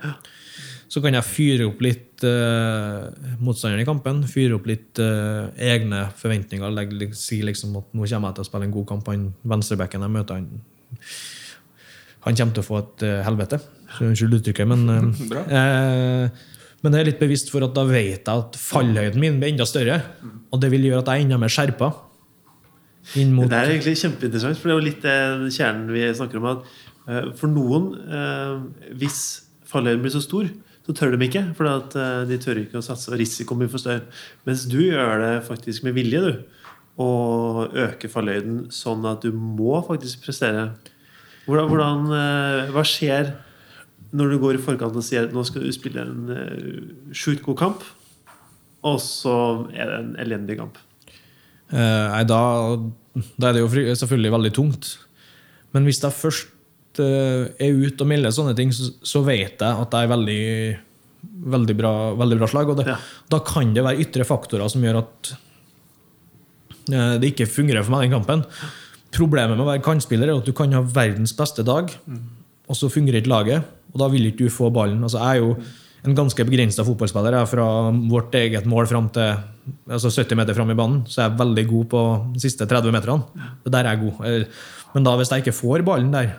Så 0.89 1.03
kan 1.03 1.13
jeg 1.13 1.27
fyre 1.27 1.67
opp 1.69 1.83
litt 1.85 2.23
eh, 2.25 3.35
motstanderen 3.37 3.83
i 3.83 3.85
kampen. 3.85 4.23
Fyre 4.25 4.57
opp 4.57 4.65
litt 4.69 4.97
eh, 5.03 5.51
egne 5.69 6.07
forventninger. 6.17 6.71
Legge, 6.73 7.11
si 7.19 7.43
liksom 7.45 7.75
at 7.77 7.91
nå 7.93 8.07
kommer 8.07 8.31
jeg 8.31 8.39
til 8.39 8.45
å 8.45 8.47
spille 8.47 8.69
en 8.69 8.73
god 8.73 8.87
kamp. 8.89 9.11
Han 9.11 9.27
venstrebacken 9.53 10.07
jeg 10.07 10.15
møter, 10.15 10.39
han, 10.39 11.03
han 12.25 12.39
kommer 12.39 12.57
til 12.57 12.63
å 12.63 12.69
få 12.71 12.81
et 12.81 13.05
eh, 13.05 13.21
helvete. 13.27 13.61
Så 13.95 14.05
Unnskyld 14.07 14.37
uttrykket, 14.39 14.69
men 14.69 14.85
eh, 14.93 15.55
eh, 15.59 16.29
Men 16.79 16.93
det 16.93 16.99
er 16.99 17.09
litt 17.09 17.21
bevisst 17.21 17.49
for 17.51 17.65
at 17.65 17.73
da 17.75 17.83
vet 17.89 18.21
jeg 18.23 18.29
at 18.29 18.59
fallhøyden 18.59 19.19
min 19.19 19.41
blir 19.41 19.51
enda 19.51 19.67
større. 19.67 19.97
Og 20.53 20.61
det 20.63 20.69
vil 20.71 20.87
gjøre 20.87 21.03
at 21.03 21.11
jeg 21.11 21.23
er 21.23 21.27
enda 21.27 21.39
mer 21.41 21.51
skjerpa. 21.51 21.89
Inn 23.19 23.33
mot 23.35 23.49
Det 23.49 23.57
er 23.57 23.73
egentlig 23.73 23.97
kjempeinteressant, 23.99 24.59
for 24.59 24.69
det 24.69 24.75
er 24.75 24.79
jo 24.79 24.85
litt 24.85 25.03
den 25.03 25.43
kjernen 25.55 25.89
vi 25.91 26.05
snakker 26.15 26.39
om. 26.39 26.47
at 26.53 26.69
eh, 27.09 27.27
For 27.39 27.51
noen, 27.51 27.89
eh, 28.05 28.93
hvis 29.01 29.19
fallhøyden 29.67 30.05
blir 30.05 30.13
så 30.13 30.23
stor, 30.23 30.47
så 30.87 30.95
tør 30.95 31.17
de 31.17 31.27
ikke. 31.27 31.43
For 31.57 31.69
at, 31.69 31.97
de 32.29 32.39
tør 32.41 32.61
ikke 32.63 32.79
å 32.79 32.85
satse, 32.85 33.11
og 33.11 33.19
risikoen 33.19 33.59
blir 33.59 33.73
for 33.73 33.81
større. 33.81 34.07
Mens 34.47 34.63
du 34.69 34.79
gjør 34.79 35.19
det 35.21 35.33
faktisk 35.49 35.83
med 35.85 35.97
vilje, 35.99 36.23
du. 36.23 36.63
Og 37.03 37.75
øker 37.75 38.11
fallhøyden 38.11 38.63
sånn 38.73 39.03
at 39.09 39.27
du 39.27 39.35
må 39.35 39.83
faktisk 39.85 40.23
prestere. 40.23 40.71
Hvordan, 41.43 41.69
hvordan, 41.69 42.09
hva 42.73 42.87
skjer 42.87 43.35
når 44.15 44.31
du 44.33 44.37
går 44.41 44.57
i 44.57 44.61
forkant 44.63 44.95
og 44.97 45.05
sier 45.05 45.27
at 45.27 45.33
nå 45.35 45.43
skal 45.45 45.65
du 45.65 45.71
spille 45.75 46.01
en 46.01 46.29
uh, 46.33 47.13
sjukt 47.13 47.43
god 47.45 47.57
kamp, 47.59 47.83
og 48.87 48.97
så 49.03 49.33
er 49.75 49.89
det 49.91 49.97
en 49.99 50.13
elendig 50.23 50.55
kamp? 50.61 50.79
Uh, 51.69 52.07
Nei, 52.15 52.23
da, 52.25 52.39
da 53.37 53.49
er 53.49 53.57
det 53.57 53.61
jo 53.65 53.69
selvfølgelig 53.99 54.31
veldig 54.37 54.53
tungt. 54.55 54.93
Men 55.75 55.85
hvis 55.85 55.99
jeg 56.01 56.15
først 56.15 57.01
uh, 57.03 57.45
er 57.61 57.77
ute 57.83 58.01
og 58.01 58.09
melder 58.09 58.33
sånne 58.33 58.55
ting, 58.57 58.71
så, 58.73 58.89
så 59.05 59.21
vet 59.27 59.61
jeg 59.61 59.69
at 59.83 59.91
det 59.93 60.01
er 60.01 60.09
veldig, 60.15 60.39
veldig, 61.53 61.75
bra, 61.77 61.93
veldig 62.17 62.39
bra 62.41 62.49
slag. 62.49 62.71
Og 62.73 62.79
det, 62.81 62.87
Ja. 62.89 62.97
da 63.29 63.41
kan 63.45 63.75
det 63.75 63.85
være 63.85 64.01
ytre 64.07 64.25
faktorer 64.25 64.71
som 64.73 64.81
gjør 64.85 65.03
at 65.03 65.33
uh, 66.89 67.15
det 67.21 67.35
ikke 67.35 67.49
fungerer 67.51 67.85
for 67.85 67.93
meg 67.93 68.07
den 68.07 68.17
kampen. 68.17 68.45
Problemet 69.13 69.57
med 69.57 69.65
å 69.65 69.69
være 69.69 69.85
kantspiller 69.85 70.29
er 70.31 70.39
at 70.41 70.49
du 70.49 70.55
kan 70.57 70.73
ha 70.77 70.81
verdens 70.85 71.35
beste 71.37 71.65
dag, 71.65 71.93
og 72.69 72.77
så 72.77 72.89
fungerer 72.93 73.21
ikke 73.21 73.31
laget. 73.33 73.75
Og 73.93 74.01
da 74.01 74.07
vil 74.11 74.29
ikke 74.29 74.45
du 74.45 74.53
få 74.53 74.69
ballen. 74.73 75.01
Altså, 75.05 75.21
jeg 75.21 75.39
er 75.39 75.43
jo 75.43 75.55
en 76.07 76.15
ganske 76.15 76.45
begrensa 76.47 76.85
fotballspiller. 76.87 77.35
Jeg 77.35 77.47
er 77.47 77.51
fra 77.51 77.67
vårt 78.11 78.35
eget 78.39 78.67
mål 78.69 78.87
fram 78.87 79.09
til 79.15 79.33
altså 79.89 80.11
70 80.13 80.37
meter 80.39 80.55
fram 80.57 80.71
i 80.71 80.77
banen, 80.77 81.01
så 81.09 81.21
jeg 81.23 81.31
er 81.31 81.39
veldig 81.41 81.65
god 81.69 81.89
på 81.91 82.03
de 82.33 82.41
siste 82.41 82.65
30 82.69 82.93
meterne. 82.95 83.47
Det 83.65 83.73
der 83.73 83.85
er 83.85 83.97
jeg 83.97 84.05
god. 84.05 84.25
Eh, 84.25 84.45
Men 84.95 85.03
da 85.05 85.11
hvis 85.19 85.29
jeg 85.29 85.43
ikke 85.43 85.53
får 85.53 85.83
ballen 85.85 86.11
der, 86.11 86.31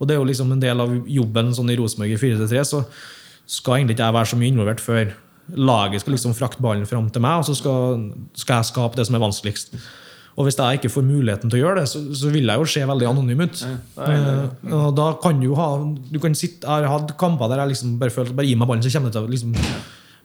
og 0.00 0.08
det 0.08 0.14
er 0.14 0.20
jo 0.20 0.24
liksom 0.24 0.52
en 0.52 0.62
del 0.62 0.80
av 0.80 0.94
jobben 1.06 1.50
sånn 1.54 1.68
i 1.70 1.76
Rosenborg 1.76 2.14
i 2.14 2.16
4-3, 2.16 2.62
så 2.64 2.80
skal 3.46 3.76
egentlig 3.76 3.98
ikke 3.98 4.06
jeg 4.08 4.16
være 4.16 4.30
så 4.30 4.38
mye 4.40 4.52
involvert 4.54 4.80
før 4.80 5.10
laget 5.52 6.00
skal 6.00 6.14
liksom 6.14 6.34
frakte 6.38 6.62
ballen 6.64 6.86
fram 6.88 7.10
til 7.12 7.20
meg, 7.20 7.42
og 7.42 7.44
så 7.44 7.54
skal, 7.58 8.06
skal 8.32 8.62
jeg 8.62 8.70
skape 8.70 8.96
det 8.96 9.04
som 9.06 9.18
er 9.18 9.24
vanskeligst. 9.26 9.74
Og 10.32 10.46
hvis 10.46 10.56
jeg 10.56 10.78
ikke 10.78 10.90
får 10.94 11.04
muligheten 11.04 11.50
til 11.52 11.58
å 11.58 11.62
gjøre 11.66 11.82
det, 11.82 11.88
så, 11.90 12.00
så 12.16 12.30
vil 12.32 12.48
jeg 12.48 12.60
jo 12.62 12.68
se 12.72 12.84
veldig 12.88 13.08
anonym 13.10 13.42
ut. 13.44 13.64
Eh, 14.00 14.44
og 14.72 14.94
da 14.96 15.08
kan 15.20 15.40
du 15.42 15.50
ha 15.58 15.66
du 15.82 16.18
kan 16.22 16.36
sitte, 16.38 16.64
Jeg 16.64 16.88
har 16.88 16.94
hatt 16.94 17.16
kamper 17.20 17.52
der 17.52 17.64
jeg 17.64 17.74
liksom 17.74 17.98
bare 18.00 18.14
føler 18.14 18.36
bare 18.38 18.48
gi 18.48 18.56
meg 18.56 18.70
ballen, 18.70 18.84
så 18.84 18.92
kommer 18.94 19.12
det 19.12 19.18
til 19.18 19.28
å 19.28 19.32
liksom 19.32 19.56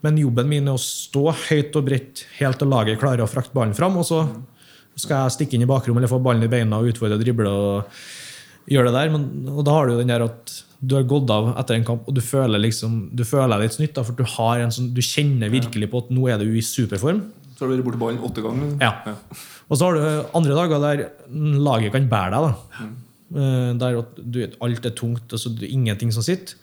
Men 0.06 0.22
jobben 0.22 0.48
min 0.48 0.70
er 0.70 0.78
å 0.78 0.82
stå 0.82 1.26
høyt 1.50 1.76
og 1.76 1.89
bredt 1.89 2.24
helt 2.38 2.60
til 2.62 2.72
laget 2.72 3.02
klarer 3.02 3.26
å 3.26 3.32
frakte 3.32 3.56
ballen 3.58 3.76
fram, 3.76 3.98
og 3.98 4.06
så 4.08 4.22
skal 4.98 5.26
jeg 5.26 5.36
stikke 5.36 5.58
inn 5.58 5.65
i 5.65 5.70
bakrommet 5.70 6.04
eller 6.04 6.12
få 6.12 6.22
ballen 6.24 6.46
i 6.46 6.52
beina 6.52 6.80
og 6.80 6.91
utfordre 6.91 7.17
og 7.17 7.24
drible 7.26 7.50
og 7.52 8.00
gjøre 8.72 8.91
det 8.91 8.96
der. 8.98 9.12
Men, 9.13 9.28
og 9.54 9.65
da 9.65 9.76
har 9.76 9.88
du 9.88 9.96
jo 9.96 10.00
den 10.02 10.13
der 10.13 10.26
at 10.26 10.54
du 10.78 10.96
har 10.98 11.06
gått 11.10 11.30
av 11.34 11.52
etter 11.58 11.78
en 11.78 11.86
kamp, 11.86 12.08
og 12.08 12.13
du 12.13 12.22
føler 12.22 12.62
liksom 12.62 12.98
du 13.17 13.24
føler 13.26 13.62
litt 13.63 13.76
snytt, 13.78 13.96
da, 13.98 14.06
for 14.06 14.17
du, 14.17 14.26
har 14.38 14.62
en 14.62 14.74
sånn, 14.74 14.91
du 14.93 15.02
kjenner 15.02 15.52
virkelig 15.54 15.89
på 15.91 16.04
at 16.06 16.12
nå 16.13 16.28
er 16.30 16.41
du 16.41 16.50
i 16.54 16.63
superform. 16.65 17.24
Så 17.58 17.65
har 17.65 17.72
du 17.72 17.80
vært 17.80 17.88
borti 17.88 18.02
ballen 18.02 18.22
åtte 18.26 18.43
ganger. 18.46 18.76
Ja. 18.84 18.93
Ja. 19.10 19.15
Og 19.67 19.77
så 19.77 19.86
har 19.89 19.97
du 19.97 20.30
andre 20.38 20.56
dager 20.56 20.80
der 20.80 21.01
laget 21.60 21.91
kan 21.91 22.08
bære 22.10 22.32
deg. 22.32 22.47
da. 22.47 22.88
Eh, 23.36 23.73
Der 23.82 24.01
du, 24.23 24.39
alt 24.62 24.86
er 24.86 24.95
tungt, 24.95 25.27
altså 25.32 25.49
det 25.51 25.67
er 25.67 25.73
ingenting 25.75 26.12
som 26.13 26.23
sitter. 26.23 26.56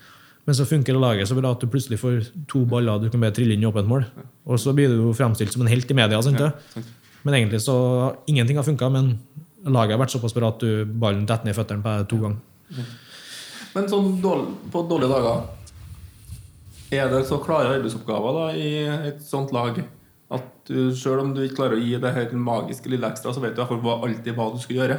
Men 0.47 0.55
så 0.55 0.65
funker 0.69 0.97
laget 1.01 1.29
så 1.29 1.35
bra 1.37 1.53
at 1.53 1.61
du 1.61 1.67
plutselig 1.67 1.99
får 2.01 2.27
to 2.49 2.65
baller 2.69 2.99
du 3.01 3.09
kan 3.11 3.21
bare 3.21 3.33
trille 3.33 3.55
inn 3.57 3.63
i 3.63 3.67
åpent 3.69 3.89
mål. 3.89 4.05
Og 4.47 4.59
så 4.61 4.75
blir 4.77 4.89
du 4.93 5.13
fremstilt 5.17 5.53
som 5.53 5.63
en 5.65 5.69
helt 5.73 5.91
i 5.91 5.95
media. 5.97 6.21
Sant? 6.23 6.41
Men 7.25 7.35
egentlig 7.35 7.63
så 7.65 7.77
ingenting 8.29 8.57
har 8.61 8.65
funka. 8.67 8.91
Men 8.93 9.19
laget 9.65 9.97
har 9.97 10.03
vært 10.05 10.13
såpass 10.13 10.35
bra 10.37 10.49
at 10.53 10.61
du, 10.61 10.85
ballen 10.85 11.25
detter 11.25 11.45
ned 11.49 11.55
i 11.55 11.57
føttene 11.57 11.83
på 11.85 11.95
deg 11.97 12.09
to 12.09 12.21
ganger. 12.21 12.85
Men 13.75 13.89
sånn 13.89 14.11
på 14.23 14.85
dårlige 14.89 15.11
dager 15.11 15.49
Er 16.95 17.09
det 17.11 17.25
så 17.27 17.41
klare 17.43 17.73
arbeidsoppgaver 17.75 18.37
da 18.37 18.45
i 18.55 18.69
et 19.09 19.23
sånt 19.25 19.51
lag 19.53 19.81
at 20.37 20.51
du, 20.69 20.91
selv 20.97 21.23
om 21.23 21.33
du 21.37 21.43
ikke 21.45 21.61
klarer 21.63 21.79
å 21.79 21.85
gi 21.85 21.97
det 22.01 22.13
her 22.17 22.35
magiske 22.37 22.91
lille 22.93 23.09
ekstra, 23.11 23.33
så 23.35 23.43
vet 23.43 23.55
du 23.55 23.61
i 23.61 23.65
hvert 23.65 23.73
fall 23.75 23.83
hva- 23.85 24.01
alltid 24.09 24.37
hva 24.37 24.51
du 24.55 24.61
skal 24.63 24.79
gjøre? 24.83 24.99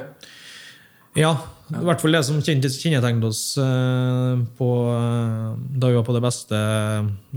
Ja, 1.15 1.29
i 1.71 1.85
hvert 1.87 2.01
fall 2.03 2.11
det 2.17 2.25
som 2.27 2.41
kjennetegnet 2.43 3.23
oss 3.23 3.43
eh, 3.61 4.41
på, 4.59 4.67
eh, 4.91 5.53
da 5.79 5.87
vi 5.87 5.95
var 5.95 6.03
på 6.07 6.15
det 6.17 6.21
beste 6.25 6.59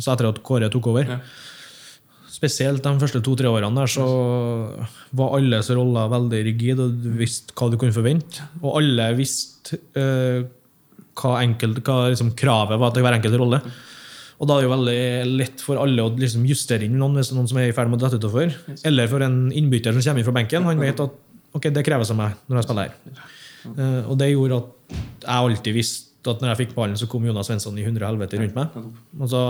så 0.02 0.12
etter 0.16 0.32
at 0.32 0.42
Kåre 0.42 0.68
tok 0.72 0.90
over. 0.90 1.12
Ja. 1.14 1.20
Spesielt 2.38 2.84
de 2.84 2.92
første 3.00 3.22
to-tre 3.24 3.50
årene 3.50 3.74
der, 3.80 3.90
så 3.90 4.04
var 5.18 5.32
alles 5.38 5.70
roller 5.74 6.10
veldig 6.12 6.42
rigide, 6.46 6.84
og 6.84 7.00
du 7.02 7.08
visste 7.18 7.54
hva 7.58 7.70
du 7.72 7.78
kunne 7.80 7.94
forvente. 7.94 8.44
Og 8.60 8.76
alle 8.78 9.08
visste 9.18 9.78
uh, 9.98 10.44
hva, 11.18 11.32
enkelt, 11.42 11.80
hva 11.86 11.96
liksom 12.12 12.34
kravet 12.38 12.78
var 12.78 12.94
til 12.94 13.02
hver 13.02 13.16
enkelt 13.16 13.40
rolle. 13.42 13.58
Og 14.38 14.46
da 14.46 14.54
er 14.54 14.62
det 14.62 14.68
jo 14.68 14.74
veldig 14.74 14.98
lett 15.40 15.62
for 15.66 15.80
alle 15.82 16.04
å 16.04 16.10
liksom 16.14 16.44
justere 16.46 16.86
inn 16.86 16.98
noen 17.00 17.16
hvis 17.18 17.32
noen 17.34 17.48
som 17.50 17.58
er 17.58 17.72
i 17.72 17.74
ferd 17.74 17.90
med 17.90 17.98
å 17.98 18.06
dette 18.06 18.20
utover. 18.22 18.52
Eller 18.86 19.10
for 19.10 19.24
en 19.26 19.48
innbytter 19.50 19.96
som 19.96 20.04
kommer 20.04 20.22
inn 20.22 20.28
fra 20.28 20.36
benken. 20.36 20.68
Han 20.68 20.82
vet 20.82 21.02
at 21.02 21.16
ok, 21.58 21.70
det 21.74 21.84
kreves 21.86 22.12
av 22.14 22.20
meg 22.20 22.36
når 22.46 22.60
jeg 22.60 22.68
spiller 22.68 22.92
her. 22.92 23.24
Eh, 23.72 24.02
og 24.04 24.14
det 24.20 24.30
gjorde 24.30 24.60
at 24.62 24.94
jeg 25.24 25.34
alltid 25.34 25.76
visste 25.76 26.06
at 26.28 26.42
når 26.42 26.52
jeg 26.52 26.60
fikk 26.62 26.76
ballen, 26.76 26.98
så 26.98 27.06
kom 27.10 27.24
Jonas 27.24 27.48
Svensson 27.48 27.76
i 27.80 27.86
hundre 27.86 28.06
helvete 28.06 28.38
rundt 28.40 28.56
meg. 28.58 28.74
Og 29.18 29.30
så 29.32 29.42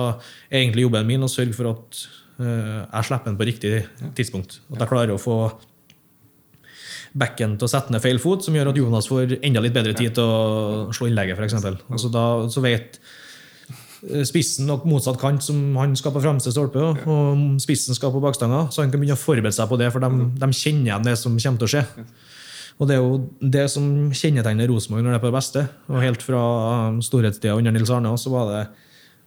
er 0.48 0.61
egentlig 0.62 0.85
jobben 0.87 1.09
min 1.09 1.27
å 1.27 1.31
sørge 1.33 1.57
for 1.57 1.72
at 1.72 2.03
eh, 2.38 2.81
jeg 2.85 3.09
slipper 3.09 3.33
den 3.33 3.38
på 3.40 3.48
riktig 3.48 3.72
tidspunkt. 4.16 4.61
At 4.72 4.85
jeg 4.85 4.92
klarer 4.92 5.14
å 5.16 5.20
få 5.20 5.38
backen 7.18 7.57
til 7.59 7.66
å 7.66 7.70
sette 7.72 7.92
ned 7.92 8.05
feil 8.05 8.20
fot, 8.22 8.44
som 8.44 8.57
gjør 8.57 8.70
at 8.70 8.79
Jonas 8.79 9.09
får 9.11 9.38
enda 9.40 9.62
litt 9.64 9.74
bedre 9.74 9.96
tid 9.96 10.14
til 10.16 10.29
å 10.29 10.92
slå 10.94 11.09
innlegget, 11.09 11.40
f.eks. 11.40 11.57
Altså 11.88 12.12
da, 12.14 12.24
så 12.53 12.62
vet 12.62 13.01
spissen 14.28 14.70
og 14.70 14.87
motsatt 14.88 15.18
kant 15.20 15.42
som 15.42 15.76
han 15.78 15.96
skal 15.98 16.14
på 16.14 16.22
fremste 16.22 16.52
stolpe, 16.54 16.82
og 16.82 17.61
spissen 17.62 17.96
skal 17.96 18.12
på 18.14 18.22
bakstanga, 18.22 18.66
så 18.72 18.84
han 18.84 18.92
kan 18.92 19.02
begynne 19.02 19.18
å 19.18 19.20
forberede 19.20 19.54
seg 19.56 19.70
på 19.70 19.78
det, 19.80 19.90
for 19.94 20.04
de, 20.04 20.28
de 20.38 20.50
kjenner 20.54 20.92
igjen 20.92 21.06
det 21.08 21.16
som 21.20 21.38
kommer 21.38 21.62
til 21.62 21.68
å 21.68 21.72
skje. 21.72 21.84
Og 22.78 22.87
det 22.87 22.94
er 22.94 23.02
jo 23.02 23.14
det 23.42 23.64
som 23.72 23.87
kjennetegner 24.14 24.68
Rosenborg 24.70 25.02
når 25.02 25.16
det 25.16 25.18
er 25.18 25.22
på 25.24 25.30
det 25.32 25.38
beste. 25.38 25.64
Og 25.90 26.04
helt 26.04 26.22
fra 26.22 26.42
storhetstida 27.02 27.56
under 27.58 27.74
Nils 27.74 27.90
Arne 27.90 28.12
så 28.22 28.30
var 28.30 28.52
det 28.52 28.61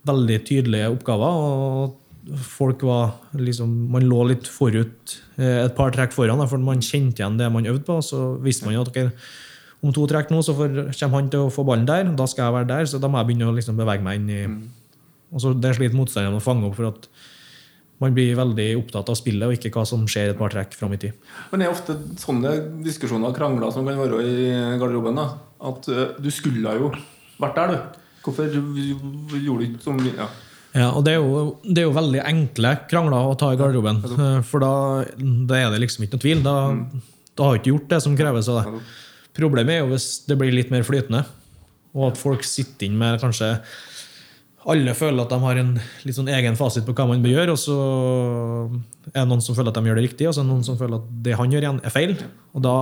veldig 0.07 0.37
tydelige 0.47 0.91
oppgaver. 0.93 1.41
og 1.41 2.37
folk 2.45 2.83
var 2.85 3.11
liksom, 3.33 3.69
Man 3.91 4.07
lå 4.07 4.23
litt 4.29 4.47
forut, 4.47 5.17
eh, 5.37 5.65
et 5.65 5.75
par 5.75 5.91
trekk 5.91 6.13
foran, 6.13 6.47
for 6.47 6.57
man 6.57 6.79
kjente 6.79 7.21
igjen 7.21 7.37
det 7.37 7.51
man 7.51 7.65
øvde 7.65 7.83
på. 7.83 7.99
Så 8.01 8.37
visste 8.41 8.65
man 8.65 8.75
jo 8.75 8.85
at 8.85 8.91
ok, 8.93 9.11
om 9.81 9.93
to 9.95 10.05
trekk 10.09 10.29
nå 10.33 10.41
så 10.45 10.53
får, 10.57 10.75
kommer 10.99 11.19
han 11.21 11.29
til 11.33 11.47
å 11.47 11.51
få 11.53 11.65
ballen 11.65 11.87
der, 11.89 12.09
da 12.17 12.27
skal 12.29 12.47
jeg 12.47 12.57
være 12.59 12.69
der, 12.69 12.89
så 12.89 12.99
da 13.01 13.09
må 13.09 13.17
jeg 13.21 13.31
begynne 13.31 13.49
å 13.49 13.55
liksom 13.57 13.79
bevege 13.79 14.05
meg 14.05 14.19
inn 14.21 14.29
i 14.29 14.41
og 15.31 15.39
så 15.39 15.53
Det 15.55 15.69
sliter 15.77 15.95
motstanderen 15.95 16.35
å 16.35 16.43
fange 16.43 16.67
opp, 16.67 16.75
for 16.75 16.89
at 16.89 17.05
man 18.03 18.11
blir 18.17 18.33
veldig 18.35 18.65
opptatt 18.81 19.07
av 19.13 19.15
spillet 19.15 19.47
og 19.47 19.53
ikke 19.55 19.71
hva 19.71 19.85
som 19.87 20.03
skjer 20.09 20.33
et 20.33 20.37
par 20.39 20.51
trekk 20.51 20.73
fram 20.75 20.91
i 20.91 20.99
tid. 20.99 21.13
Men 21.53 21.61
det 21.61 21.67
er 21.69 21.71
ofte 21.71 21.95
sånne 22.19 22.51
diskusjoner 22.83 23.29
og 23.29 23.37
krangler 23.37 23.71
som 23.71 23.87
kan 23.87 24.01
være 24.01 24.19
i 24.27 24.49
garderoben. 24.81 25.15
da 25.15 25.27
At 25.69 25.87
du 26.19 26.27
skulle 26.33 26.73
jo 26.81 26.89
vært 27.39 27.55
der, 27.61 27.71
du. 27.71 28.01
Hvorfor 28.25 28.51
gjorde 28.51 29.61
du 29.61 29.67
ikke 29.69 29.85
som 29.85 30.01
ja. 30.03 30.27
Ja, 30.71 30.89
og 30.95 31.03
det 31.03 31.13
er, 31.17 31.19
jo, 31.19 31.45
det 31.67 31.81
er 31.81 31.87
jo 31.89 31.95
veldig 31.95 32.21
enkle 32.23 32.73
krangler 32.91 33.27
å 33.27 33.37
ta 33.39 33.49
i 33.51 33.59
garderoben. 33.59 34.03
eh, 34.07 34.37
For 34.47 34.63
da, 34.63 34.73
da 35.47 35.57
er 35.57 35.71
det 35.73 35.81
liksom 35.83 36.05
ikke 36.05 36.15
noe 36.15 36.25
tvil. 36.25 36.43
Da, 36.45 36.53
da 37.35 37.47
har 37.47 37.55
du 37.55 37.59
ikke 37.61 37.73
gjort 37.73 37.89
det 37.91 37.99
som 38.05 38.15
kreves 38.19 38.51
av 38.51 38.61
deg. 38.61 38.91
Problemet 39.37 39.77
er 39.77 39.83
jo 39.83 39.91
hvis 39.93 40.09
det 40.27 40.37
blir 40.39 40.53
litt 40.55 40.73
mer 40.73 40.83
flytende, 40.87 41.23
og 41.95 42.11
at 42.11 42.19
folk 42.19 42.43
sitter 42.47 42.87
inn 42.87 42.99
med 42.99 43.19
kanskje 43.21 43.55
alle 44.69 44.93
føler 44.93 45.23
at 45.23 45.31
de 45.31 45.39
har 45.41 45.57
en 45.57 45.71
litt 46.05 46.15
sånn 46.15 46.29
egen 46.29 46.57
fasit 46.57 46.85
på 46.85 46.93
hva 46.93 47.07
man 47.09 47.23
bør 47.23 47.33
gjøre, 47.33 47.55
og 47.55 47.59
så 47.59 47.77
er 49.09 49.23
det 49.23 49.29
noen 49.31 49.41
som 49.41 49.57
føler 49.57 49.73
at 49.73 49.79
de 49.79 49.89
gjør 49.89 49.97
det 49.97 50.05
riktig, 50.05 50.27
og 50.29 50.35
så 50.35 50.43
er 50.43 50.45
det 50.45 50.51
noen 50.51 50.67
som 50.67 50.77
føler 50.77 50.99
at 50.99 51.07
det 51.25 51.37
han 51.39 51.55
gjør, 51.55 51.65
igjen 51.65 51.81
er 51.81 51.93
feil. 51.93 52.13
Og, 52.53 52.61
da, 52.65 52.75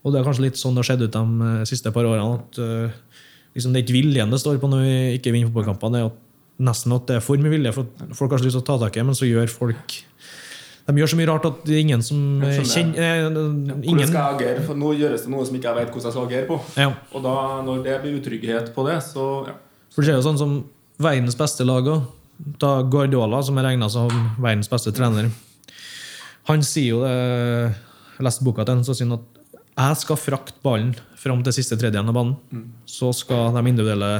og 0.00 0.14
det 0.14 0.20
er 0.20 0.26
kanskje 0.26 0.46
litt 0.46 0.60
sånn 0.60 0.78
det 0.78 0.84
har 0.84 0.88
skjedd 0.92 1.04
ut 1.04 1.18
de 1.18 1.50
eh, 1.50 1.66
siste 1.68 1.92
par 1.92 2.08
årene. 2.08 2.40
at 2.40 2.60
eh, 2.64 3.20
liksom, 3.58 3.74
Det 3.74 3.82
er 3.82 3.84
ikke 3.84 3.98
viljen 3.98 4.32
det 4.32 4.40
står 4.40 4.60
på 4.62 4.72
når 4.72 4.86
vi 4.86 4.96
ikke 5.18 5.34
vinner 5.34 5.50
fotballkamper. 5.50 5.92
Det 5.92 6.00
er 6.00 6.08
at 6.08 6.20
nesten 6.70 6.96
at 6.96 7.08
det 7.10 7.18
er 7.18 7.26
for 7.28 7.44
mye 7.44 7.52
vilje. 7.52 7.74
for 7.76 8.16
Folk 8.16 8.32
har 8.32 8.40
så 8.40 8.48
lyst 8.48 8.56
til 8.56 8.64
å 8.64 8.68
ta 8.70 8.78
tak 8.86 8.96
i, 8.96 9.04
men 9.04 9.18
så 9.18 9.28
gjør 9.28 9.52
folk 9.52 9.98
De 10.86 10.94
gjør 10.98 11.10
så 11.12 11.18
mye 11.18 11.28
rart 11.28 11.46
at 11.48 11.58
det 11.66 11.74
er 11.76 11.82
ingen 11.84 12.02
som 12.04 12.44
eh, 12.46 12.60
skjønner. 12.60 12.96
kjenner 12.96 13.40
eh, 13.40 13.82
Hvordan 13.84 14.10
skal 14.10 14.20
jeg 14.20 14.38
agere? 14.38 14.64
For 14.66 14.80
nå 14.80 14.92
gjøres 14.98 15.26
det 15.26 15.32
noe 15.34 15.46
som 15.46 15.58
ikke 15.58 15.70
jeg 15.70 15.78
vet 15.78 15.92
hvordan 15.92 16.08
jeg 16.08 16.16
skal 16.16 16.28
agere 16.28 16.48
på. 16.48 16.60
ja. 16.80 16.88
Og 17.14 17.26
da, 17.26 17.34
når 17.66 17.84
det 17.86 17.98
blir 18.04 18.16
utrygghet 18.20 18.72
på 18.76 18.86
det, 18.88 18.96
så 19.06 19.26
ja. 19.50 19.58
For 19.90 20.06
det 20.06 20.14
er 20.14 20.20
jo 20.20 20.26
sånn 20.28 20.40
som 20.40 20.56
verdens 21.02 21.36
beste 21.38 21.66
lag 21.66 21.88
òg. 21.90 22.08
Da 22.62 22.78
Guardiola, 22.88 23.42
som 23.44 23.58
er 23.60 23.68
regna 23.68 23.90
som 23.92 24.08
verdens 24.40 24.70
beste 24.70 24.94
trener, 24.96 25.28
han 26.48 26.64
sier 26.64 26.94
jo 26.94 27.02
det 27.04 27.16
Jeg 28.16 28.24
leste 28.24 28.44
boka 28.44 28.64
til 28.64 28.78
han, 28.78 28.84
så 28.84 28.96
sier 28.96 29.08
han 29.08 29.18
at 29.18 29.40
jeg 29.80 30.00
skal 30.02 30.18
frakte 30.20 30.60
ballen 30.64 30.94
fram 31.20 31.40
til 31.44 31.54
siste 31.56 31.76
tredjedelen 31.78 32.10
av 32.10 32.16
banen. 32.16 32.64
Så 32.88 33.12
skal 33.16 33.54
de 33.54 33.62
individuelle 33.70 34.10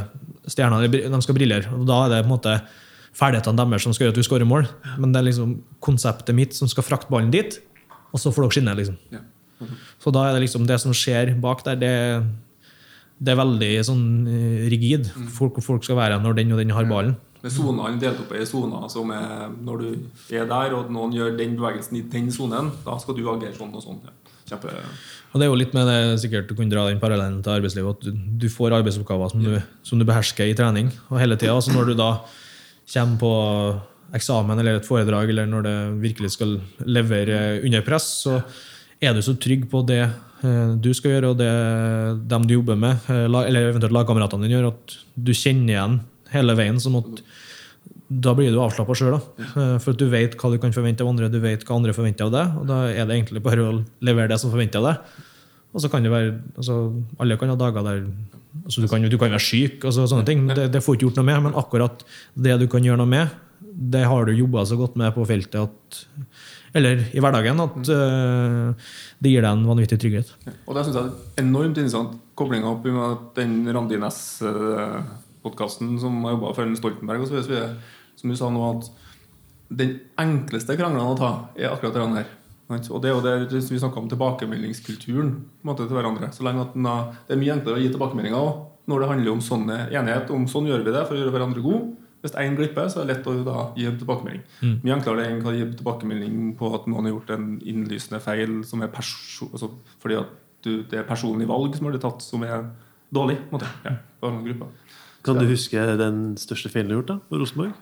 stjernene 0.48 0.88
de 0.88 1.20
skal 1.24 1.36
briljere. 1.36 1.72
Og 1.76 1.84
da 1.88 2.04
er 2.04 2.14
det 2.14 2.22
på 2.22 2.28
en 2.28 2.32
måte 2.32 2.54
ferdighetene 3.16 3.58
deres 3.58 3.86
som 3.86 3.94
skal 3.96 4.06
gjøre 4.06 4.16
at 4.16 4.20
du 4.20 4.26
skårer 4.26 4.48
mål. 4.48 4.68
Men 5.00 5.12
det 5.12 5.20
er 5.20 5.28
liksom 5.30 5.56
konseptet 5.82 6.36
mitt 6.36 6.56
som 6.56 6.70
skal 6.70 6.86
frakte 6.86 7.10
ballen 7.12 7.32
dit, 7.34 7.58
og 8.10 8.22
så 8.22 8.32
får 8.34 8.46
dere 8.46 8.56
skinne. 8.56 8.76
liksom. 8.78 9.00
Ja. 9.14 9.24
Så 10.00 10.12
da 10.14 10.26
er 10.26 10.36
det 10.36 10.46
liksom 10.46 10.68
det 10.68 10.78
som 10.80 10.94
skjer 10.96 11.34
bak 11.40 11.64
der, 11.66 11.80
det, 11.80 11.94
det 13.20 13.34
er 13.34 13.40
veldig 13.40 13.72
sånn 13.86 14.06
eh, 14.30 14.68
rigid. 14.72 15.10
Folk, 15.36 15.60
folk 15.64 15.84
skal 15.86 16.00
være 16.00 16.20
når 16.22 16.38
den 16.40 16.54
og 16.54 16.62
den 16.62 16.72
har 16.76 16.88
ballen. 16.88 17.18
Med 17.40 17.52
sonene 17.54 18.00
delt 18.00 18.20
opp 18.20 18.32
i 18.36 18.42
soner 18.44 18.82
som 18.92 19.08
er 19.16 19.46
Når 19.64 19.78
du 19.80 20.34
er 20.36 20.44
der, 20.44 20.74
og 20.76 20.90
noen 20.92 21.14
gjør 21.16 21.38
den 21.38 21.54
bevegelsen 21.56 21.96
i 21.96 22.02
den 22.12 22.28
sonen, 22.34 22.68
da 22.84 22.98
skal 23.00 23.16
du 23.16 23.22
agere 23.32 23.56
sånn 23.56 23.72
og 23.72 23.84
sånn. 23.84 24.02
Ja. 24.04 24.12
Kjempe... 24.50 24.74
Og 25.30 25.38
det 25.38 25.46
er 25.46 25.50
jo 25.52 25.56
litt 25.60 25.74
med 25.76 25.86
det 25.86 25.98
sikkert 26.24 26.50
du 26.50 26.56
kan 26.58 26.72
dra 26.72 26.88
den 26.88 27.00
parallellen 27.00 27.38
til 27.44 27.54
arbeidslivet, 27.54 27.96
at 27.96 28.04
du, 28.04 28.22
du 28.42 28.48
får 28.50 28.74
arbeidsoppgaver 28.80 29.32
som 29.32 29.44
du, 29.44 29.52
som 29.86 30.00
du 30.00 30.04
behersker 30.08 30.50
i 30.50 30.56
trening. 30.58 30.90
Og 31.08 31.20
hele 31.22 31.38
tida. 31.38 31.54
Altså 31.54 31.72
når 31.72 31.92
du 31.92 32.00
da 32.00 32.10
kommer 32.92 33.20
på 33.20 33.32
eksamen 34.16 34.58
eller 34.58 34.80
et 34.80 34.88
foredrag, 34.88 35.30
eller 35.30 35.46
når 35.46 35.66
det 35.66 35.76
virkelig 36.02 36.34
skal 36.34 36.56
levere 36.86 37.60
under 37.64 37.84
press, 37.86 38.08
så 38.24 38.40
er 39.00 39.14
du 39.14 39.22
så 39.24 39.36
trygg 39.40 39.68
på 39.70 39.82
det 39.88 40.02
eh, 40.02 40.72
du 40.76 40.90
skal 40.96 41.14
gjøre, 41.14 41.30
og 41.32 41.38
det 41.40 41.52
dem 42.30 42.48
du 42.48 42.56
jobber 42.56 42.78
med, 42.80 43.06
eh, 43.08 43.26
eller 43.28 43.70
eventuelt 43.70 43.94
lagkameratene 43.96 44.46
dine 44.46 44.58
gjør, 44.58 44.72
at 44.74 44.98
du 45.14 45.32
kjenner 45.36 45.76
igjen 45.76 46.00
hele 46.34 46.58
veien. 46.58 46.82
sånn 46.82 46.98
at 47.00 47.22
da 48.10 48.34
blir 48.34 48.50
du 48.50 48.58
avslappa 48.58 48.94
sjøl. 48.98 49.20
For 49.54 49.92
at 49.92 50.00
du 50.00 50.08
vet 50.10 50.34
hva 50.38 50.50
du 50.50 50.58
kan 50.58 50.74
forvente 50.74 51.04
av 51.04 51.12
andre, 51.12 51.28
du 51.30 51.38
vet 51.42 51.62
hva 51.62 51.76
andre 51.78 51.94
forventer 51.94 52.26
av 52.26 52.32
deg. 52.34 52.56
Og 52.58 52.64
da 52.66 52.78
er 52.90 53.06
det 53.06 53.14
egentlig 53.14 53.42
bare 53.44 53.62
å 53.62 53.76
levere 54.02 54.32
det 54.32 54.40
som 54.42 54.50
forventer 54.50 54.82
deg. 54.82 55.20
Og 55.70 55.84
så 55.84 55.90
kan 55.92 56.02
det 56.02 56.10
være 56.10 56.32
altså, 56.58 56.80
Alle 57.22 57.38
kan 57.38 57.52
ha 57.52 57.58
dager 57.58 57.86
der 57.86 58.00
altså, 58.64 58.82
du, 58.82 58.88
kan, 58.90 59.04
du 59.06 59.18
kan 59.18 59.32
være 59.32 59.44
syk, 59.44 59.84
og 59.84 59.94
sånne 59.96 60.26
ting. 60.28 60.46
Det, 60.50 60.70
det 60.74 60.82
får 60.84 60.96
du 60.96 60.98
ikke 60.98 61.08
gjort 61.08 61.20
noe 61.20 61.28
med, 61.30 61.42
men 61.48 61.58
akkurat 61.58 62.04
det 62.34 62.58
du 62.62 62.66
kan 62.70 62.86
gjøre 62.86 63.02
noe 63.02 63.10
med, 63.10 63.36
det 63.60 64.06
har 64.08 64.26
du 64.26 64.32
jobba 64.34 64.64
så 64.68 64.78
godt 64.80 64.96
med 65.00 65.12
på 65.14 65.26
feltet 65.28 65.60
at 65.62 66.00
eller 66.76 67.00
i 67.10 67.22
hverdagen 67.22 67.58
at 67.64 67.78
uh, 67.90 68.90
det 69.18 69.32
gir 69.32 69.42
deg 69.42 69.50
en 69.50 69.66
vanvittig 69.66 69.98
trygghet. 70.00 70.28
Og 70.68 70.76
det 70.76 70.84
synes 70.86 70.98
jeg 70.98 71.08
er 71.08 71.42
enormt 71.42 71.74
interessant 71.74 72.18
koblinga 72.38 72.70
opp 72.70 72.86
med 72.86 73.24
den 73.36 73.56
Randi 73.74 73.98
Næss-podkasten 74.00 75.96
som 76.02 76.20
har 76.24 76.36
jobba 76.36 76.54
for 76.54 76.66
en 76.66 76.78
Stoltenberg 76.78 77.24
og 77.24 77.30
så 77.30 77.40
videre, 77.40 77.72
som 78.20 78.30
du 78.30 78.38
sa 78.38 78.50
nå, 78.54 78.68
at 78.70 78.90
den 79.80 79.96
enkleste 80.18 80.78
krangelen 80.78 81.12
å 81.12 81.18
ta 81.18 81.32
er 81.58 81.72
akkurat 81.72 81.98
denne 81.98 82.22
her. 82.22 82.30
Og 82.70 83.02
det 83.02 83.10
er 83.10 83.14
jo 83.16 83.46
det 83.50 83.62
som 83.66 83.74
vi 83.74 83.80
snakka 83.82 83.98
om 83.98 84.08
tilbakemeldingskulturen 84.08 85.30
på 85.40 85.64
en 85.64 85.70
måte, 85.70 85.86
til 85.88 85.96
hverandre. 85.96 86.28
Så 86.32 86.44
lenge 86.46 86.60
at 86.62 86.74
den 86.74 86.84
har- 86.86 87.12
Det 87.28 87.36
er 87.36 87.40
mye 87.40 87.54
enklere 87.56 87.76
å 87.78 87.82
gi 87.82 87.88
tilbakemeldinger 87.90 88.38
òg, 88.38 88.66
når 88.88 89.00
det 89.00 89.08
handler 89.08 89.32
om 89.32 89.40
sånne 89.40 89.90
enighet 89.90 90.30
om 90.30 90.46
sånn 90.46 90.66
gjør 90.66 90.84
vi 90.84 90.92
det 90.92 91.06
for 91.08 91.14
å 91.14 91.18
gjøre 91.18 91.32
hverandre 91.34 91.62
gode. 91.62 91.96
Hvis 92.22 92.34
én 92.36 92.54
glipper, 92.56 92.84
så 92.90 93.00
er 93.00 93.06
det 93.06 93.16
lett 93.16 93.26
å 93.26 93.44
da 93.44 93.72
gi 93.74 93.86
en 93.86 93.96
tilbakemelding. 93.98 94.42
Mye 94.84 94.94
enklere 95.00 95.26
enn 95.26 95.42
å 95.42 95.52
gi 95.56 95.64
tilbakemelding 95.76 96.56
på 96.58 96.74
at 96.74 96.86
noen 96.86 97.04
har 97.06 97.12
gjort 97.14 97.30
en 97.30 97.60
innlysende 97.64 98.20
feil 98.20 98.62
som 98.64 98.82
er 98.82 98.88
perso 98.88 99.48
altså, 99.52 99.70
fordi 99.98 100.18
at 100.20 100.28
du, 100.62 100.82
det 100.82 100.98
er 100.98 101.04
personlig 101.04 101.46
valg 101.48 101.74
som 101.74 101.86
har 101.86 101.92
blitt 101.94 102.02
tatt, 102.02 102.20
som 102.22 102.42
er 102.44 102.70
dårlig. 103.12 103.38
på 103.48 103.54
en 103.54 103.58
måte. 103.58 103.68
Ja, 103.86 103.96
for 104.20 104.30
noen 104.32 104.44
grupper. 104.44 104.66
Kan 105.24 105.36
du 105.38 105.46
huske 105.46 105.96
den 105.98 106.36
største 106.36 106.68
feilen 106.70 106.88
du 106.88 106.94
har 106.96 107.02
gjort 107.02 107.06
da, 107.06 107.18
på 107.30 107.40
Rosenborg? 107.40 107.72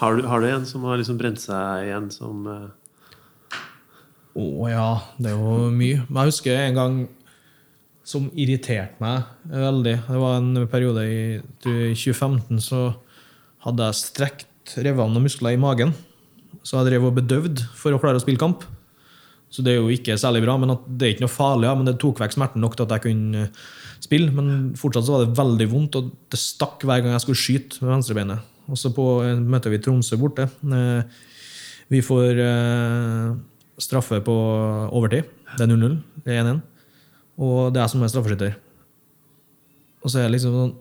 Har 0.00 0.16
du, 0.16 0.24
har 0.24 0.40
du 0.40 0.48
en 0.48 0.64
som 0.64 0.84
har 0.88 0.96
liksom 0.96 1.18
brent 1.20 1.40
seg 1.42 1.84
igjen 1.84 2.06
som 2.14 2.46
eh, 2.48 3.56
Å 4.40 4.68
ja, 4.70 4.90
det 5.20 5.32
er 5.32 5.36
jo 5.36 5.70
mye. 5.74 6.04
Men 6.08 6.22
jeg 6.22 6.32
husker 6.32 6.56
en 6.56 6.78
gang 6.78 7.00
som 8.06 8.30
irriterte 8.32 8.96
meg 9.02 9.26
veldig. 9.52 9.96
Det 10.06 10.20
var 10.22 10.38
en 10.38 10.62
periode 10.72 11.04
i 11.04 11.20
2015 11.60 12.62
så 12.64 12.84
hadde 13.66 13.90
jeg 13.90 13.98
strekt 13.98 14.76
revene 14.80 15.20
og 15.20 15.26
muskler 15.26 15.54
i 15.54 15.60
magen. 15.60 15.92
Så 16.64 16.78
jeg 16.78 16.88
drev 16.88 17.10
og 17.10 17.18
bedøvd 17.18 17.60
for 17.76 17.92
å 17.92 18.00
klare 18.00 18.16
å 18.16 18.22
spille 18.24 18.40
kamp. 18.40 18.64
Så 19.50 19.64
det 19.66 19.74
er 19.74 19.82
jo 19.82 19.90
ikke 19.92 20.16
særlig 20.20 20.44
bra, 20.44 20.54
men 20.62 20.72
det 20.86 21.06
er 21.06 21.12
ikke 21.12 21.26
noe 21.26 21.34
farlig. 21.34 21.68
Ja, 21.68 21.74
men 21.76 21.88
det 21.88 21.98
tok 22.00 22.22
vekk 22.22 22.38
smerten 22.38 22.64
nok 22.64 22.78
til 22.78 22.86
at 22.86 22.96
jeg 22.96 23.04
kunne 23.08 23.44
spille. 24.00 24.32
Men 24.32 24.70
fortsatt 24.80 25.04
så 25.04 25.16
var 25.18 25.26
det 25.26 25.36
veldig 25.38 25.68
vondt, 25.74 26.00
og 26.00 26.14
det 26.32 26.40
stakk 26.40 26.86
hver 26.86 27.02
gang 27.02 27.12
jeg 27.18 27.26
skulle 27.26 27.42
skyte 27.42 27.84
med 27.84 27.98
venstrebeinet. 27.98 28.49
Og 28.68 28.78
så 28.78 28.90
på 28.94 29.04
en 29.24 29.46
vi 29.70 29.78
Tromsø 29.78 30.16
borte. 30.20 30.48
Eh, 30.64 31.02
Vi 31.90 32.00
får 32.00 32.38
eh, 32.38 33.34
straffe 33.78 34.20
på 34.22 34.34
overtid. 34.94 35.24
Det 35.56 35.64
er 35.64 35.70
0-0. 35.72 35.96
Det 36.24 36.36
er 36.36 36.44
1-1. 36.44 36.60
Og 37.40 37.72
det 37.72 37.80
er 37.80 37.84
jeg 37.86 37.90
som 37.90 38.02
er 38.04 38.12
straffeskytter. 38.12 38.54
Og 40.04 40.10
så 40.10 40.20
er 40.20 40.28
det 40.28 40.36
liksom 40.36 40.54
sånn 40.54 40.74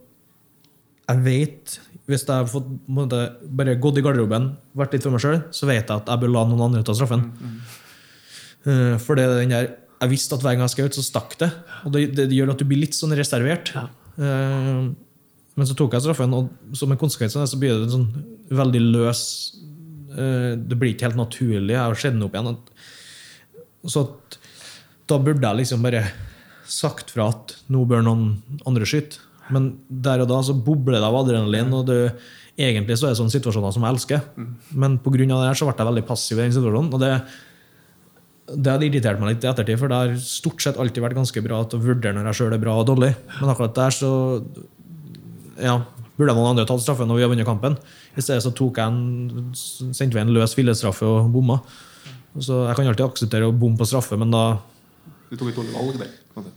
Jeg 1.09 1.23
vet 1.25 1.79
Hvis 2.07 2.23
jeg 2.27 2.35
har 2.35 2.45
fått 2.47 2.67
måte, 2.87 3.17
bare 3.49 3.73
gått 3.81 3.97
i 3.97 4.01
garderoben, 4.05 4.51
vært 4.77 4.93
litt 4.93 5.03
for 5.03 5.11
meg 5.11 5.21
sjøl, 5.23 5.41
så 5.51 5.67
vet 5.69 5.83
jeg 5.89 5.95
at 5.97 6.07
jeg 6.09 6.21
bør 6.21 6.31
la 6.33 6.43
noen 6.47 6.61
andre 6.69 6.83
ta 6.85 6.93
straffen. 6.97 7.25
Eh, 8.65 8.95
For 9.01 9.15
det 9.17 9.25
er 9.25 9.39
den 9.41 9.53
der 9.55 9.69
jeg 9.99 10.13
visste 10.13 10.37
at 10.37 10.41
hver 10.45 10.55
gang 10.55 10.63
jeg 10.63 10.71
skal 10.71 10.85
ut, 10.87 10.95
så 10.95 11.03
stakk 11.03 11.33
det. 11.41 11.49
Og 11.83 11.91
det, 11.91 12.05
det 12.15 12.29
gjør 12.31 12.53
at 12.53 12.61
du 12.61 12.63
blir 12.69 12.79
litt 12.85 12.95
sånn 12.95 13.11
reservert. 13.19 13.73
Ja. 13.75 13.87
Men 15.59 15.67
så 15.67 15.75
tok 15.77 15.95
jeg 15.95 16.05
straffen, 16.05 16.35
og 16.35 16.75
som 16.77 16.91
en 16.93 16.99
konsekvens 16.99 17.35
av 17.35 17.43
det 17.43 17.51
så 17.51 17.59
blir 17.59 17.75
det 17.75 17.89
en 17.89 17.95
sånn 17.97 18.09
veldig 18.59 18.81
løs 18.95 19.21
eh, 20.15 20.53
Det 20.55 20.77
blir 20.79 20.93
ikke 20.93 21.09
helt 21.09 21.19
naturlig. 21.19 21.75
Jeg 21.75 21.81
har 21.83 21.99
sett 21.99 22.15
den 22.15 22.23
opp 22.25 22.37
igjen. 22.37 22.55
Så 23.83 24.05
at, 24.07 24.39
da 25.11 25.19
burde 25.19 25.43
jeg 25.43 25.61
liksom 25.61 25.83
bare 25.83 26.05
sagt 26.69 27.11
fra 27.11 27.31
at 27.33 27.57
nå 27.73 27.83
bør 27.89 28.05
noen 28.05 28.61
andre 28.69 28.87
skyte. 28.87 29.19
Men 29.49 29.71
der 29.89 30.23
og 30.23 30.29
da 30.29 30.39
så 30.45 30.53
bobler 30.53 30.99
det 30.99 31.07
av 31.07 31.17
adrenalin, 31.23 31.73
og 31.73 31.87
det, 31.89 31.99
egentlig 32.53 32.99
så 32.99 33.09
er 33.09 33.15
det 33.15 33.21
sånne 33.21 33.33
situasjoner 33.33 33.73
som 33.75 33.85
jeg 33.85 33.97
elsker. 33.97 34.25
Men 34.71 34.99
pga. 35.01 35.25
det 35.25 35.45
her 35.49 35.57
så 35.57 35.67
ble 35.67 35.77
jeg 35.77 35.91
veldig 35.91 36.07
passiv 36.07 36.37
i 36.37 36.43
den 36.45 36.57
situasjonen. 36.57 36.93
og 36.93 37.03
det 37.03 37.13
det 38.49 38.71
hadde 38.71 38.87
irritert 38.87 39.19
meg 39.21 39.35
litt 39.35 39.45
i 39.45 39.49
ettertid, 39.49 39.77
for 39.77 39.91
det 39.91 39.97
har 39.99 40.15
stort 40.23 40.63
sett 40.63 40.77
alltid 40.81 41.03
vært 41.03 41.17
ganske 41.19 41.41
bra 41.45 41.61
til 41.69 41.79
å 41.79 41.85
vurdere 41.85 42.15
når 42.17 42.31
jeg 42.31 42.39
sjøl 42.39 42.55
er 42.55 42.61
bra 42.63 42.77
og 42.81 42.87
dårlig. 42.89 43.11
Men 43.37 43.51
akkurat 43.53 43.75
der 43.77 43.93
så 43.93 44.11
ja, 45.61 45.75
burde 46.19 46.35
noen 46.35 46.51
andre 46.51 46.65
tatt 46.67 46.83
straffen 46.83 47.07
når 47.09 47.19
vi 47.19 47.25
har 47.25 47.31
vunnet 47.31 47.47
kampen. 47.47 47.77
I 48.17 48.23
stedet 48.23 48.43
så 48.43 48.51
tok 48.55 48.79
jeg 48.81 48.91
en, 48.91 49.51
sendte 49.55 50.15
vi 50.17 50.23
en 50.23 50.33
løs 50.35 50.55
fillestraffe 50.57 51.07
og 51.07 51.29
bomma. 51.33 51.59
Så 52.39 52.63
jeg 52.67 52.77
kan 52.77 52.89
alltid 52.91 53.07
akseptere 53.07 53.47
å 53.49 53.55
bomme 53.55 53.79
på 53.79 53.87
straffe, 53.89 54.17
men 54.19 54.33
da 54.33 54.43
Du 55.29 55.37
tok 55.37 55.51
et 55.51 55.57
dårlig 55.59 55.73
valg 55.75 56.01
der. 56.01 56.11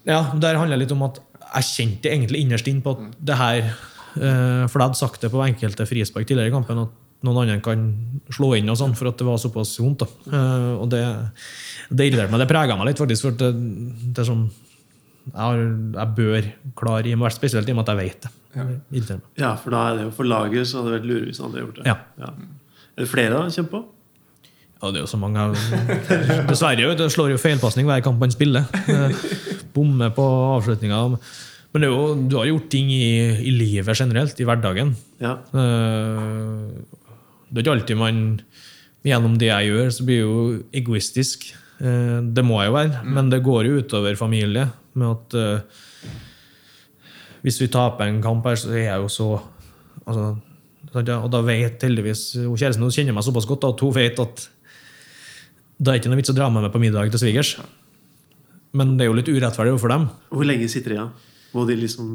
ja, 0.09 0.21
Der 0.35 0.57
handler 0.57 0.77
det 0.77 0.87
litt 0.87 0.97
om 0.97 1.05
at 1.07 1.21
jeg 1.53 1.69
kjente 1.69 2.09
egentlig 2.09 2.43
innerst 2.45 2.69
inne 2.71 2.85
på 2.85 2.95
at 2.95 3.17
det 3.21 3.37
her 3.37 3.59
eh, 3.61 4.65
For 4.71 4.79
jeg 4.79 4.87
hadde 4.87 5.01
sagt 5.01 5.21
det 5.21 5.31
på 5.33 5.43
enkelte 5.45 5.87
frispark 5.89 6.27
tidligere 6.29 6.49
i 6.49 6.55
kampen 6.55 6.81
at 6.87 6.99
noen 7.23 7.45
andre 7.45 7.61
kan 7.63 7.83
slå 8.35 8.55
inn 8.59 8.71
og 8.73 8.79
sånn, 8.81 8.97
for 8.99 9.13
at 9.13 9.21
det 9.21 9.27
var 9.29 9.39
såpass 9.39 9.77
vondt. 9.79 10.03
da. 10.03 10.09
Eh, 10.33 10.71
og 10.83 10.89
det, 10.91 11.03
det 11.91 12.09
irriterte 12.09 12.33
meg. 12.35 12.43
Det 12.43 12.51
prega 12.51 12.77
meg 12.79 12.91
litt, 12.91 13.03
faktisk. 13.03 13.29
for 13.29 13.39
det, 13.39 13.53
det 14.11 14.25
er 14.25 14.31
sånn 14.33 14.47
jeg, 15.23 15.39
har, 15.39 15.61
jeg 16.01 16.15
bør 16.19 16.49
klare 16.79 17.31
spesielt 17.31 17.69
i 17.69 17.75
og 17.75 17.79
med 17.79 17.87
at 17.87 17.93
jeg 17.95 18.01
vet 18.01 18.25
det. 18.27 18.33
Ja. 18.57 18.67
Ja, 19.41 19.55
for 19.57 19.71
da 19.75 19.83
er 19.91 19.97
det 19.99 20.05
jo 20.09 20.11
for 20.17 20.29
laget 20.29 20.69
så 20.69 20.81
hadde 20.83 20.91
det 20.93 20.99
vært 21.01 21.09
lurere 21.11 21.29
hvis 21.31 21.41
andre 21.41 21.61
hadde 21.61 21.67
gjort 21.67 21.79
det. 21.81 21.87
Ja. 21.89 22.31
Er 22.93 23.05
det 23.07 23.09
flere 23.09 23.37
da, 23.39 23.47
kjempe 23.55 23.71
på? 23.79 23.83
Ja, 24.83 24.91
det 24.91 24.99
er 24.99 25.05
jo 25.05 25.11
så 25.13 25.19
mange 25.23 25.45
Dessverre 26.51 26.95
det 26.99 27.07
slår 27.15 27.31
jo 27.33 27.39
feilpasning 27.41 27.87
hver 27.89 28.03
kamp 28.05 28.21
han 28.25 28.35
spiller. 28.35 28.67
Bommer 29.77 30.11
på 30.13 30.25
avslutninga. 30.59 30.99
Men 31.73 31.81
det 31.85 31.89
er 31.89 31.95
jo, 31.95 32.09
du 32.29 32.35
har 32.37 32.49
gjort 32.51 32.67
ting 32.75 32.91
i, 32.93 33.07
i 33.49 33.53
livet 33.57 33.97
generelt, 33.97 34.37
i 34.43 34.45
hverdagen. 34.49 34.91
Ja. 35.23 35.39
Eh, 35.57 36.67
Det 37.49 37.61
er 37.61 37.65
ikke 37.65 37.77
alltid 37.79 37.97
man 38.01 38.19
Gjennom 39.03 39.33
det 39.41 39.49
jeg 39.49 39.67
gjør, 39.73 39.89
så 39.91 40.05
blir 40.07 40.19
jeg 40.21 40.27
jo 40.29 40.43
egoistisk. 40.79 41.49
Eh, 41.83 42.21
Det 42.23 42.45
må 42.47 42.61
jeg 42.63 42.69
jo 42.71 42.77
være, 42.77 43.01
men 43.17 43.31
det 43.33 43.41
går 43.43 43.67
jo 43.67 43.81
utover 43.81 44.15
familie. 44.21 44.69
Med 44.95 45.09
at 45.17 45.35
eh, 45.41 45.81
hvis 47.43 47.61
vi 47.61 47.71
taper 47.73 48.09
en 48.09 48.23
kamp 48.23 48.47
her, 48.47 48.59
så 48.59 48.73
er 48.73 48.87
jeg 48.87 49.03
jo 49.03 49.11
så 49.11 49.29
altså, 50.07 50.27
Og 50.93 51.31
da 51.33 51.41
vet 51.47 51.83
heldigvis 51.83 52.23
hun 52.43 52.57
Kjæresten 52.59 52.85
hun 52.85 52.93
kjenner 52.95 53.17
meg 53.17 53.25
såpass 53.25 53.49
godt 53.49 53.65
at 53.71 53.81
hun 53.83 53.95
vet 53.97 54.19
at 54.23 54.49
det 55.83 55.91
er 55.91 55.99
ikke 55.99 56.11
noe 56.13 56.21
vits 56.21 56.31
å 56.31 56.37
dra 56.37 56.47
med 56.53 56.63
meg 56.63 56.71
på 56.75 56.79
middag 56.79 57.11
til 57.11 57.19
svigers. 57.19 57.57
Men 58.79 58.95
det 58.97 59.05
er 59.05 59.11
jo 59.11 59.17
litt 59.19 59.31
urettferdig 59.31 59.73
overfor 59.75 59.91
dem. 59.91 60.05
Hvor 60.31 60.47
lenge 60.47 60.69
sitter 60.71 60.93
de 60.93 60.99
igjen? 60.99 61.15
Må 61.53 61.67
de 61.69 61.77
liksom 61.77 62.09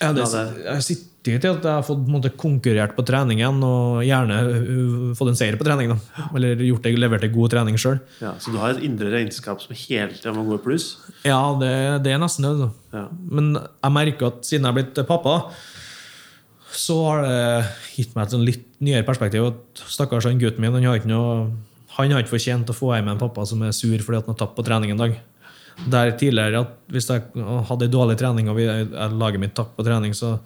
Ja, 0.00 0.10
det, 0.12 0.26
jeg 0.26 0.84
sitter 0.84 1.08
ikke 1.22 1.40
til 1.44 1.52
at 1.54 1.66
jeg 1.68 1.70
har 1.70 1.84
fått 1.86 2.08
måte, 2.10 2.32
konkurrert 2.34 2.96
på 2.96 3.04
treningen 3.06 3.60
og 3.62 4.00
gjerne 4.02 4.38
uh, 4.42 5.12
fått 5.16 5.30
en 5.30 5.38
seier 5.38 5.58
på 5.60 5.66
trening. 5.66 5.92
Da. 5.92 6.26
Eller 6.34 6.64
gjort 6.66 6.82
det, 6.84 6.94
levert 6.98 7.26
en 7.26 7.34
god 7.34 7.54
trening 7.54 7.78
sjøl. 7.78 8.00
ja, 8.20 8.34
Så 8.42 8.54
du 8.54 8.58
har 8.58 8.74
et 8.74 8.82
indre 8.84 9.12
regnskap 9.14 9.62
som 9.62 9.76
hele 9.76 10.10
tida 10.16 10.34
må 10.34 10.44
gå 10.48 10.58
i 10.58 10.64
pluss? 10.64 10.88
Ja, 11.22 11.40
det, 11.60 11.72
det 12.06 12.16
er 12.16 12.22
nesten 12.22 12.48
det. 12.48 12.70
Ja. 12.92 13.06
Men 13.30 13.54
jeg 13.54 13.96
merker 14.00 14.32
at 14.32 14.42
siden 14.48 14.66
jeg 14.66 14.74
er 14.74 14.80
blitt 14.80 15.02
pappa, 15.08 15.36
så 16.72 16.96
har 17.06 17.26
det 17.26 17.42
gitt 17.94 18.16
meg 18.16 18.26
et 18.26 18.34
sånn 18.34 18.48
litt 18.48 18.64
nyere 18.82 19.06
perspektiv. 19.06 19.52
At 19.52 19.84
stakkars 19.92 20.26
han 20.26 20.40
gutten 20.42 20.64
min 20.64 20.74
han 20.74 20.88
har 20.88 20.98
ikke 20.98 21.12
noe 21.12 21.52
han 21.92 22.14
har 22.14 22.22
ikke 22.22 22.38
fortjent 22.38 22.70
å 22.72 22.76
få 22.76 22.94
hjem 22.94 23.10
en 23.12 23.20
pappa 23.20 23.44
som 23.48 23.60
er 23.66 23.74
sur 23.76 24.00
fordi 24.00 24.16
at 24.16 24.24
han 24.24 24.32
har 24.32 24.40
tapt 24.40 24.56
på 24.56 24.64
trening 24.64 24.94
en 24.94 25.02
dag. 25.02 25.18
Der 25.92 26.12
tidligere 26.18 26.62
at 26.62 26.74
Hvis 26.92 27.08
jeg 27.10 27.22
hadde 27.68 27.90
dårlig 27.90 28.18
trening 28.20 28.50
og 28.52 28.60
jeg, 28.60 28.88
laget 29.16 29.40
mitt 29.40 29.54
tapp 29.56 29.72
på 29.76 29.86
trening, 29.86 30.14
så 30.14 30.36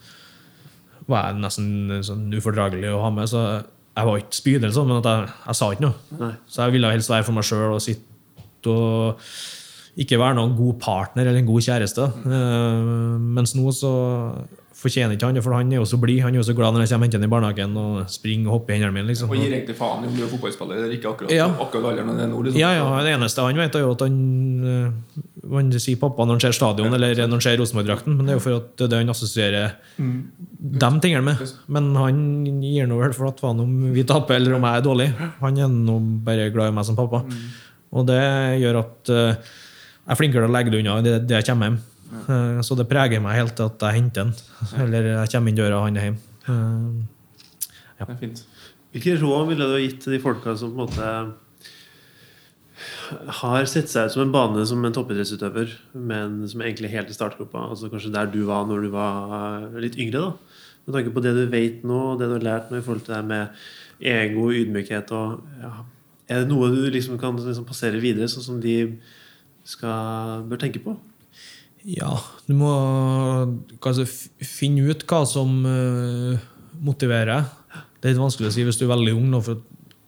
var 1.07 1.29
jeg 1.29 1.43
nesten 1.43 2.01
sånn 2.07 2.29
ufordragelig 2.35 2.91
å 2.95 3.03
ha 3.05 3.11
med. 3.15 3.29
Så 3.31 3.43
jeg 3.97 4.09
var 4.09 4.23
ikke 4.23 4.39
spydig, 4.39 4.63
eller 4.65 4.77
sånn, 4.77 4.91
men 4.91 5.03
jeg, 5.03 5.35
jeg 5.47 5.59
sa 5.59 5.69
ikke 5.73 5.87
noe. 5.87 6.19
Nei. 6.21 6.33
Så 6.51 6.65
jeg 6.65 6.75
ville 6.77 6.91
helst 6.93 7.13
være 7.13 7.27
for 7.27 7.37
meg 7.37 7.47
sjøl 7.47 7.77
og 7.77 7.85
sitte 7.85 8.73
og 8.73 9.23
ikke 9.97 10.19
være 10.21 10.37
noen 10.37 10.57
god 10.59 10.79
partner 10.83 11.29
eller 11.29 11.41
en 11.41 11.49
god 11.49 11.65
kjæreste. 11.65 12.09
Uh, 12.27 13.17
mens 13.39 13.55
nå 13.57 13.71
så 13.73 13.93
fortjener 14.77 15.17
ikke 15.17 15.25
han 15.31 15.37
det, 15.39 15.43
for 15.45 15.55
han 15.57 15.71
er 15.73 15.79
jo 15.81 15.87
så 15.89 15.97
blid. 16.01 16.21
Han 16.21 16.35
er 16.35 16.41
jo 16.43 16.47
så 16.47 16.55
glad 16.57 16.75
når 16.77 16.83
jeg 16.85 16.91
kommer 16.93 17.07
henter 17.09 17.19
han 17.23 17.27
i 17.27 17.33
barnehagen 17.33 17.77
og 17.81 18.11
springer 18.13 18.51
og 18.51 18.59
hopper 18.59 18.75
i 18.75 18.77
hendene 18.77 18.93
mine. 18.93 19.09
liksom. 19.09 19.31
Og 19.33 19.39
gir 19.41 19.55
egentlig 19.57 19.77
faen 19.79 20.05
i 20.05 20.11
om 20.11 20.17
du 20.17 20.23
er 20.27 20.29
fotballspiller 20.29 20.77
eller 20.83 20.93
ikke 20.99 21.09
akkurat 21.15 21.33
Ja. 21.33 21.47
akkurat 21.49 21.89
alderen 21.93 22.13
det 22.17 22.25
er 22.27 22.29
nå. 22.29 22.43
Liksom. 22.45 22.61
Ja, 22.61 22.71
ja, 22.77 23.03
Det 23.03 23.15
eneste 23.17 23.41
han 23.47 23.57
vet, 23.57 23.75
er 23.75 23.81
jo 23.87 23.91
at 23.97 24.01
han, 24.05 24.19
eh, 24.67 25.51
han 25.57 25.73
sier 25.73 25.97
pappa 25.97 26.27
når 26.27 26.37
han 26.37 26.41
ser 26.45 26.53
stadion 26.53 26.93
eller 26.93 27.15
når 27.27 27.31
han 27.39 27.41
ser 27.41 27.57
Rosenborg-drakten. 27.57 28.17
Men 28.17 28.27
det 28.27 28.33
er 28.35 28.39
jo 28.39 28.45
for 28.45 28.57
at 28.61 28.77
det 28.77 28.85
er 28.85 28.89
det 28.93 28.99
han 29.01 29.15
assosierer 29.17 29.73
de 29.99 31.01
tingene 31.01 31.25
med. 31.25 31.37
Men 31.69 31.95
han 31.97 32.45
gir 32.63 32.87
nå 32.87 33.01
vel 33.01 33.13
for 33.17 33.29
at 33.29 33.41
faen 33.41 33.61
om 33.61 33.93
vi 33.95 34.05
taper 34.05 34.37
eller 34.37 34.55
om 34.59 34.63
jeg 34.63 34.77
er 34.77 34.87
dårlig. 34.87 35.09
Han 35.41 35.57
er 35.59 35.69
nå 35.69 35.99
bare 36.23 36.51
glad 36.53 36.69
i 36.69 36.77
meg 36.77 36.85
som 36.85 36.97
pappa. 36.97 37.25
Og 37.97 38.07
det 38.07 38.21
gjør 38.61 38.81
at 38.85 39.09
eh, 39.09 39.37
jeg 40.07 40.13
er 40.13 40.19
flinkere 40.21 40.45
til 40.47 40.51
å 40.53 40.55
legge 40.55 40.71
det 40.71 40.81
unna 40.85 41.01
det, 41.03 41.27
det 41.27 41.41
jeg 41.41 41.47
kommer 41.49 41.71
hjem. 41.71 41.79
Eh, 42.13 42.61
Så 42.63 42.77
det 42.79 42.89
preger 42.91 43.21
meg 43.23 43.39
helt 43.41 43.57
til 43.59 43.67
at 43.71 43.83
jeg 43.89 43.99
henter 44.01 44.25
den. 44.25 44.35
Eller 44.85 45.09
jeg 45.13 45.33
kommer 45.33 45.51
inn 45.53 45.59
døra, 45.59 45.81
og 45.81 45.89
han 45.89 45.97
er 45.97 46.07
hjemme. 46.11 46.23
Ja. 46.47 48.05
Det 48.07 48.15
er 48.15 48.21
fint. 48.21 48.45
Hvilke 48.93 49.17
råd 49.21 49.49
ville 49.51 49.67
du 49.67 49.75
ha 49.75 49.81
gitt 49.83 50.01
til 50.05 50.13
de 50.17 50.21
folka 50.23 50.55
som 50.57 50.73
på 50.73 50.77
en 50.77 50.87
måte 50.87 51.09
har 53.41 53.65
sett 53.71 53.89
seg 53.91 54.09
ut 54.09 54.15
som 54.15 54.23
en 54.25 54.33
bane 54.35 54.65
som 54.69 54.83
en 54.85 54.95
toppidrettsutøver, 54.95 55.73
men 55.95 56.43
som 56.51 56.63
egentlig 56.65 56.91
helt 56.93 57.11
i 57.13 57.17
startgropa? 57.17 57.67
Altså 57.71 57.91
kanskje 57.93 58.13
der 58.15 58.31
du 58.33 58.43
var 58.49 58.67
når 58.69 58.87
du 58.87 58.91
var 58.95 59.67
litt 59.81 59.97
yngre? 60.01 60.21
da 60.21 60.31
Med 60.87 60.97
tanke 60.99 61.15
på 61.15 61.23
det 61.25 61.35
du 61.37 61.45
vet 61.53 61.85
nå, 61.87 61.99
og 62.13 62.21
det 62.21 62.29
du 62.29 62.37
har 62.37 62.47
lært 62.47 62.71
nå 62.71 62.81
i 62.81 62.85
forhold 62.85 63.05
til 63.07 63.15
det 63.15 63.25
med 63.25 63.49
ego, 64.01 64.49
ydmykhet 64.53 65.13
og 65.17 65.41
ja, 65.63 65.73
Er 66.29 66.43
det 66.43 66.51
noe 66.51 66.69
du 66.75 66.83
liksom 66.91 67.19
kan 67.23 67.37
liksom 67.39 67.65
passere 67.69 68.01
videre, 68.03 68.27
sånn 68.29 68.43
som 68.43 68.61
de 68.61 68.99
skal, 69.65 70.43
bør 70.51 70.59
tenke 70.59 70.83
på? 70.83 70.97
Ja, 71.87 72.17
du 72.49 72.57
må 72.59 72.73
altså, 73.79 74.05
finne 74.43 74.89
ut 74.91 75.05
hva 75.07 75.21
som 75.29 75.61
uh, 75.63 76.35
motiverer. 76.83 77.47
Det 78.01 78.09
er 78.09 78.17
litt 78.17 78.23
vanskelig 78.23 78.51
å 78.51 78.55
si 78.55 78.65
hvis 78.67 78.81
du 78.81 78.89
er 78.89 78.95
veldig 78.97 79.15
ung, 79.15 79.29
nå, 79.31 79.41
for 79.47 79.63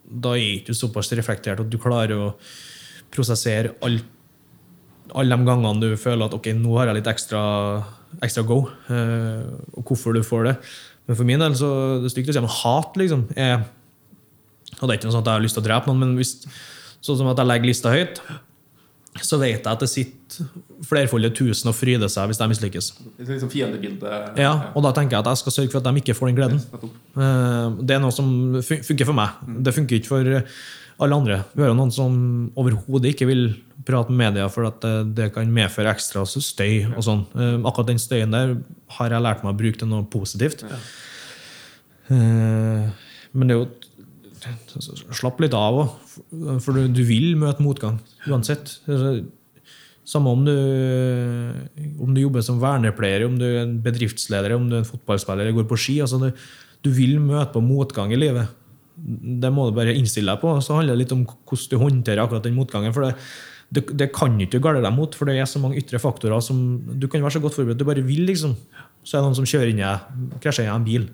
da 0.09 0.33
er 0.35 0.43
du 0.43 0.59
ikke 0.59 0.75
såpass 0.75 1.11
reflektert 1.15 1.61
at 1.63 1.69
du 1.71 1.77
klarer 1.79 2.17
å 2.17 2.31
prosessere 3.13 3.75
alt 3.85 4.15
alle 5.17 5.33
de 5.33 5.45
gangene 5.47 5.81
du 5.81 5.95
føler 5.97 6.27
at 6.27 6.35
ok, 6.37 6.51
nå 6.53 6.75
har 6.77 6.89
jeg 6.89 6.99
litt 6.99 7.07
ekstra, 7.09 7.39
ekstra 8.21 8.43
go, 8.45 8.59
uh, 8.91 9.47
og 9.73 9.89
hvorfor 9.89 10.13
du 10.13 10.21
får 10.25 10.43
det. 10.45 10.55
Men 11.09 11.17
for 11.17 11.25
min 11.25 11.41
del 11.41 11.55
så 11.57 11.69
det 12.03 12.09
er 12.09 12.13
stygt 12.13 12.29
å 12.29 12.35
si, 12.35 12.43
men 12.45 12.57
hat 12.59 12.99
liksom 12.99 13.23
er 13.33 13.63
Og 14.77 14.83
det 14.85 14.93
er 14.93 14.99
ikke 14.99 15.07
noe 15.09 15.15
sånn 15.15 15.23
at 15.23 15.31
jeg 15.31 15.39
har 15.39 15.41
lyst 15.41 15.57
til 15.57 15.63
å 15.63 15.65
drepe 15.65 15.89
noen, 15.89 16.03
men 16.03 16.11
hvis, 16.19 16.35
sånn 17.01 17.17
som 17.17 17.31
at 17.31 17.39
jeg 17.41 17.49
legger 17.49 17.71
lista 17.71 17.89
høyt, 17.89 18.21
så 19.17 19.39
vet 19.41 19.57
jeg 19.65 19.67
at 19.67 19.79
det 19.81 19.89
sitter 19.89 20.45
flerfoldige 20.85 21.33
tusen 21.35 21.67
og 21.71 21.75
fryder 21.75 22.07
seg 22.11 22.29
hvis 22.29 22.37
de 22.39 22.47
mislykkes. 22.51 22.89
Liksom 23.19 23.49
fiendebildet? 23.51 24.37
Ja, 24.39 24.51
og 24.75 24.83
da 24.85 24.91
tenker 24.95 25.17
jeg 25.17 25.25
at 25.25 25.31
jeg 25.33 25.37
skal 25.41 25.55
sørge 25.55 25.71
for 25.73 25.79
at 25.81 25.89
de 25.89 25.99
ikke 26.03 26.15
får 26.15 26.29
den 26.29 26.37
gleden. 26.37 26.59
Eh, 27.17 27.69
Det 27.83 27.95
er 27.97 27.99
noe 28.03 28.11
som 28.15 28.29
fun- 28.61 28.83
funker 28.85 29.05
for 29.09 29.17
meg. 29.17 29.29
Det 29.65 29.73
funker 29.75 29.97
ikke 29.99 30.07
for 30.13 30.43
alle 31.01 31.15
andre. 31.15 31.43
Vi 31.55 31.63
jo 31.63 31.73
noen 31.73 31.91
som 31.91 32.51
overhodet 32.55 33.13
ikke 33.15 33.27
vil 33.27 33.43
prate 33.87 34.11
med 34.11 34.29
media 34.33 34.47
for 34.51 34.65
at 34.67 34.79
det, 34.83 35.15
det 35.15 35.33
kan 35.33 35.51
medføre 35.51 35.89
ekstra 35.95 36.23
støy 36.27 36.93
og 36.95 37.03
sånn. 37.03 37.25
Eh, 37.35 37.57
Akkurat 37.67 37.87
den 37.87 37.99
støyen 37.99 38.31
der 38.31 38.55
har 38.99 39.09
jeg 39.09 39.21
lært 39.25 39.43
meg 39.43 39.55
å 39.55 39.57
bruke 39.57 39.79
til 39.79 39.87
noe 39.87 40.03
positivt. 40.11 40.63
Eh, 42.09 42.89
Men 43.33 43.47
det 43.47 43.53
er 43.55 43.59
jo 43.59 43.69
Slapp 45.15 45.41
litt 45.43 45.55
av 45.57 45.81
òg, 45.81 45.91
for 46.63 46.77
du, 46.77 46.87
du 46.91 47.03
vil 47.07 47.33
møte 47.39 47.63
motgang 47.65 47.99
uansett. 48.29 48.77
Samme 50.09 50.31
om 50.33 50.45
du, 50.47 50.53
om 52.01 52.15
du 52.15 52.21
jobber 52.23 52.45
som 52.45 52.61
vernepleier, 52.61 53.27
om 53.27 53.35
du 53.37 53.45
er 53.45 53.61
en 53.65 53.75
bedriftsleder, 53.83 54.55
om 54.55 54.69
du 54.69 54.77
er 54.77 54.83
en 54.83 54.89
fotballspiller 54.89 55.45
eller 55.45 55.59
går 55.59 55.67
på 55.69 55.77
ski. 55.77 55.99
Altså 56.05 56.21
du, 56.23 56.31
du 56.85 56.89
vil 56.95 57.19
møte 57.21 57.53
på 57.53 57.61
motgang 57.61 58.13
i 58.15 58.19
livet. 58.19 58.49
Det 58.95 59.51
må 59.53 59.67
du 59.69 59.77
bare 59.77 59.93
innstille 59.95 60.33
deg 60.33 60.41
på. 60.41 60.55
Så 60.65 60.79
handler 60.79 60.97
det 60.97 61.03
litt 61.03 61.15
om 61.15 61.27
hvordan 61.27 61.69
du 61.69 61.77
håndterer 61.83 62.23
akkurat 62.23 62.47
den 62.47 62.57
motgangen. 62.57 62.95
for 62.95 63.05
det, 63.05 63.13
det, 63.69 63.85
det 64.01 64.09
kan 64.15 64.33
ikke 64.41 64.61
garde 64.63 64.81
deg 64.81 64.95
mot, 64.95 65.13
for 65.13 65.29
det 65.29 65.37
er 65.37 65.49
så 65.49 65.61
mange 65.61 65.77
ytre 65.77 66.01
faktorer 66.01 66.41
som 66.41 66.81
Du 66.97 67.05
kan 67.07 67.21
være 67.21 67.37
så 67.37 67.43
godt 67.43 67.59
forberedt 67.59 67.79
du 67.79 67.85
bare 67.85 68.05
vil, 68.05 68.25
liksom. 68.31 68.57
Så 69.03 69.17
er 69.17 69.21
det 69.21 69.27
noen 69.27 69.37
som 69.37 69.47
kjører 69.47 69.69
inn 69.69 69.83
i 69.83 69.85
deg, 69.85 70.33
krasjer 70.41 70.65
inn 70.65 70.73
i 70.73 70.77
en 70.79 70.87
bil. 70.89 71.05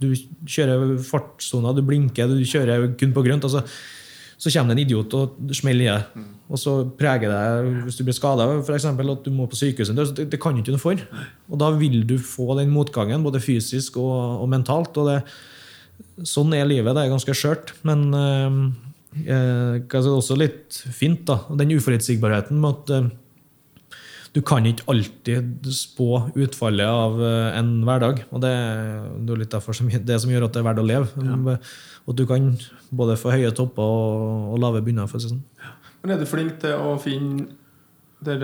Du 0.00 0.10
kjører 0.48 0.96
fartssona, 1.04 1.74
du 1.76 1.82
blinker, 1.86 2.30
du 2.30 2.44
kjører 2.48 2.92
kun 3.00 3.12
på 3.16 3.24
grønt. 3.26 3.44
Altså, 3.46 3.64
så 4.40 4.48
kommer 4.54 4.72
det 4.72 4.78
en 4.78 4.86
idiot 4.86 5.14
og 5.18 5.54
smeller 5.56 5.84
i 5.84 5.90
deg. 5.90 6.26
Og 6.48 6.58
så 6.58 6.74
preger 6.98 7.28
det 7.28 7.72
hvis 7.84 7.98
du 7.98 8.06
blir 8.06 8.16
skada, 8.16 8.46
f.eks. 8.62 8.86
at 8.88 9.26
du 9.26 9.30
må 9.34 9.46
på 9.50 9.58
sykehuset. 9.60 9.98
Det, 10.16 10.26
det 10.32 10.40
kan 10.40 10.56
du 10.56 10.62
ikke 10.62 10.74
noe 10.74 10.82
for. 10.82 11.02
Og 11.52 11.60
da 11.60 11.68
vil 11.76 12.00
du 12.08 12.16
få 12.16 12.54
den 12.58 12.72
motgangen, 12.72 13.26
både 13.26 13.42
fysisk 13.44 14.00
og, 14.00 14.40
og 14.40 14.48
mentalt. 14.50 14.96
og 14.96 15.10
det, 15.12 15.18
Sånn 16.24 16.52
er 16.56 16.68
livet. 16.68 16.94
Det 16.96 17.04
er 17.04 17.12
ganske 17.12 17.36
skjørt. 17.36 17.74
Men 17.84 18.06
eh, 18.16 18.56
eh, 19.36 19.98
også 20.00 20.38
litt 20.40 20.80
fint, 20.96 21.26
da. 21.28 21.42
Den 21.60 21.76
uforutsigbarheten 21.76 22.60
med 22.60 22.80
at 22.80 22.94
eh, 22.96 23.10
du 24.30 24.40
kan 24.46 24.66
ikke 24.68 24.86
alltid 24.90 25.66
spå 25.74 26.08
utfallet 26.38 26.86
av 26.86 27.16
eh, 27.24 27.58
en 27.58 27.72
hverdag. 27.86 28.24
Og 28.30 28.42
det, 28.44 28.52
det 29.26 29.34
er 29.34 29.40
litt 29.42 29.54
derfor 29.54 29.74
som, 29.76 29.88
det 29.90 30.18
som 30.22 30.30
gjør 30.30 30.46
at 30.46 30.54
det 30.54 30.62
er 30.62 30.68
verdt 30.68 30.82
å 30.82 30.86
leve. 30.86 31.56
Og 32.06 32.16
du 32.16 32.22
kan 32.28 32.52
både 32.94 33.18
få 33.18 33.32
høye 33.34 33.50
topper 33.56 33.82
og, 33.82 34.52
og 34.54 34.62
lave 34.62 34.84
bunner. 34.86 35.10
for 35.10 35.18
å 35.18 35.24
si 35.24 35.32
sånn. 35.32 35.42
Men 36.02 36.14
er 36.14 36.22
du 36.22 36.28
flink 36.30 36.60
til 36.62 36.78
å 36.78 36.94
finne 37.02 37.48
der, 38.20 38.42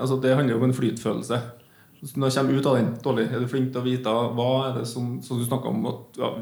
altså 0.00 0.16
Det 0.16 0.32
handler 0.32 0.54
jo 0.54 0.62
om 0.62 0.70
en 0.70 0.76
flytfølelse. 0.76 1.38
Hvis 2.00 2.14
du 2.16 2.20
kommer 2.22 2.56
ut 2.56 2.66
av 2.66 2.76
den 2.78 2.90
dårlig, 3.04 3.26
er 3.28 3.42
du 3.42 3.48
flink 3.48 3.70
til 3.74 3.82
å 3.82 3.84
vite 3.84 4.12
hva 4.34 4.50
er 4.70 4.78
det 4.78 4.86
som, 4.88 5.18
som 5.20 5.36
du 5.36 5.44
snakka 5.44 5.68
om 5.68 5.88
at, 5.92 6.20
ja, 6.20 6.34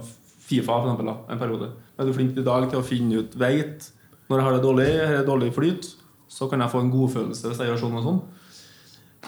Fifa 0.48 0.78
for 0.78 0.86
eksempel, 0.86 1.10
da, 1.10 1.16
en 1.28 1.40
periode. 1.40 1.66
Er 1.98 2.06
du 2.08 2.14
flink 2.16 2.38
i 2.38 2.44
dag 2.46 2.70
til 2.70 2.80
å 2.80 2.86
finne 2.86 3.20
ut 3.20 3.34
Veit 3.36 3.90
når 4.28 4.40
jeg 4.40 4.46
har 4.46 4.54
det 4.54 4.64
dårlig, 4.64 4.88
har 5.08 5.26
dårlig 5.26 5.48
flyt, 5.56 5.88
så 6.28 6.48
kan 6.48 6.60
jeg 6.60 6.72
få 6.72 6.82
en 6.84 6.92
godfølelse 6.92 7.50
hvis 7.50 7.60
jeg 7.62 7.70
gjør 7.70 7.80
sånn 7.80 7.98
og 7.98 8.06
sånn. 8.06 8.18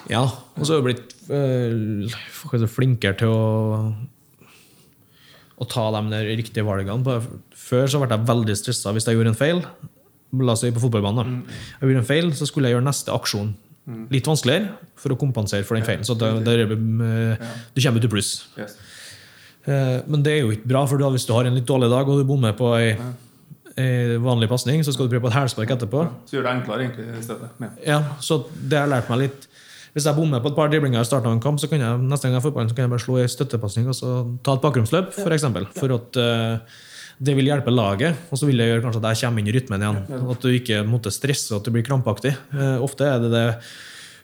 Ja, 0.08 0.24
og 0.24 0.64
så 0.64 0.72
har 0.72 0.80
jeg 0.80 0.86
blitt 0.88 1.12
øh, 1.28 2.66
flinkere 2.70 3.18
til 3.20 3.34
å 3.34 3.40
å 5.60 5.66
ta 5.68 5.86
de 5.92 6.20
riktige 6.38 6.64
valgene. 6.64 7.16
Før 7.52 7.90
så 7.90 8.00
ble 8.00 8.14
jeg 8.14 8.28
veldig 8.28 8.56
stressa 8.58 8.94
hvis 8.96 9.08
jeg 9.08 9.18
gjorde 9.18 9.34
en 9.34 9.40
feil. 9.40 9.64
La 10.40 10.54
oss 10.54 10.62
si 10.64 10.70
på 10.72 10.82
fotballbanen. 10.82 11.40
Mm. 11.40 11.40
Jeg 11.50 11.90
gjorde 11.90 12.04
en 12.04 12.08
feil, 12.08 12.30
så 12.38 12.48
skulle 12.48 12.70
jeg 12.70 12.78
gjøre 12.78 12.86
neste 12.86 13.12
aksjon 13.12 13.50
mm. 13.84 14.04
litt 14.14 14.30
vanskeligere 14.30 14.92
for 15.00 15.12
å 15.12 15.18
kompensere 15.20 15.66
for 15.68 15.76
den 15.76 15.84
feilen. 15.84 16.06
Så 16.06 16.16
det 16.18 16.30
der, 16.46 16.64
ja. 16.64 17.50
du 17.74 17.82
kommer 17.82 18.04
til 18.04 18.12
pluss. 18.12 18.30
Yes. 18.56 18.78
Eh, 19.68 19.98
men 20.08 20.24
det 20.24 20.38
er 20.38 20.46
jo 20.46 20.54
ikke 20.54 20.70
bra, 20.72 20.86
for 20.88 21.10
hvis 21.12 21.28
du 21.28 21.34
har 21.36 21.50
en 21.50 21.58
litt 21.58 21.68
dårlig 21.68 21.90
dag 21.92 22.08
og 22.08 22.22
du 22.22 22.24
bommer 22.28 22.56
på 22.56 22.72
ei, 22.78 22.94
vanlig 24.20 24.48
pasning, 24.50 24.82
så 24.84 24.92
skal 24.92 25.06
du 25.06 25.12
prøve 25.12 25.26
på 25.26 25.30
et 25.30 25.38
hælspark 25.38 25.70
etterpå. 25.76 26.06
Så 26.28 26.38
gjør 26.38 26.48
det 26.48 26.56
enklere 26.56 26.86
egentlig 26.86 27.20
i 27.20 27.26
stedet. 27.26 27.52
Ja. 27.60 27.70
ja, 27.86 28.00
så 28.24 28.42
det 28.48 28.80
har 28.80 28.90
lært 28.90 29.12
meg 29.12 29.26
litt 29.26 29.49
hvis 29.94 30.06
jeg 30.06 30.14
bommer 30.14 30.42
på 30.42 30.52
et 30.52 30.58
par 30.58 30.70
driblinger 30.70 31.02
i 31.02 31.06
starten 31.06 31.32
av 31.32 31.34
en 31.34 31.42
kamp, 31.42 31.58
så 31.58 31.66
kan 31.70 31.82
jeg 31.82 32.02
neste 32.04 32.28
gang 32.28 32.36
jeg 32.36 32.44
får 32.44 32.54
ballen, 32.54 32.70
så 32.70 32.76
kan 32.76 32.86
jeg 32.86 32.92
bare 32.92 33.02
slå 33.02 33.16
i 33.18 33.26
støttepasning 33.30 33.90
og 33.90 33.96
så 33.98 34.12
ta 34.46 34.54
et 34.54 34.62
bakromsløp, 34.62 35.10
f.eks. 35.10 35.24
For, 35.24 35.34
eksempel, 35.34 35.66
for 35.74 35.94
at 35.96 36.18
uh, 36.22 36.76
det 37.18 37.34
vil 37.36 37.50
hjelpe 37.50 37.74
laget, 37.74 38.20
og 38.30 38.38
så 38.38 38.46
vil 38.46 38.62
det 38.62 38.68
gjøre 38.68 38.84
kanskje 38.84 39.02
at 39.02 39.08
jeg 39.10 39.26
kommer 39.26 39.42
inn 39.42 39.50
i 39.50 39.54
rytmen 39.56 39.84
igjen. 39.84 39.98
At 40.34 40.46
du 40.46 40.50
ikke 40.54 40.84
måtte 40.86 41.12
stresse 41.14 41.50
og 41.52 41.58
at 41.58 41.66
du 41.66 41.74
blir 41.74 41.86
krampaktig. 41.86 42.36
Uh, 42.54 42.78
ofte 42.86 43.08
er 43.08 43.18
det 43.24 43.32
det 43.34 43.44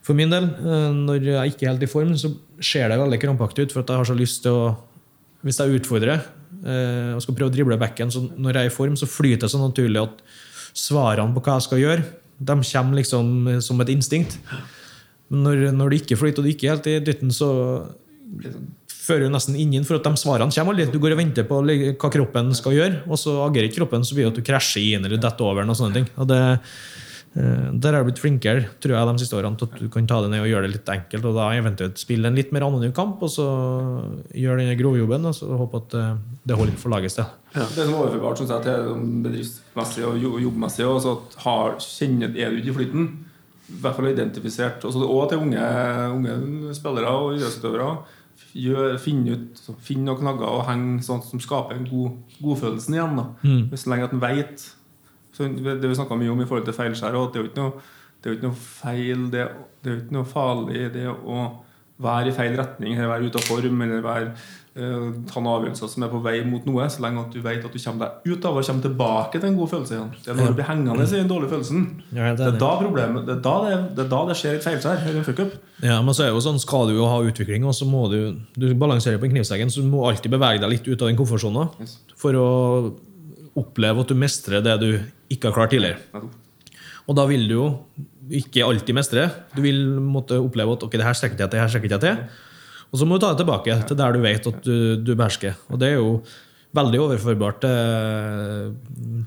for 0.07 0.15
min 0.15 0.31
del. 0.31 0.47
Uh, 0.63 0.93
når 0.95 1.27
jeg 1.33 1.55
ikke 1.55 1.67
er 1.67 1.75
helt 1.75 1.87
i 1.89 1.91
form, 1.91 2.15
så 2.15 2.31
ser 2.63 2.87
det 2.93 3.01
veldig 3.03 3.21
krampaktig 3.27 3.67
ut, 3.67 3.75
for 3.75 3.83
at 3.83 3.91
jeg 3.91 4.05
har 4.05 4.11
så 4.13 4.19
lyst 4.19 4.45
til 4.47 4.55
å 4.55 4.67
Hvis 5.47 5.61
jeg 5.61 5.79
utfordrer 5.79 6.25
og 6.67 7.21
skal 7.23 7.35
prøve 7.37 7.53
å 7.53 7.55
drible 7.55 7.77
backen, 7.79 8.11
så 8.11 8.19
når 8.25 8.57
jeg 8.57 8.67
er 8.67 8.71
i 8.71 8.75
form, 8.75 8.95
så 8.99 9.07
flyter 9.07 9.45
det 9.45 9.51
så 9.53 9.61
naturlig 9.61 10.01
at 10.01 10.23
svarene 10.75 11.37
på 11.37 11.43
hva 11.45 11.59
jeg 11.61 11.67
skal 11.69 11.79
gjøre, 11.79 12.07
de 12.49 12.57
kommer 12.57 12.99
liksom 12.99 13.29
som 13.63 13.83
et 13.85 13.93
instinkt. 13.93 14.35
Men 15.33 15.47
når, 15.47 15.63
når 15.75 15.93
det 15.93 16.03
ikke 16.03 16.19
flyter, 16.21 16.43
og 16.43 16.47
du 16.47 16.53
ikke 16.53 16.69
er 16.69 16.77
helt 16.77 16.91
i 16.91 16.99
dytten, 17.03 17.33
så 17.35 17.51
fører 19.07 19.27
du 19.27 19.35
nesten 19.35 19.57
ingen 19.59 19.87
for 19.87 19.99
at 19.99 20.07
de 20.07 20.19
svarene 20.19 20.53
kommer 20.55 20.75
aldri. 20.75 20.91
Du 20.91 21.01
går 21.03 21.15
og 21.15 21.23
venter 21.23 21.49
på 21.49 21.63
hva 21.63 22.13
kroppen 22.13 22.53
skal 22.59 22.77
gjøre, 22.77 23.01
og 23.07 23.21
så 23.21 23.41
agerer 23.47 23.71
ikke 23.71 23.83
kroppen, 23.83 24.07
så 24.07 24.17
blir 24.17 24.27
det 24.27 24.35
at 24.35 24.39
du 24.41 24.47
krasjer 24.47 24.97
inn 24.97 25.07
eller 25.07 25.23
detter 25.23 25.47
over. 25.47 25.67
Og 25.67 25.79
sånne 25.79 26.01
ting. 26.01 26.09
Og 26.19 26.29
det, 26.31 26.41
eh, 27.39 27.67
der 27.73 27.95
har 27.95 28.01
jeg 28.01 28.09
blitt 28.09 28.23
flinkere 28.23 28.65
tror 28.83 28.97
jeg, 28.97 29.09
de 29.11 29.23
siste 29.23 29.39
årene 29.39 29.61
til 29.61 29.71
at 29.71 29.79
du 29.83 29.91
kan 29.93 30.09
ta 30.11 30.21
det 30.25 30.33
ned 30.33 30.43
og 30.43 30.51
gjøre 30.51 30.67
det 30.67 30.75
litt 30.75 30.93
enkelt. 30.97 31.29
Og 31.31 31.39
da 31.39 31.51
eventuelt 31.55 32.03
spille 32.03 32.31
en 32.31 32.39
litt 32.39 32.55
mer 32.55 32.67
anonym 32.67 32.95
kamp, 32.97 33.23
og 33.23 33.33
så 33.33 33.47
gjøre 34.35 34.65
den 34.65 34.81
grovjobben. 34.81 35.31
Og 35.31 35.39
så 35.39 35.61
håpe 35.63 35.83
at 35.85 35.99
eh, 36.01 36.11
det 36.51 36.59
holder 36.59 36.83
for 36.83 36.95
lagets 36.95 37.19
del. 37.21 37.31
Ja. 37.55 37.67
Det 37.67 37.85
som 37.85 37.95
er 37.95 38.01
overførbart 38.03 38.43
synes 38.43 38.57
jeg, 38.57 38.67
til 38.67 39.07
bedriftsmessig 39.29 40.09
og 40.09 40.43
jobbmessig, 40.49 40.91
og 40.91 41.11
at 41.15 41.41
har, 41.47 41.79
kjenner, 41.83 42.35
er 42.35 42.51
du 42.51 42.63
ikke 42.63 42.75
i 42.75 42.79
flyten 42.83 43.09
i 43.67 43.81
hvert 43.83 43.97
fall 43.97 44.11
identifisert 44.13 44.85
også, 44.85 45.03
Og 45.03 45.29
til 45.29 45.43
unge, 45.43 45.61
unge 46.15 46.75
spillere 46.75 47.11
og 47.11 47.35
idrettsutøvere. 47.35 47.97
Finne 49.03 49.35
ut, 49.37 49.61
finn 49.83 50.05
noen 50.07 50.21
knagger 50.21 50.47
og 50.47 50.65
henge 50.69 51.03
sånn 51.05 51.23
som 51.25 51.41
skaper 51.43 51.77
en 51.77 51.89
god, 51.89 52.17
godfølelsen 52.39 52.97
igjen. 52.97 53.17
da 53.19 53.27
mm. 53.43 53.77
Så 53.77 53.91
lenge 53.91 54.09
at 54.09 54.17
en 54.17 54.23
veit 54.23 54.67
Det 55.37 55.89
vi 55.89 55.95
snakka 55.95 56.17
mye 56.17 56.33
om 56.33 56.41
i 56.41 56.47
forhold 56.49 56.65
til 56.65 56.77
feilskjær, 56.77 57.17
det 57.33 57.41
er 57.41 57.43
jo 57.43 57.51
ikke 57.51 57.65
noe, 57.65 57.87
det 58.23 58.31
er 58.31 58.37
ikke 58.39 58.49
noe 58.49 58.61
feil 58.61 59.27
Det, 59.33 59.49
det 59.83 59.91
er 59.91 59.97
jo 59.97 60.03
ikke 60.05 60.17
noe 60.17 60.29
farlig 60.31 60.87
det 60.95 61.09
å 61.11 61.41
være 61.97 62.31
i 62.31 62.37
feil 62.37 62.57
retning, 62.59 62.95
eller 62.97 63.09
være 63.09 63.29
ute 63.29 63.41
av 63.41 63.47
form, 63.49 63.83
eller 63.83 64.03
være 64.05 64.33
ta 64.77 65.41
noen 65.41 65.47
avgjørelser 65.55 65.89
som 65.89 66.05
er 66.05 66.11
på 66.13 66.19
vei 66.21 66.35
mot 66.45 66.65
noe, 66.69 66.85
så 66.93 67.01
lenge 67.01 67.23
at 67.23 67.33
du 67.33 67.39
vet 67.41 67.63
at 67.65 67.73
du 67.73 67.79
kommer 67.81 68.03
deg 68.03 68.35
ut 68.35 68.45
av 68.45 68.59
og 68.59 68.67
kommer 68.67 68.85
tilbake 68.85 69.41
til 69.41 69.49
en 69.49 69.57
god 69.57 69.71
følelse 69.71 69.95
igjen. 69.95 70.11
Det 70.21 70.33
er 70.33 70.37
når 70.37 70.51
du 70.53 70.59
blir 70.59 70.69
hengende 70.69 71.07
i 71.07 71.13
den 71.15 71.31
dårlige 71.31 71.53
følelsen. 71.55 71.87
Ja, 72.11 72.35
det, 72.37 72.45
er 72.45 72.59
da 72.61 72.73
problemet, 72.83 73.25
det, 73.25 73.39
er 73.39 73.43
da 73.47 73.55
det, 73.65 73.79
det, 73.97 74.05
er 74.05 74.11
da 74.13 74.21
det 74.29 74.37
skjer 74.37 74.59
et 74.59 74.67
feilskjær 74.67 75.01
eller 75.01 75.23
en 75.23 75.29
fuckup. 75.29 75.55
Ja, 75.81 75.97
men 76.05 76.17
så 76.17 76.27
er 76.27 76.31
det 76.31 76.37
jo 76.37 76.45
sånn, 76.45 76.61
Skal 76.61 76.91
du 76.91 76.97
jo 76.99 77.09
ha 77.09 77.23
utvikling, 77.25 77.65
og 77.65 77.77
så 77.79 77.89
må 77.89 78.05
du 78.13 78.19
du 78.57 78.67
balanserer 78.77 79.21
på 79.23 79.31
en 79.31 79.37
knivseggen, 79.37 79.73
så 79.73 79.85
du 79.85 79.89
må 79.89 80.05
alltid 80.11 80.35
bevege 80.35 80.61
deg 80.61 80.75
litt 80.75 80.91
ut 80.91 81.01
av 81.01 81.09
den 81.09 81.21
komfortsonen 81.21 81.73
yes. 81.81 81.97
for 82.21 82.37
å 82.37 82.49
oppleve 83.57 84.05
at 84.05 84.13
du 84.13 84.19
mestrer 84.19 84.65
det 84.65 84.77
du 84.83 84.91
ikke 85.33 85.49
har 85.49 85.57
klart 85.57 85.73
tidligere. 85.73 86.27
Og 87.07 87.17
da 87.17 87.25
vil 87.31 87.47
du 87.49 87.55
jo 87.55 87.71
ikke 88.37 88.67
alltid 88.67 88.97
mestre. 88.97 89.29
Du 89.55 89.63
vil 89.65 89.87
måtte 90.03 90.37
oppleve 90.43 90.77
at 90.77 90.85
ok, 90.85 90.99
det 90.99 91.07
her 91.07 91.17
strekker 91.17 91.39
jeg 91.41 91.49
til, 91.49 91.57
det 91.57 91.65
her 91.65 91.73
strekker 91.73 91.97
jeg 91.97 92.05
til. 92.05 92.45
Og 92.93 93.01
så 93.01 93.07
må 93.09 93.17
du 93.17 93.25
ta 93.25 93.33
det 93.35 93.43
tilbake 93.43 93.79
til 93.89 93.99
der 93.99 94.15
du 94.15 94.21
vet 94.25 94.51
at 94.51 94.59
du, 94.65 94.77
du 95.03 95.15
behersker. 95.15 95.57
Og 95.73 95.81
det 95.81 95.93
er 95.93 95.99
jo 95.99 96.11
veldig 96.77 97.01
overførbart 97.07 97.61
til, 97.65 98.75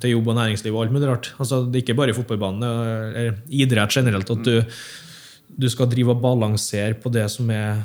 til, 0.02 0.14
jobb 0.16 0.32
og 0.32 0.38
næringsliv 0.38 0.76
og 0.76 0.84
alt 0.84 0.96
mulig 0.96 1.10
rart. 1.10 1.32
Altså, 1.42 1.64
det 1.66 1.80
er 1.80 1.86
ikke 1.86 1.98
bare 1.98 2.16
fotballbanen, 2.18 2.66
eller 2.66 3.40
idrett 3.50 3.96
generelt. 3.96 4.32
At 4.36 4.46
du, 4.46 4.60
du, 5.50 5.70
skal 5.72 5.90
drive 5.92 6.16
og 6.16 6.24
balansere 6.24 6.98
på 7.00 7.12
det 7.14 7.26
som 7.34 7.50
er 7.54 7.84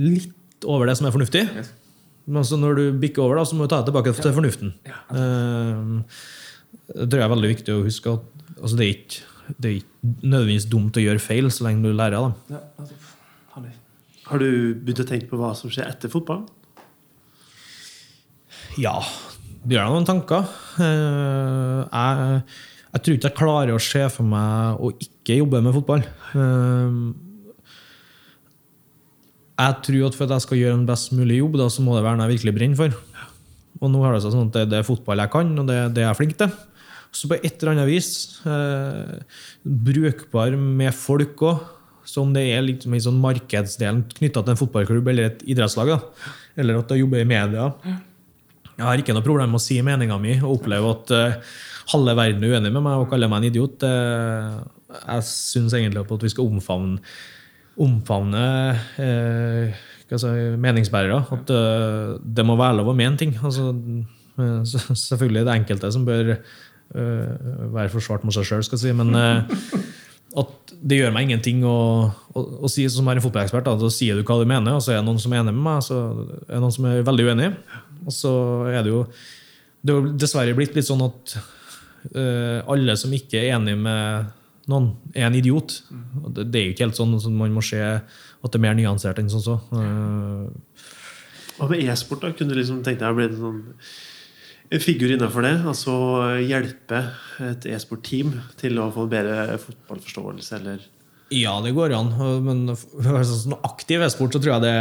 litt 0.00 0.66
over 0.68 0.88
det 0.88 0.96
som 0.98 1.08
er 1.08 1.14
fornuftig. 1.14 1.44
Men 2.26 2.42
altså, 2.42 2.58
når 2.60 2.78
du 2.78 2.84
bikker 3.02 3.24
over, 3.24 3.40
da, 3.40 3.48
så 3.48 3.58
må 3.58 3.66
du 3.66 3.72
ta 3.72 3.82
det 3.82 3.90
tilbake 3.90 4.14
til 4.18 4.36
fornuften. 4.36 4.72
Uh, 5.10 6.00
det 6.92 7.10
tror 7.10 7.20
jeg 7.20 7.28
er 7.28 7.36
veldig 7.36 7.52
viktig 7.52 7.74
å 7.74 7.84
huske. 7.84 8.16
at 8.16 8.56
altså, 8.58 8.78
det 8.78 8.86
er 8.86 8.96
ikke 8.96 9.28
det 9.58 9.68
er 9.68 9.78
ikke 9.80 10.10
nødvendigvis 10.22 10.68
dumt 10.70 10.96
å 10.96 11.02
gjøre 11.02 11.22
feil 11.22 11.48
så 11.52 11.66
lenge 11.66 11.84
du 11.84 11.96
lærer 11.96 12.18
av 12.18 12.30
dem. 12.30 12.92
Har 14.32 14.40
du 14.40 14.72
begynt 14.80 15.02
å 15.02 15.08
tenke 15.08 15.28
på 15.28 15.36
hva 15.36 15.50
som 15.52 15.68
skjer 15.68 15.90
etter 15.90 16.08
fotballen? 16.08 16.46
Ja, 18.80 18.94
det 19.60 19.76
gjør 19.76 19.90
noen 19.92 20.08
tanker. 20.08 20.46
Eh, 20.80 21.82
jeg, 21.84 22.38
jeg, 22.94 23.02
tror 23.02 23.18
ikke 23.18 23.28
jeg 23.28 23.36
klarer 23.42 23.74
å 23.76 23.82
se 23.84 24.06
for 24.14 24.24
meg 24.24 24.80
å 24.80 24.88
ikke 24.96 25.36
jobbe 25.42 25.60
med 25.66 25.76
fotball. 25.76 26.06
Eh, 26.32 26.96
jeg 29.60 29.76
tror 29.84 30.08
at 30.08 30.16
for 30.16 30.24
at 30.24 30.34
jeg 30.38 30.46
skal 30.46 30.62
gjøre 30.62 30.78
en 30.80 30.88
best 30.88 31.12
mulig 31.12 31.42
jobb, 31.42 31.60
da, 31.60 31.68
så 31.68 31.84
må 31.84 31.98
det 31.98 32.06
være 32.06 32.16
noe 32.16 32.30
jeg 32.30 32.38
virkelig 32.38 32.56
brenner 32.56 32.80
for. 32.80 32.96
Og 33.82 33.92
nå 33.92 34.00
har 34.06 34.16
det 34.16 34.24
seg 34.24 34.32
sånn 34.32 34.48
at 34.48 34.56
det, 34.56 34.64
det 34.72 34.80
er 34.80 34.88
fotball 34.88 35.20
jeg 35.20 35.34
kan, 35.36 35.52
og 35.60 35.68
det, 35.68 35.78
det 35.92 36.06
er 36.06 36.08
jeg 36.08 36.20
flink 36.22 36.34
til. 36.40 36.56
Så 37.12 37.28
på 37.28 37.36
et 37.36 37.52
eller 37.60 37.74
annet 37.74 37.90
vis 37.90 38.10
eh, 38.48 39.38
brukbar 39.60 40.56
med 40.56 40.96
folk 40.96 41.44
òg. 41.52 41.68
Som 42.08 42.32
det 42.34 42.42
er 42.50 42.64
liksom 42.66 42.94
i 42.96 43.02
sånn 43.02 43.20
markedsdelen 43.22 44.02
knytta 44.10 44.42
til 44.42 44.54
en 44.54 44.58
fotballklubb 44.58 45.10
eller 45.12 45.30
et 45.30 45.44
idrettslag. 45.46 45.92
Da. 45.92 46.30
Eller 46.58 46.80
at 46.80 46.90
jeg 46.90 47.04
jobber 47.04 47.22
i 47.22 47.28
media. 47.28 47.68
Jeg 48.72 48.86
har 48.88 49.02
ikke 49.02 49.14
noe 49.14 49.24
problem 49.24 49.52
med 49.54 49.60
å 49.60 49.62
si 49.62 49.76
meninga 49.84 50.16
mi 50.20 50.34
og 50.40 50.56
oppleve 50.56 50.90
at 50.96 51.12
uh, 51.14 51.52
halve 51.92 52.16
verden 52.18 52.42
er 52.42 52.56
uenig 52.56 52.72
med 52.72 52.82
meg 52.82 53.04
og 53.04 53.06
kaller 53.12 53.30
meg 53.30 53.42
en 53.42 53.48
idiot. 53.52 53.84
Uh, 53.86 54.64
jeg 54.96 55.28
syns 55.28 55.76
egentlig 55.76 56.02
at 56.02 56.26
vi 56.26 56.32
skal 56.32 56.50
omfavne, 56.50 56.98
omfavne 57.86 58.42
uh, 58.98 59.86
si, 60.10 60.34
meningsbærere. 60.66 61.22
At 61.38 61.54
det 62.20 62.48
må 62.48 62.58
være 62.58 62.80
lov 62.80 62.90
å 62.92 62.98
mene 62.98 63.20
ting. 63.20 63.36
Altså, 63.40 63.70
selvfølgelig 64.98 65.44
er 65.44 65.48
det 65.48 65.58
enkelte 65.60 65.94
som 65.94 66.08
bør 66.08 66.34
være 66.92 67.88
forsvart 67.88 68.24
mot 68.26 68.34
seg 68.36 68.44
sjøl, 68.44 68.64
skal 68.66 68.76
jeg 68.76 68.82
si. 68.82 68.96
Men 68.98 69.14
at 70.40 70.72
det 70.80 70.98
gjør 70.98 71.12
meg 71.12 71.28
ingenting 71.28 71.60
å, 71.68 71.76
å, 72.32 72.42
å 72.64 72.70
si 72.72 72.86
som 72.90 73.08
er 73.10 73.18
en 73.18 73.24
fotballekspert. 73.24 73.66
Da, 73.66 73.76
så 73.80 73.90
sier 73.92 74.16
du 74.16 74.24
hva 74.24 74.38
du 74.40 74.48
mener, 74.48 74.78
og 74.78 74.84
så 74.84 74.94
er 74.94 75.00
det 75.00 75.06
noen 75.08 75.20
som 75.20 75.34
er 75.34 75.42
enig 75.42 75.54
med 75.56 75.64
meg, 75.66 75.82
så 75.84 75.98
er 76.46 76.54
det 76.54 76.62
noen 76.64 76.74
som 76.74 76.88
er 76.88 77.06
veldig 77.06 77.26
uenig. 77.28 77.48
Og 78.06 78.16
så 78.16 78.32
er 78.72 78.80
det 78.84 78.94
jo 78.94 79.02
det 79.82 79.94
er 79.94 80.12
dessverre 80.22 80.54
blitt 80.54 80.76
litt 80.78 80.86
sånn 80.86 81.02
at 81.02 81.34
uh, 82.14 82.62
alle 82.70 82.94
som 82.98 83.12
ikke 83.14 83.40
er 83.40 83.56
enig 83.56 83.74
med 83.82 84.30
noen, 84.70 84.92
er 85.10 85.26
en 85.26 85.36
idiot. 85.38 85.80
Det, 85.90 86.46
det, 86.46 86.60
er 86.60 86.68
jo 86.68 86.74
ikke 86.76 86.86
helt 86.86 87.00
sånn, 87.00 87.16
så 87.20 87.32
man 87.34 87.54
må 87.54 87.64
se 87.66 87.82
at 87.82 88.46
det 88.46 88.58
er 88.58 88.62
mer 88.62 88.78
nyansert 88.78 89.18
enn 89.18 89.30
sånn 89.32 89.42
så. 89.42 89.58
Uh, 89.74 90.46
og 91.58 91.70
med 91.70 91.82
e-sport, 91.82 92.22
da? 92.22 92.32
Kunne 92.36 92.54
du 92.54 92.60
liksom 92.60 92.80
tenkt 92.86 93.02
deg 93.02 93.10
å 93.10 93.18
bli 93.18 93.28
sånn 93.34 93.60
figur 94.80 95.10
innenfor 95.12 95.44
det, 95.44 95.56
altså 95.68 95.94
hjelpe 96.40 97.02
et 97.44 97.66
e-sport-team 97.68 98.32
til 98.60 98.78
å 98.80 98.88
få 98.94 99.04
bedre 99.10 99.58
fotballforståelse, 99.60 100.60
eller 100.60 100.86
Ja, 101.32 101.58
det 101.64 101.74
går 101.76 101.92
an. 101.96 102.12
Men 102.44 102.62
sånn 102.76 103.58
aktiv 103.64 104.04
e-sport 104.04 104.36
så 104.36 104.40
tror 104.40 104.56
jeg 104.56 104.64
det 104.64 104.76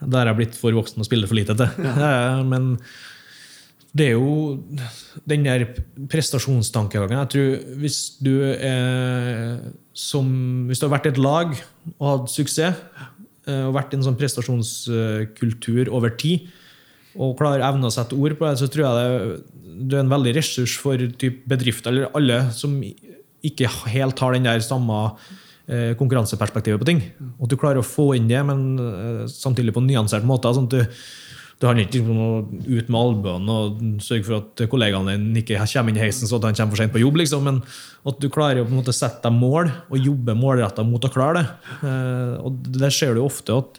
der 0.00 0.24
er 0.24 0.30
jeg 0.32 0.38
blitt 0.38 0.58
for 0.58 0.74
voksen 0.76 1.02
og 1.02 1.08
spiller 1.08 1.28
for 1.28 1.36
lite 1.36 1.56
til. 1.58 1.84
Ja. 1.84 2.40
Men 2.52 2.76
det 3.96 4.06
er 4.06 4.14
jo 4.14 4.60
den 5.28 5.44
der 5.44 5.66
prestasjonstankegangen. 6.10 7.18
Jeg 7.18 7.32
tror 7.34 7.78
hvis 7.82 7.98
du 8.22 8.34
er 8.54 9.58
som 10.00 10.28
Hvis 10.68 10.80
du 10.80 10.86
har 10.86 10.94
vært 10.94 11.10
et 11.10 11.18
lag 11.20 11.50
og 11.98 12.06
hatt 12.06 12.30
suksess, 12.32 12.78
eh, 13.50 13.64
og 13.66 13.74
vært 13.74 13.92
i 13.92 13.98
en 13.98 14.06
sånn 14.06 14.16
prestasjonskultur 14.16 15.90
over 15.92 16.14
tid, 16.16 16.46
og 17.20 17.36
klarer 17.38 17.66
evne 17.66 17.88
å 17.88 17.94
sette 17.94 18.16
ord 18.16 18.36
på 18.38 18.48
det, 18.48 18.58
så 18.60 18.68
tror 18.72 18.86
jeg 18.86 18.98
det, 18.98 19.60
du 19.90 19.96
er 19.96 20.02
en 20.04 20.12
veldig 20.12 20.34
ressurs 20.36 20.76
for 20.80 21.00
bedrifter, 21.48 21.92
eller 21.92 22.16
alle 22.16 22.40
som 22.56 22.76
ikke 22.80 23.70
helt 23.92 24.20
har 24.20 24.36
den 24.36 24.48
der 24.48 24.60
samme 24.64 24.98
eh, 25.68 25.92
konkurranseperspektivet 26.00 26.80
på 26.80 26.88
ting. 26.88 27.02
Og 27.38 27.46
at 27.46 27.52
du 27.52 27.58
klarer 27.60 27.80
å 27.80 27.86
få 27.86 28.12
inn 28.18 28.28
det, 28.30 28.40
men 28.48 28.64
eh, 28.84 29.26
samtidig 29.32 29.76
på 29.76 29.84
en 29.84 29.90
nyansert 29.92 30.26
måte. 30.28 30.52
sånn 30.56 30.68
at 30.70 30.78
du 30.78 31.00
det 31.60 31.68
handler 31.68 31.90
ikke 31.90 32.00
om 32.08 32.20
å 32.24 32.28
ut 32.48 32.86
med 32.88 32.96
albuene 32.96 33.54
og 33.54 33.80
sørge 34.00 34.24
for 34.24 34.36
at 34.38 34.62
kollegaene 34.72 35.12
dine 35.12 35.42
ikke 35.42 35.58
kommer 35.60 35.92
inn 35.92 35.98
i 35.98 36.04
heisen 36.06 36.28
så 36.28 36.38
at 36.38 36.46
han 36.48 36.56
kommer 36.56 36.72
for 36.72 36.80
sent 36.80 36.94
på 36.94 37.02
jobb. 37.02 37.18
Liksom. 37.20 37.44
Men 37.44 37.58
at 38.08 38.22
du 38.22 38.30
klarer 38.32 38.62
å 38.62 38.64
på 38.64 38.72
en 38.72 38.78
måte 38.78 38.94
sette 38.96 39.20
deg 39.26 39.36
mål 39.36 39.68
og 39.68 40.06
jobbe 40.08 40.36
målretta 40.40 40.86
mot 40.88 41.04
å 41.04 41.10
klare 41.12 41.42
det. 41.42 41.74
Eh, 41.84 42.32
og 42.40 42.64
Der 42.80 42.96
ser 42.96 43.12
du 43.12 43.20
ofte 43.26 43.58
at 43.60 43.76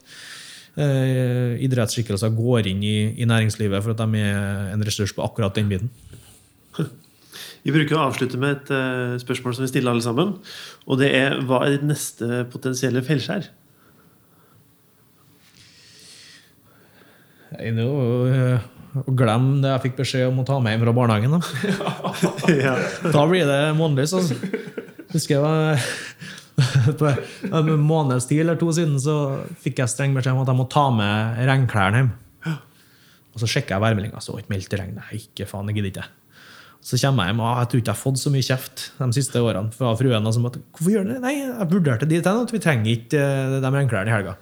eh, 0.80 1.60
idrettsskikkelser 1.66 2.34
går 2.36 2.72
inn 2.72 2.84
i, 2.86 2.98
i 3.20 3.28
næringslivet 3.28 3.84
for 3.84 3.94
at 3.94 4.02
de 4.02 4.24
er 4.24 4.74
en 4.74 4.86
ressurs 4.88 5.14
på 5.16 5.26
akkurat 5.26 5.56
den 5.58 5.72
biten. 5.72 5.92
Vi 7.66 7.74
bruker 7.74 7.98
å 7.98 8.06
avslutte 8.08 8.40
med 8.42 8.56
et 8.56 8.70
uh, 8.74 9.18
spørsmål 9.22 9.54
som 9.54 9.66
vi 9.68 9.70
stiller 9.70 9.94
alle 9.94 10.02
sammen. 10.02 10.32
Og 10.90 10.98
det 10.98 11.12
er 11.14 11.36
hva 11.46 11.60
er 11.62 11.76
ditt 11.76 11.84
neste 11.86 12.42
potensielle 12.50 13.04
feilskjær? 13.06 13.52
Jeg 17.52 17.76
Det 17.78 17.84
er 17.84 17.86
jo 17.86 18.26
eh, 18.32 18.66
det 19.62 19.70
jeg 19.70 19.84
fikk 19.86 19.98
beskjed 20.00 20.32
om 20.32 20.42
å 20.42 20.48
ta 20.48 20.58
med 20.58 20.74
hjem 20.74 20.86
fra 20.88 20.96
barnehagen. 20.98 21.38
Da, 21.38 22.14
ja. 22.66 22.76
da 23.14 23.26
blir 23.30 23.46
det 23.46 23.60
månedlig. 23.78 24.08
Så 24.10 24.24
husker 25.14 25.38
jeg 25.38 25.44
var 25.44 25.86
en 27.52 27.72
måneds 27.84 28.28
tid 28.30 28.44
eller 28.44 28.60
to 28.60 28.72
siden 28.76 28.98
så 29.02 29.16
fikk 29.64 29.82
jeg 29.84 29.92
streng 29.92 30.16
beskjed 30.18 30.36
om 30.36 30.44
at 30.44 30.52
jeg 30.52 30.60
må 30.60 30.68
ta 30.72 30.88
med 30.96 31.44
regnklærne 31.50 32.02
hjem. 32.02 32.12
Og 33.32 33.40
så 33.40 33.48
sjekker 33.48 33.78
jeg 33.78 33.84
værmeldinga. 33.84 34.20
Så 34.24 34.36
ikke 34.40 34.52
meldt 34.52 34.74
regn. 34.76 34.98
Nei, 34.98 35.22
ikke 35.22 35.48
faen, 35.48 35.70
jeg 35.72 35.80
gidder 35.80 35.94
ikke. 35.94 36.10
Så 36.82 36.98
kommer 36.98 37.28
jeg 37.28 37.36
hjem 37.36 37.42
og 37.46 37.50
jeg 37.62 37.70
tror 37.70 37.82
ikke 37.82 37.92
jeg 37.92 37.94
har 37.94 38.02
fått 38.02 38.20
så 38.20 38.32
mye 38.34 38.46
kjeft 38.46 38.84
de 38.98 39.08
siste 39.14 39.42
årene 39.46 39.74
fra 39.76 39.94
fruen. 40.00 40.30
Som 40.34 40.48
at, 40.50 40.58
Hvorfor 40.74 40.94
gjør 40.96 41.08
du 41.08 41.14
det? 41.14 41.22
Nei, 41.24 41.34
jeg 41.38 41.70
vurderte 41.72 42.10
dit 42.10 42.26
hen 42.28 42.46
at 42.46 42.54
vi 42.54 42.62
trenger 42.64 42.96
ikke 42.96 43.22
eh, 43.22 43.58
de 43.62 43.74
regnklærne 43.78 44.10
i 44.10 44.16
helga. 44.16 44.36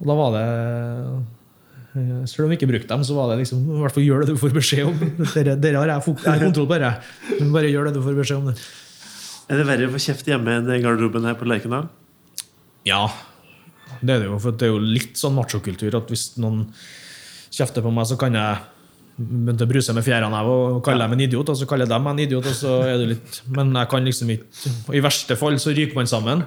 Og 0.00 0.06
da 0.10 0.16
var 0.18 0.36
det 0.36 0.44
eh, 1.98 2.22
Selv 2.30 2.46
om 2.46 2.52
vi 2.54 2.58
ikke 2.58 2.70
brukte 2.70 2.90
dem, 2.94 3.04
så 3.06 3.18
var 3.18 3.32
det 3.32 3.40
liksom 3.42 3.66
i 3.66 3.82
hvert 3.82 3.94
fall 3.94 4.06
gjør 4.06 4.22
det 4.24 4.32
du 4.32 4.40
får 4.40 4.54
beskjed 4.54 4.88
om. 4.92 5.02
Dere, 5.34 5.58
dere 5.66 5.82
har 5.82 5.92
jeg, 5.96 6.16
jeg 6.24 6.44
kontroll 6.46 6.70
på 6.70 6.78
dette. 6.78 7.44
Bare 7.58 7.74
gjør 7.74 7.90
det 7.90 7.94
du 7.98 8.02
får 8.06 8.18
beskjed 8.22 8.40
om. 8.40 8.48
det. 8.50 8.56
Er 9.50 9.60
det 9.60 9.66
verre 9.68 9.88
å 9.88 9.92
få 9.92 10.00
kjeft 10.00 10.28
hjemme 10.28 10.58
enn 10.58 10.70
i 10.72 10.80
garderoben 10.82 11.26
her 11.28 11.36
på 11.36 11.48
Lerkendal? 11.48 11.88
Ja, 12.88 13.06
det 14.00 14.14
er 14.14 14.22
det 14.22 14.28
jo. 14.30 14.38
For 14.40 14.56
det 14.56 14.68
er 14.68 14.72
jo 14.72 14.80
litt 14.82 15.18
sånn 15.20 15.36
machokultur 15.36 15.96
at 15.98 16.12
hvis 16.12 16.30
noen 16.40 16.66
kjefter 17.54 17.84
på 17.84 17.92
meg, 17.94 18.08
så 18.08 18.16
kan 18.20 18.36
jeg 18.36 18.62
begynne 19.14 19.62
å 19.62 19.70
bruse 19.70 19.94
med 19.94 20.04
fjærene 20.06 20.40
og 20.50 20.80
kalle 20.84 21.04
dem 21.04 21.14
en 21.14 21.22
idiot, 21.22 21.52
og 21.52 21.58
så 21.58 21.68
kaller 21.70 21.86
jeg 21.86 21.92
dem 21.92 22.08
en 22.10 22.22
idiot, 22.24 22.48
og 22.50 22.56
så 22.58 22.72
er 22.82 22.96
det 22.98 23.10
litt 23.12 23.36
Men 23.54 23.70
jeg 23.78 23.90
kan 23.92 24.08
liksom 24.08 24.32
ikke 24.34 24.72
I 24.98 25.02
verste 25.04 25.36
fall 25.38 25.58
så 25.62 25.74
ryker 25.76 26.00
man 26.00 26.10
sammen. 26.10 26.42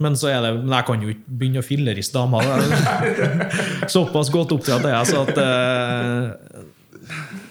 Men 0.00 0.16
så 0.16 0.30
er 0.32 0.40
det, 0.44 0.52
men 0.62 0.74
jeg 0.76 0.86
kan 0.88 1.02
jo 1.04 1.12
ikke 1.12 1.38
begynne 1.40 1.62
å 1.62 1.66
filleriste 1.66 2.16
damer. 2.16 2.40
Er 2.48 3.88
Såpass 3.94 4.30
godt 4.32 4.54
oppdratt 4.56 4.86
er 4.88 4.94
jeg, 4.96 5.06
så 5.12 5.24
at 5.28 5.40
eh, 5.44 6.26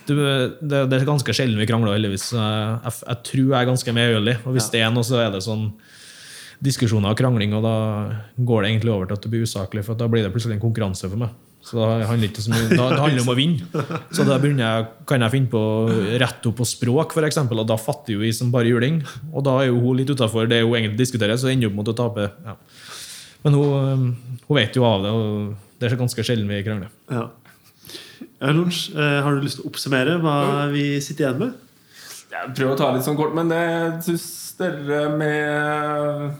du, 0.09 0.17
det, 0.59 0.83
det 0.89 0.97
er 0.97 1.07
ganske 1.07 1.35
sjelden 1.35 1.59
vi 1.61 1.67
krangler, 1.69 1.95
heldigvis. 1.97 2.31
Jeg, 2.35 2.95
jeg 3.05 3.21
tror 3.29 3.45
jeg 3.45 3.59
er 3.59 3.69
ganske 3.69 3.95
medgjørlig. 3.95 4.35
Og 4.43 4.57
hvis 4.57 4.69
det 4.73 4.83
er 4.85 4.93
noe, 4.93 5.07
så 5.07 5.21
er 5.23 5.33
det 5.33 5.43
sånn 5.45 5.69
diskusjoner 6.59 7.13
og 7.13 7.19
krangling, 7.19 7.53
og 7.55 7.63
da 7.63 7.75
går 8.35 8.65
det 8.65 8.71
egentlig 8.73 8.91
over 8.91 9.07
til 9.07 9.15
at 9.15 9.23
det 9.23 9.31
blir 9.31 9.45
usaklig, 9.47 9.83
for 9.87 9.99
da 9.99 10.09
blir 10.11 10.25
det 10.25 10.33
plutselig 10.33 10.57
en 10.57 10.65
konkurranse 10.65 11.07
for 11.07 11.21
meg. 11.21 11.31
Så 11.63 11.75
da 11.75 11.87
handler 12.07 12.23
det 12.23 12.29
ikke 12.31 12.43
så 12.43 12.53
mye, 12.53 12.67
det 12.71 12.79
handler 12.79 13.23
om 13.23 13.31
å 13.31 13.35
vinne. 13.37 13.85
Så 14.15 14.25
da 14.27 14.37
jeg, 14.39 14.85
kan 15.07 15.23
jeg 15.23 15.33
finne 15.33 15.51
på 15.51 15.59
å 15.59 15.87
rette 16.21 16.51
opp 16.51 16.59
på 16.59 16.67
språk, 16.67 17.15
eksempel, 17.27 17.63
og 17.63 17.67
da 17.69 17.79
fatter 17.79 18.15
jo 18.15 18.23
jeg 18.23 18.35
som 18.35 18.51
bare 18.51 18.71
juling. 18.71 19.01
Og 19.33 19.43
da 19.47 19.57
er 19.61 19.69
jo 19.69 19.81
hun 19.83 19.99
litt 19.99 20.11
utafor 20.11 20.47
det 20.51 20.61
hun 20.63 20.77
egentlig 20.77 21.03
diskuterer, 21.03 21.39
så 21.39 21.51
ender 21.51 21.67
hun 21.67 21.73
opp 21.73 21.81
mot 21.81 21.91
å 21.91 21.97
tape. 21.99 22.29
Ja. 22.47 22.55
Men 23.43 23.59
hun, 23.59 24.07
hun 24.47 24.59
vet 24.59 24.75
jo 24.75 24.87
av 24.87 25.03
det, 25.03 25.11
og 25.15 25.79
det 25.79 25.87
er 25.87 25.99
ganske 25.99 26.25
sjelden 26.27 26.51
vi 26.51 26.63
krangler. 26.65 26.91
Ja. 27.11 27.27
Ja, 28.19 28.51
Lorentz, 28.51 28.89
eh, 28.95 29.21
har 29.23 29.35
du 29.35 29.43
lyst 29.43 29.59
til 29.59 29.65
å 29.65 29.71
oppsummere 29.71 30.17
hva 30.23 30.67
vi 30.73 30.85
sitter 31.03 31.27
igjen 31.27 31.41
med? 31.43 31.65
Jeg 32.29 32.53
prøver 32.55 32.75
å 32.75 32.79
ta 32.79 32.91
litt 32.93 33.05
sånn 33.07 33.17
kort, 33.17 33.33
men 33.37 33.49
jeg 33.53 34.03
syns 34.05 34.25
dere 34.59 34.99
med 35.17 36.35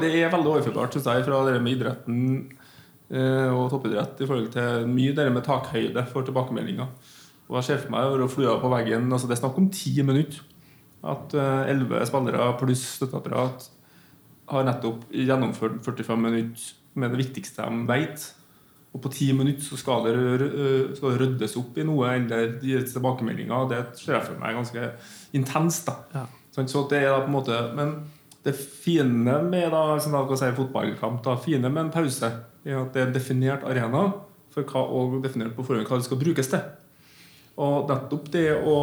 Det 0.00 0.10
er 0.16 0.32
veldig 0.32 0.52
overførbart 0.54 0.94
syns 0.94 1.08
jeg, 1.10 1.24
fra 1.26 1.42
det 1.48 1.58
med 1.60 1.74
idretten 1.76 2.20
eh, 3.10 3.50
og 3.50 3.68
toppidrett 3.72 4.22
i 4.22 4.28
forhold 4.28 4.50
til 4.54 4.88
mye 4.88 5.16
det 5.16 5.26
med 5.34 5.44
takhøyde 5.44 6.06
for 6.08 6.24
tilbakemeldinger. 6.24 6.88
Og 7.50 7.58
jeg 7.58 7.68
ser 7.68 7.82
for 7.82 7.92
meg 7.92 8.24
å 8.24 8.30
flua 8.30 8.56
på 8.62 8.70
veggen 8.72 9.12
altså 9.12 9.28
Det 9.28 9.36
er 9.36 9.42
snakk 9.42 9.58
om 9.60 9.68
ti 9.74 9.92
minutter. 10.00 10.40
At 11.04 11.34
eh, 11.36 11.70
elleve 11.74 12.00
spillere 12.08 12.54
pluss 12.60 12.86
støtteapparat 12.96 13.68
har 14.54 14.64
nettopp 14.64 15.04
gjennomført 15.12 15.84
45 15.84 16.20
minutter 16.20 16.72
med 17.00 17.12
det 17.12 17.20
viktigste 17.20 17.66
de 17.68 17.84
vet. 17.90 18.24
Og 18.94 19.02
på 19.02 19.10
ti 19.10 19.32
minutter 19.34 19.64
så 19.66 19.76
skal 19.76 20.04
det, 20.06 20.14
skal 20.94 21.14
det 21.14 21.20
ryddes 21.20 21.56
opp 21.58 21.78
i 21.78 21.86
noe 21.86 22.12
eller 22.14 22.58
gis 22.62 22.92
tilbakemeldinger. 22.94 23.68
Det 23.72 23.80
ser 23.98 24.20
jeg 24.20 24.26
for 24.28 24.42
meg 24.42 24.54
ganske 24.54 24.90
intenst. 25.34 25.88
da 25.90 26.20
Ja. 26.20 26.26
Sånn, 26.54 26.70
så 26.70 26.84
det 26.86 27.00
er 27.02 27.10
da 27.10 27.24
på 27.24 27.32
en 27.32 27.34
måte 27.34 27.56
Men 27.74 27.96
det 28.44 28.52
fine 28.54 29.40
med 29.48 29.72
da, 29.72 29.98
som 29.98 30.12
da 30.12 30.22
kan 30.28 30.38
si 30.38 30.50
fotballkamp 30.54 31.22
da, 31.24 31.36
fine 31.40 31.70
med 31.72 31.86
en 31.86 31.94
pause 31.94 32.28
er 32.64 32.76
at 32.76 32.92
det 32.92 33.00
er 33.00 33.06
en 33.08 33.14
definert 33.16 33.64
arena 33.64 34.02
for 34.52 34.68
hva, 34.68 34.82
og 34.84 35.22
definert 35.24 35.56
på 35.56 35.64
forhånd 35.64 35.88
hva 35.88 35.98
det 35.98 36.06
skal 36.06 36.20
brukes 36.20 36.50
til. 36.52 36.66
Og 37.64 37.88
nettopp 37.88 38.28
det 38.34 38.50
å 38.66 38.76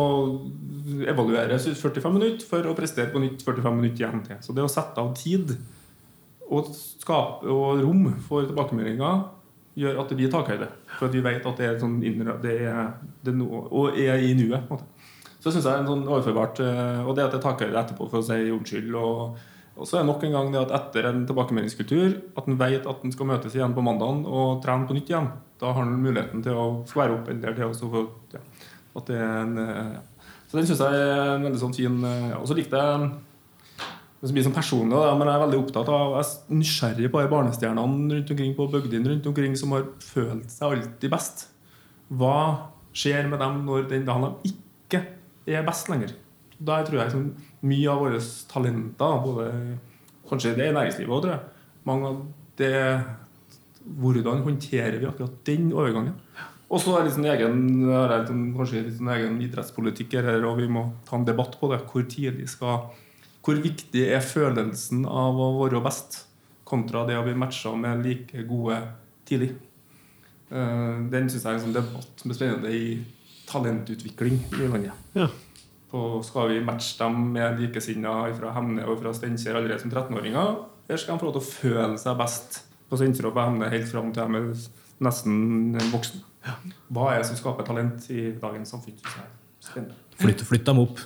evaluere 1.12 1.60
45 1.60 2.16
minutter 2.16 2.48
for 2.48 2.66
å 2.66 2.76
prestere 2.78 3.14
på 3.14 3.22
nytt 3.22 3.44
45 3.46 3.78
minutter 3.78 4.04
igjen 4.04 4.26
til. 4.26 4.42
Så 4.42 4.56
det 4.58 4.66
å 4.66 4.72
sette 4.72 5.02
av 5.02 5.14
tid 5.20 5.54
og 6.52 6.74
skape 6.74 7.48
og 7.52 7.84
rom 7.84 8.10
for 8.26 8.50
tilbakemeldinger 8.50 9.22
gjør 9.78 10.02
at 10.02 10.12
det 10.12 10.18
blir 10.20 10.32
takhøyde. 10.32 10.68
For 10.98 11.08
at 11.08 11.16
vi 11.16 11.24
vet 11.24 11.46
at 11.48 11.62
det 11.62 11.68
er 11.68 11.80
sånn 11.82 12.02
innre, 12.04 12.36
det 12.44 12.58
er, 12.68 12.92
det 13.24 13.32
er 13.34 13.38
noe, 13.38 13.64
og 13.70 14.00
er 14.00 14.20
i 14.20 14.34
nuet. 14.38 14.68
på 14.68 14.76
en 14.76 14.82
måte. 14.82 14.90
Så 15.42 15.50
synes 15.50 15.66
jeg 15.66 15.74
er 15.74 15.80
en 15.82 15.90
sånn 15.90 16.04
overførbart 16.06 16.60
eh, 16.62 17.00
Og 17.02 17.16
det 17.18 17.24
at 17.26 17.32
det 17.34 17.40
er 17.40 17.46
takhøyde 17.48 17.80
etterpå 17.80 18.06
for 18.12 18.22
å 18.22 18.26
si 18.26 18.52
unnskyld. 18.54 18.92
Og, 19.00 19.40
og 19.74 19.88
så 19.90 19.98
er 19.98 20.04
det 20.04 20.12
nok 20.12 20.26
en 20.28 20.36
gang 20.38 20.52
det 20.54 20.62
at 20.62 20.76
etter 20.78 21.08
en 21.10 21.24
tilbakemeldingskultur, 21.30 22.20
at 22.38 22.52
en 22.52 22.60
vet 22.60 22.86
at 22.92 23.08
en 23.08 23.16
skal 23.16 23.30
møtes 23.32 23.56
igjen 23.58 23.74
på 23.74 23.86
mandagen 23.86 24.22
og 24.30 24.62
trene 24.66 24.86
på 24.90 24.98
nytt 24.98 25.10
igjen. 25.10 25.32
Da 25.62 25.74
har 25.74 25.88
en 25.88 25.98
muligheten 26.04 26.46
til 26.46 26.58
å 26.58 26.68
skvære 26.90 27.18
opp 27.18 27.32
en 27.32 27.42
del 27.42 27.58
til 27.58 27.72
å 27.72 27.90
for, 27.96 28.14
ja, 28.36 28.44
at 29.00 29.10
det 29.10 29.18
er 29.18 29.36
en, 29.40 29.58
eh, 29.66 29.92
ja. 29.98 30.30
Så 30.52 30.60
den 30.60 30.68
syns 30.68 30.82
jeg 30.84 30.96
er 31.00 31.30
en 31.38 31.46
veldig 31.48 31.60
sånn 31.62 31.76
fin 31.78 31.94
eh, 32.04 32.34
Og 32.36 32.44
så 32.50 32.56
likte 32.58 32.76
jeg 32.76 33.12
det 34.22 34.36
blir 34.36 34.46
sånn 34.46 34.54
personlig, 34.54 34.94
da, 34.94 35.16
men 35.18 35.26
jeg 35.26 35.34
er 35.34 35.42
veldig 35.42 35.60
opptatt 35.64 35.88
av 35.90 36.12
Jeg 36.14 36.26
er 36.28 36.60
nysgjerrig 36.60 37.08
på 37.10 37.22
barnestjernene 37.32 38.18
rundt 38.18 38.34
omkring 38.36 38.52
på 38.58 38.68
bygdene 38.76 39.16
rundt 39.16 39.30
omkring 39.32 39.56
som 39.58 39.74
har 39.74 39.88
følt 40.06 40.52
seg 40.54 40.76
alltid 40.76 41.14
best. 41.14 41.48
Hva 42.14 42.36
skjer 42.94 43.26
med 43.32 43.42
dem 43.42 43.64
når 43.66 43.88
den 43.90 44.06
dagen 44.06 44.28
de 44.28 44.52
ikke 44.52 45.02
er 45.50 45.66
best 45.66 45.90
lenger? 45.90 46.14
Der 46.62 46.86
tror 46.86 47.00
jeg 47.00 47.10
liksom, 47.10 47.26
mye 47.66 47.90
av 47.90 48.04
våre 48.04 48.22
talenter, 48.52 49.18
både 49.26 49.48
kanskje 50.30 50.54
det 50.60 50.68
er 50.68 50.78
næringslivet 50.78 51.18
òg, 51.18 51.26
tror 51.26 51.36
jeg 51.38 51.90
mange 51.90 52.14
av 52.14 52.22
det 52.62 52.78
Hvordan 53.82 54.44
håndterer 54.46 55.00
vi 55.02 55.08
akkurat 55.10 55.40
den 55.48 55.72
overgangen? 55.74 56.14
Og 56.70 56.80
så 56.80 56.94
har 56.94 57.08
jeg 57.08 57.16
liksom, 57.18 58.44
kanskje 58.54 58.84
litt 58.86 59.00
sånn 59.00 59.10
egen 59.16 59.40
idrettspolitikk 59.42 60.14
her, 60.22 60.46
og 60.46 60.62
vi 60.62 60.68
må 60.70 60.84
ta 61.08 61.18
en 61.18 61.26
debatt 61.26 61.58
på 61.58 61.72
det. 61.72 61.80
Hvor 61.90 62.06
tidlig 62.06 62.46
skal 62.54 62.92
Hvor 63.42 63.58
viktig 63.62 64.04
er 64.14 64.22
følelsen 64.22 65.06
av 65.10 65.40
å 65.42 65.52
være 65.64 65.82
best 65.84 66.22
kontra 66.68 67.04
det 67.08 67.18
å 67.18 67.26
bli 67.26 67.34
matcha 67.36 67.74
med 67.76 68.04
like 68.06 68.44
gode 68.48 68.78
tidlig? 69.28 69.54
Eh, 70.52 70.98
Den 71.12 71.30
syns 71.30 71.44
jeg 71.46 71.50
er 71.50 71.58
en 71.58 71.64
sånn 71.66 71.78
debatt 71.78 72.22
som 72.22 72.32
er 72.32 72.38
spennende 72.38 72.74
i 72.76 72.84
talentutvikling 73.50 74.38
i 74.56 74.68
landet. 74.68 75.08
Ja. 75.18 75.28
På, 75.92 76.22
skal 76.24 76.54
vi 76.54 76.62
matche 76.64 76.96
dem 77.02 77.32
med 77.34 77.60
likesinnede 77.60 78.36
fra 78.38 78.54
Hemne 78.56 78.86
og 78.88 79.02
fra 79.02 79.12
Steinkjer 79.16 79.58
allerede 79.60 79.82
som 79.82 79.92
13-åringer? 79.92 80.54
Eller 80.88 81.02
skal 81.02 81.18
de 81.18 81.24
få 81.24 81.28
lov 81.28 81.36
til 81.36 81.42
å 81.42 81.50
føle 81.50 81.98
seg 82.00 82.20
best 82.22 82.62
på 82.88 83.00
Steinkjer 83.00 83.28
og 83.28 83.36
på 83.36 83.44
Hemne 83.44 83.72
helt 83.74 83.90
fram 83.92 84.14
til 84.16 84.22
de 84.22 84.40
er 84.40 84.68
nesten 85.02 85.80
voksen. 85.92 86.24
Hva 86.92 87.12
er 87.12 87.22
det 87.22 87.28
som 87.30 87.40
skaper 87.40 87.68
talent 87.68 88.08
i 88.14 88.30
dagens 88.40 88.72
samfunn? 88.74 89.02
Flytt, 90.22 90.46
flytt 90.48 90.66
dem 90.68 90.80
opp. 90.82 91.02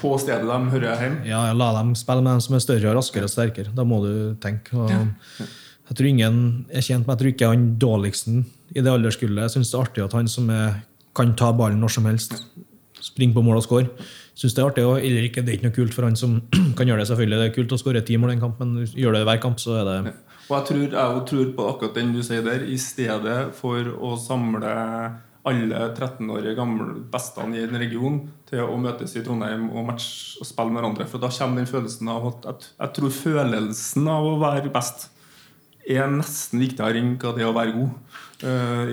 På 0.00 0.14
stedet 0.20 0.44
de 0.46 0.70
hører 0.72 1.00
hjemme. 1.00 1.22
Ja, 1.28 1.46
ja, 1.48 1.52
La 1.56 1.70
dem 1.78 1.94
spille 1.98 2.22
med 2.22 2.36
dem 2.36 2.40
som 2.44 2.54
er 2.58 2.64
større, 2.64 2.90
og 2.90 2.98
raskere 2.98 3.28
og 3.28 3.32
sterkere. 3.32 3.72
Da 3.76 3.84
må 3.84 4.02
du 4.04 4.12
tenke. 4.42 4.76
Jeg 5.86 5.96
tror 5.96 6.08
ingen 6.10 6.38
er 6.74 6.82
tjent 6.82 7.06
med 7.06 7.14
Jeg 7.14 7.18
tror 7.20 7.30
ikke 7.32 7.50
han 7.52 7.66
dårligsten 7.78 8.44
i 8.74 8.82
det 8.82 8.90
alderskullet. 8.90 9.46
Jeg 9.46 9.54
syns 9.56 9.70
det 9.70 9.78
er 9.78 9.84
artig 9.86 10.04
at 10.04 10.16
han 10.18 10.28
som 10.28 10.50
er, 10.50 10.80
kan 11.14 11.34
ta 11.38 11.52
ballen 11.56 11.78
når 11.80 11.94
som 11.96 12.08
helst, 12.10 12.34
springe 13.00 13.36
på 13.36 13.44
mål 13.46 13.60
og 13.60 13.66
score. 13.66 13.86
Synes 14.36 14.52
det 14.56 14.62
er 14.62 14.66
artig, 14.68 14.82
eller 14.84 15.28
ikke, 15.28 15.42
Det 15.42 15.48
er 15.48 15.58
ikke 15.60 15.68
noe 15.70 15.76
kult 15.76 15.94
for 15.94 16.04
han 16.04 16.16
som 16.18 16.40
kan 16.76 16.86
gjøre 16.88 17.00
det. 17.04 17.08
selvfølgelig. 17.08 17.38
Det 17.38 17.46
er 17.50 17.54
kult 17.56 17.72
å 17.72 17.78
skåre 17.80 18.02
ti 18.04 18.16
mål 18.20 18.34
i 18.34 18.36
en 18.36 18.42
kamp, 18.42 18.58
men 18.60 18.86
gjør 18.92 19.16
det 19.16 19.24
hver 19.28 19.40
kamp, 19.40 19.60
så 19.62 19.78
er 19.80 19.84
det 19.88 20.14
Og 20.48 20.52
jeg 20.58 20.66
tror, 20.68 20.82
jeg 20.98 21.22
tror 21.30 21.46
på 21.56 21.68
akkurat 21.70 21.94
den 21.94 22.12
du 22.14 22.22
sier 22.22 22.42
der. 22.44 22.66
I 22.66 22.76
stedet 22.76 23.38
for 23.54 23.78
å 23.96 24.16
samle 24.20 24.74
alle 25.46 25.82
13-årige 25.94 26.56
gamle 26.58 27.02
bestene 27.12 27.58
i 27.58 27.64
en 27.64 27.78
region 27.78 28.20
til 28.48 28.64
å 28.64 28.78
møtes 28.80 29.14
i 29.16 29.22
Trondheim 29.24 29.68
og 29.70 29.86
matche 29.92 30.40
og 30.42 30.48
spille 30.48 30.72
med 30.72 30.80
hverandre. 30.80 31.06
For 31.10 31.22
da 31.22 31.30
kommer 31.32 31.62
den 31.62 31.70
følelsen 31.70 32.10
av 32.10 32.30
at 32.34 32.70
jeg 32.72 32.96
tror 32.98 33.14
følelsen 33.14 34.10
av 34.10 34.26
å 34.26 34.38
være 34.42 34.72
best 34.74 35.08
er 35.86 36.08
nesten 36.10 36.62
viktigere 36.62 36.98
enn 37.00 37.14
hva 37.20 37.32
det 37.36 37.44
er 37.44 37.50
å 37.50 37.56
være 37.56 37.74
god. 37.76 38.16
Eh, 38.44 38.90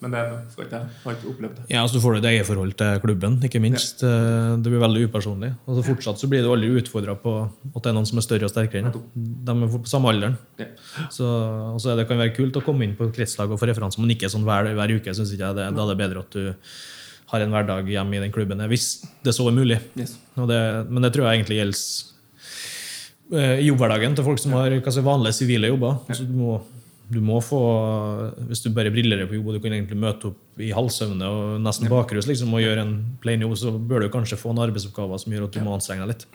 men 0.00 0.14
det 0.14 0.22
skal 0.54 0.64
ikke 0.64 0.78
jeg. 0.78 0.94
Har 1.02 1.16
ikke 1.16 1.30
opplevd 1.32 1.58
det. 1.58 1.66
Ja, 1.74 1.82
så 1.90 2.00
får 2.00 2.16
du 2.16 2.20
et 2.20 2.28
eierforhold 2.30 2.72
til 2.80 3.02
klubben, 3.02 3.36
ikke 3.44 3.60
minst. 3.62 4.04
Ja. 4.06 4.54
Det 4.56 4.72
blir 4.72 4.82
veldig 4.82 5.04
upersonlig. 5.10 5.52
Og 5.66 5.78
så 5.78 5.84
fortsatt 5.90 6.22
så 6.22 6.30
blir 6.32 6.44
du 6.46 6.50
aldri 6.54 6.70
utfordra 6.80 7.16
på 7.20 7.36
at 7.44 7.78
det 7.82 7.92
er 7.92 7.96
noen 7.98 8.08
som 8.08 8.22
er 8.22 8.26
større 8.26 8.48
og 8.48 8.54
sterkere 8.54 8.84
enn. 8.84 8.98
De 9.14 9.56
er 9.56 9.76
på 9.76 9.84
samme 9.90 10.12
alderen. 10.14 10.38
Ja. 10.62 10.70
Så, 11.12 11.28
og 11.74 11.80
så 11.82 11.92
er 11.92 12.00
det 12.00 12.08
kan 12.10 12.20
være 12.22 12.36
kult 12.38 12.56
å 12.56 12.64
komme 12.64 12.88
inn 12.88 12.96
på 12.98 13.10
kretslag 13.14 13.52
og 13.52 13.60
få 13.60 13.68
referanser, 13.70 14.04
men 14.04 14.16
ikke 14.16 14.32
sånn 14.32 14.46
hver, 14.48 14.72
hver 14.78 14.96
uke. 14.96 15.16
Synes 15.16 15.34
jeg 15.36 15.42
det, 15.42 15.70
Da 15.76 15.86
er 15.86 15.92
det 15.92 16.00
bedre 16.00 16.24
at 16.24 16.36
du 16.36 16.54
har 17.32 17.42
en 17.42 17.54
hverdag 17.54 17.88
hjemme 17.90 18.16
i 18.16 18.22
den 18.22 18.34
klubben, 18.34 18.62
hvis 18.70 18.90
det 19.26 19.34
så 19.34 19.46
er 19.50 19.56
mulig. 19.56 19.80
Yes. 19.98 20.14
Det, 20.36 20.60
men 20.88 21.02
det 21.02 21.10
tror 21.14 21.26
jeg 21.26 21.40
egentlig 21.40 21.58
gjelder 21.58 21.80
eh, 21.80 22.15
jobbhverdagen 23.32 24.14
til 24.14 24.26
folk 24.26 24.38
som 24.38 24.54
har 24.54 24.74
si, 24.86 25.02
vanlige 25.02 25.38
sivile 25.40 25.70
jobber. 25.72 25.98
Altså, 26.06 26.26
du, 26.28 26.34
må, 26.38 26.60
du 27.10 27.18
må 27.24 27.40
få 27.42 27.60
Hvis 28.46 28.62
du 28.62 28.70
bare 28.74 28.92
brillerer 28.94 29.26
på 29.26 29.34
jobb 29.38 29.50
og 29.50 29.56
du 29.56 29.62
kan 29.64 29.74
egentlig 29.74 29.98
møte 29.98 30.30
opp 30.30 30.62
i 30.62 30.70
halvsøvne 30.76 31.32
og 31.32 31.58
nesten 31.64 31.90
bakrus 31.90 32.30
liksom, 32.30 32.54
og 32.54 32.62
gjøre 32.62 32.86
en 32.86 32.94
plain 33.22 33.42
jobb, 33.42 33.58
så 33.58 33.74
bør 33.74 34.06
du 34.06 34.12
kanskje 34.14 34.38
få 34.40 34.54
noen 34.54 34.68
arbeidsoppgaver 34.68 35.22
som 35.22 35.34
gjør 35.34 35.48
at 35.48 35.58
du 35.58 35.62
må 35.66 35.74
anstrenge 35.74 36.06
deg 36.06 36.14
litt. 36.14 36.30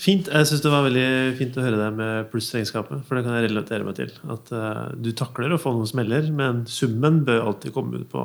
Fint. 0.00 0.30
Jeg 0.32 0.48
syns 0.48 0.62
det 0.64 0.70
var 0.72 0.86
veldig 0.86 1.08
fint 1.36 1.56
å 1.58 1.64
høre 1.64 1.76
deg 1.76 1.96
med 1.98 2.28
plussregnskapet. 2.32 3.02
For 3.04 3.18
det 3.18 3.24
kan 3.26 3.36
jeg 3.36 3.50
relatere 3.50 3.84
meg 3.84 3.98
til. 3.98 4.14
At 4.32 4.52
uh, 4.54 4.86
du 4.96 5.10
takler 5.16 5.52
å 5.52 5.60
få 5.60 5.74
noen 5.76 5.90
smeller, 5.90 6.30
men 6.32 6.62
summen 6.70 7.20
bør 7.26 7.50
alltid 7.50 7.74
komme 7.74 8.00
ut 8.00 8.08
på 8.12 8.22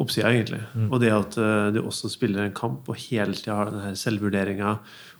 oppsida, 0.00 0.30
egentlig. 0.30 0.62
Og 0.86 0.96
det 1.02 1.10
at 1.12 1.36
uh, 1.36 1.68
du 1.74 1.82
også 1.82 2.08
spiller 2.12 2.46
en 2.46 2.56
kamp 2.56 2.88
og 2.88 2.96
hele 3.02 3.36
tida 3.36 3.58
har 3.58 3.74
denne 3.74 3.92
selvvurderinga. 3.98 4.78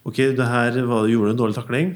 Ok, 0.08 0.20
det 0.36 0.46
her 0.48 0.78
var, 0.88 1.06
du 1.06 1.28
en 1.28 1.38
dårlig 1.38 1.56
takling. 1.58 1.94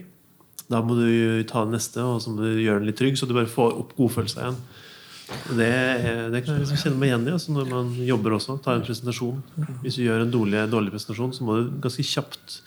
Da 0.68 0.80
må 0.84 0.96
du 0.96 1.44
ta 1.48 1.64
den 1.64 1.76
neste, 1.76 2.02
og 2.04 2.20
så 2.22 2.32
må 2.32 2.44
du 2.44 2.62
gjøre 2.62 2.80
den 2.82 2.88
litt 2.88 2.98
trygg, 3.00 3.16
så 3.18 3.28
du 3.28 3.36
bare 3.36 3.50
får 3.50 3.78
opp 3.80 3.94
godfølelsen 3.98 4.42
igjen. 4.42 4.58
Det, 5.56 5.68
det 6.32 6.42
kan 6.44 6.52
jeg 6.52 6.64
liksom 6.66 6.80
kjenne 6.82 7.00
meg 7.00 7.08
igjen 7.08 7.28
i 7.30 7.32
altså 7.32 7.54
når 7.54 7.68
man 7.70 7.92
jobber 8.04 8.36
også. 8.36 8.58
Tar 8.64 8.78
en 8.78 8.84
presentasjon. 8.84 9.40
Hvis 9.82 9.96
du 9.96 10.04
gjør 10.04 10.24
en 10.24 10.32
dårlig, 10.32 10.64
dårlig 10.72 10.92
presentasjon, 10.92 11.32
så 11.36 11.46
må 11.46 11.56
du 11.56 11.70
ganske 11.84 12.04
kjapt 12.04 12.58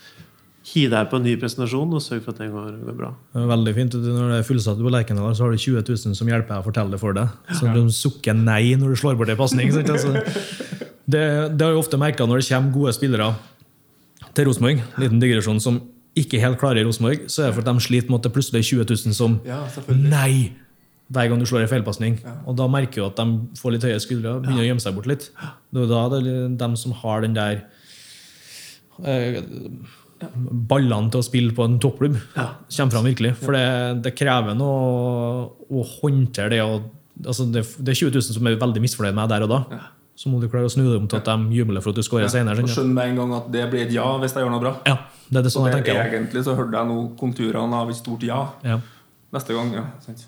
hive 0.67 0.91
deg 0.91 1.09
på 1.11 1.19
en 1.19 1.23
ny 1.23 1.35
presentasjon 1.39 1.93
og 1.95 2.01
sørge 2.03 2.25
for 2.25 2.35
at 2.35 2.41
den 2.41 2.51
går, 2.51 2.71
går 2.89 2.97
bra. 2.97 3.11
Det 3.33 3.45
Veldig 3.53 3.73
fint. 3.77 3.97
Når 4.03 4.33
det 4.33 4.39
er 4.41 4.47
fullsatt 4.47 4.81
på 4.81 4.93
Lerkendal, 4.93 5.35
så 5.37 5.45
har 5.45 5.53
du 5.53 5.61
20 5.61 5.85
000 5.85 6.17
som 6.17 6.31
hjelper 6.33 6.55
deg 6.55 6.63
å 6.63 6.65
fortelle 6.65 6.93
det 6.93 7.01
for 7.01 7.17
deg. 7.17 7.37
Så 7.55 7.69
de 7.71 7.85
sukker 7.95 8.35
nei 8.37 8.73
når 8.79 8.95
du 8.95 9.01
slår 9.03 9.19
bort 9.19 9.31
en 9.31 9.39
pasning. 9.39 9.71
Altså, 9.77 10.17
det, 11.07 11.23
det 11.55 11.63
har 11.63 11.71
jeg 11.71 11.79
ofte 11.79 12.01
merka 12.01 12.27
når 12.27 12.41
det 12.41 12.49
kommer 12.49 12.73
gode 12.75 12.97
spillere 12.97 13.29
til 14.37 14.47
Rosenborg, 14.49 14.83
liten 15.01 15.21
digresjon, 15.23 15.59
som 15.63 15.81
ikke 16.17 16.39
helt 16.41 16.57
klarer 16.61 16.85
Rosenborg, 16.87 17.27
så 17.29 17.43
er 17.43 17.51
det 17.51 17.57
for 17.57 17.65
at 17.65 17.69
de 17.75 17.83
sliter 17.85 18.09
med 18.13 18.19
at 18.21 18.27
det 18.29 18.33
plutselig 18.37 18.61
er 18.63 18.69
20 18.69 18.87
000 18.93 19.17
som 19.17 19.39
Ja. 19.45 19.63
Nei! 19.93 20.53
Hver 21.07 21.29
gang 21.31 21.39
du 21.39 21.45
slår 21.47 21.63
en 21.63 21.69
feilpasning. 21.71 22.17
Og 22.49 22.57
da 22.59 22.65
merker 22.67 22.99
du 22.99 23.05
at 23.05 23.15
de 23.21 23.55
får 23.55 23.71
litt 23.77 23.85
høye 23.87 23.99
skuldre 24.03 24.33
og 24.35 24.41
begynner 24.43 24.65
å 24.65 24.67
gjemme 24.67 24.83
seg 24.83 24.95
bort 24.97 25.07
litt. 25.07 25.29
Det 25.71 25.85
er 25.85 25.87
da 25.93 26.01
det 26.11 26.19
er 26.27 26.49
de 26.59 26.67
som 26.81 26.91
har 26.99 27.21
den 27.23 27.37
der 27.37 27.61
eh, 29.07 29.39
ballene 30.67 31.07
til 31.13 31.21
å 31.21 31.25
spille 31.25 31.53
på 31.55 31.63
en 31.63 31.77
toppklubb, 31.79 32.17
kommer 32.33 32.91
fram 32.97 33.07
virkelig. 33.07 33.35
For 33.39 33.55
det, 33.55 33.63
det 34.03 34.15
krever 34.19 34.57
noe 34.57 35.47
å 35.69 35.85
håndtere 36.01 36.49
det. 36.57 36.61
Og, 36.65 36.89
altså 37.23 37.45
det. 37.53 37.63
Det 37.77 37.93
er 37.93 38.01
20 38.03 38.17
000 38.17 38.27
som 38.41 38.49
er 38.51 38.59
veldig 38.59 38.83
misfornøyd 38.83 39.15
med 39.15 39.29
deg 39.31 39.37
der 39.37 39.47
og 39.47 39.53
da. 39.53 39.79
Så 40.17 40.31
må 40.33 40.39
du 40.41 40.47
klare 40.49 40.65
å 40.65 40.71
snu 40.73 40.81
det 40.87 40.95
om 40.97 41.05
til 41.11 41.19
at 41.19 41.27
de 41.29 41.55
jubler 41.59 41.83
for 41.85 41.93
at 41.93 41.99
du 41.99 42.01
senere. 42.33 42.57
Og 42.57 42.65
skjønner 42.65 42.65
du? 42.65 42.73
skjønn 42.73 42.93
med 42.95 43.11
en 43.11 43.19
gang 43.21 43.33
at 43.37 43.51
det 43.53 43.65
blir 43.69 43.83
et 43.85 43.91
ja 43.93 44.05
hvis 44.17 44.33
jeg 44.33 44.41
gjør 44.43 44.53
noe 44.55 44.63
bra. 44.63 44.71
Ja, 44.89 44.95
det 45.29 45.37
er 45.37 45.45
det 45.45 45.51
Så 45.53 45.59
sånn 45.59 45.67
jeg 45.69 45.75
tenker. 45.77 45.93
er 45.99 46.09
jeg 46.09 46.21
egentlig 46.21 46.43
så 46.47 46.55
hørte 46.57 46.73
jeg 46.79 46.89
nå 46.89 46.97
konturene 47.19 47.81
av 47.83 47.91
et 47.93 47.99
stort 47.99 48.25
ja. 48.25 48.39
Ja. 48.65 48.79
Neste 49.37 49.53
gang, 49.53 49.73
ja. 49.77 49.85
sant. 50.01 50.25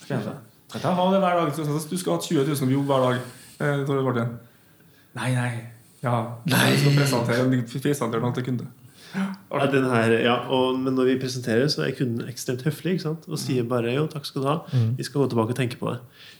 Skal 0.00 0.16
jeg 0.16 0.24
Kan 0.72 0.80
ikke 0.80 0.88
jeg 0.88 0.96
ha 0.96 1.10
det 1.12 1.20
hver 1.20 1.36
dag? 1.42 1.54
Så- 1.54 1.64
så 1.68 1.90
Du 1.90 1.96
skal 1.98 2.12
ha 2.14 2.18
20 2.20 2.46
000 2.48 2.56
på 2.56 2.72
jobb 2.72 2.86
hver 2.86 3.02
dag. 3.04 3.20
Eh, 3.60 4.28
Nei, 5.14 5.34
nei. 5.34 5.52
Ja. 6.02 6.38
Nei. 6.46 6.70
Jeg 6.70 6.78
skal 6.78 6.96
presentere, 6.96 7.62
presentere 7.82 8.20
noe 8.22 8.32
til 8.32 8.44
kunde. 8.44 8.66
Ja, 9.12 9.66
den 9.68 9.84
her, 9.84 10.10
ja, 10.24 10.34
og, 10.48 10.78
men 10.80 10.94
når 10.96 11.04
vi 11.10 11.18
presenterer, 11.20 11.66
så 11.68 11.82
er 11.84 11.92
kunden 11.92 12.24
ekstremt 12.30 12.62
høflig 12.64 12.94
ikke 12.96 13.02
sant? 13.04 13.26
og 13.28 13.36
sier 13.38 13.62
bare 13.68 13.92
jo, 13.92 14.06
takk 14.08 14.24
skal 14.24 14.42
du 14.42 14.48
ha. 14.48 14.54
Vi 14.96 15.04
skal 15.04 15.20
gå 15.20 15.28
tilbake 15.34 15.52
og 15.52 15.58
tenke 15.58 15.76
på 15.76 15.92
det. 15.92 15.98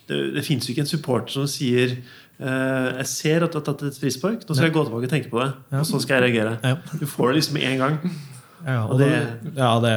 Det, 0.08 0.20
det 0.38 0.44
fins 0.46 0.66
jo 0.66 0.72
ikke 0.72 0.86
en 0.86 0.88
supporter 0.88 1.34
som 1.36 1.44
sier 1.46 1.98
jeg 2.42 3.06
ser 3.06 3.44
at 3.46 3.52
du 3.52 3.58
har 3.60 3.64
tatt 3.66 3.82
et 3.86 3.98
frispark, 3.98 4.42
nå 4.48 4.54
skal 4.56 4.68
jeg 4.68 4.74
gå 4.74 4.84
tilbake 4.88 5.08
og 5.08 5.12
tenke 5.12 5.30
på 5.30 5.40
det. 5.42 5.50
Og 5.78 5.86
så 5.86 6.00
skal 6.02 6.18
jeg 6.20 6.24
reagere. 6.30 6.58
Ja. 6.62 6.76
Du 6.98 7.06
får 7.06 7.28
det 7.32 7.34
liksom 7.40 7.54
med 7.58 7.66
en 7.70 7.78
gang. 7.78 7.98
Ja, 8.62 8.80
det, 8.98 9.08
ja, 9.56 9.70
det, 9.82 9.94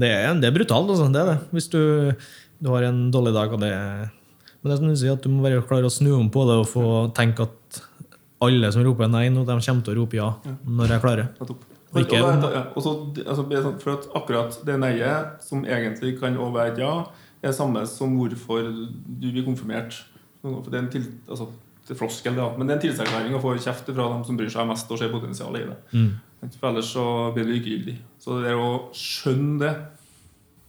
det, 0.00 0.08
er, 0.12 0.34
det 0.40 0.48
er 0.50 0.56
brutalt. 0.56 0.90
Altså. 0.92 1.06
Det 1.12 1.20
er 1.22 1.30
det. 1.32 1.38
Hvis 1.56 1.68
du, 1.72 1.80
du 2.60 2.68
har 2.74 2.82
en 2.88 3.06
dårlig 3.14 3.32
dag, 3.34 3.52
og 3.56 3.60
det 3.60 3.72
Men 4.62 4.70
det 4.70 4.74
er 4.74 4.80
som 4.82 4.88
du 4.92 4.96
sier, 5.00 5.16
at 5.16 5.24
du 5.24 5.30
må 5.32 5.42
bare 5.42 5.62
klare 5.66 5.88
å 5.88 5.90
snu 5.90 6.12
om 6.18 6.28
på 6.30 6.44
det 6.46 6.58
og 6.60 6.68
få 6.70 6.84
tenke 7.16 7.48
at 7.48 7.80
alle 8.42 8.68
som 8.74 8.84
roper 8.86 9.08
nei 9.10 9.28
nå, 9.30 9.42
de 9.46 9.56
kommer 9.58 9.82
til 9.86 9.94
å 9.94 9.98
rope 10.00 10.18
ja 10.18 10.28
når 10.66 10.92
jeg 10.96 11.02
klarer. 11.02 11.28
Og 11.92 11.98
ikke- 12.00 12.22
Og 12.22 12.40
da- 12.42 12.52
ja, 12.52 12.62
og 12.74 12.82
så- 12.82 13.26
altså, 13.26 13.42
sånn, 13.62 13.80
for 13.80 13.92
at 13.92 14.06
akkurat 14.14 14.64
det 14.64 14.78
nei-et, 14.80 15.42
som 15.42 15.64
egentlig 15.64 16.18
kan 16.20 16.36
også 16.36 16.52
være 16.54 16.72
et 16.72 16.78
ja, 16.78 17.00
er 17.42 17.48
det 17.48 17.54
samme 17.56 17.86
som 17.86 18.16
hvorfor 18.16 18.62
du 19.20 19.32
blir 19.32 19.44
konfirmert. 19.44 19.92
For 20.42 20.62
det 20.70 20.74
er 20.74 20.78
en 20.78 20.88
til, 20.90 21.04
altså, 21.28 21.48
det 21.82 21.96
er 21.96 21.98
floskel, 21.98 22.36
ja. 22.38 22.44
men 22.54 22.68
det 22.68 22.74
er 22.74 22.78
en 22.78 22.84
tilsagserklæring 22.84 23.34
å 23.34 23.40
få 23.42 23.56
kjeft 23.58 23.88
fra 23.90 24.04
dem 24.12 24.22
som 24.26 24.36
bryr 24.38 24.50
seg 24.54 24.68
mest 24.70 24.90
og 24.92 25.00
ser 25.00 25.10
potensialet 25.10 25.64
i 25.64 25.70
det. 25.72 25.78
For 26.60 26.68
ellers 26.70 26.92
så 26.94 27.06
blir 27.34 27.46
det 27.46 27.56
likegyldig. 27.56 27.96
Så 28.22 28.38
det 28.42 28.52
er 28.52 28.58
å 28.58 28.70
skjønne 28.94 29.58
det, 29.62 29.72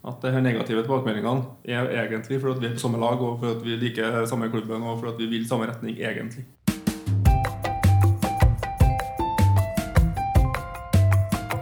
at 0.04 0.26
de 0.26 0.42
negative 0.42 0.82
tilbakemeldingene 0.84 1.46
er 1.70 1.88
egentlig 2.02 2.42
for 2.42 2.52
at 2.52 2.60
vi 2.60 2.68
er 2.68 2.74
på 2.76 2.82
samme 2.82 3.00
lag, 3.00 3.22
og 3.22 3.38
for 3.40 3.54
at 3.54 3.62
vi 3.64 3.78
liker 3.80 4.26
samme 4.30 4.50
klubben, 4.52 4.84
og 4.84 5.00
for 5.00 5.14
at 5.14 5.22
vi 5.22 5.30
vil 5.32 5.46
samme 5.48 5.70
retning, 5.70 5.96
egentlig. 6.02 6.44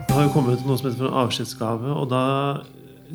Det 0.07 0.15
har 0.15 0.25
jo 0.25 0.33
kommet 0.33 0.63
noe 0.65 0.79
som 0.79 0.87
heter 0.89 0.97
for 1.03 1.11
en 1.11 1.19
avskjedsgave, 1.25 1.91
og 1.91 2.09
da 2.11 2.23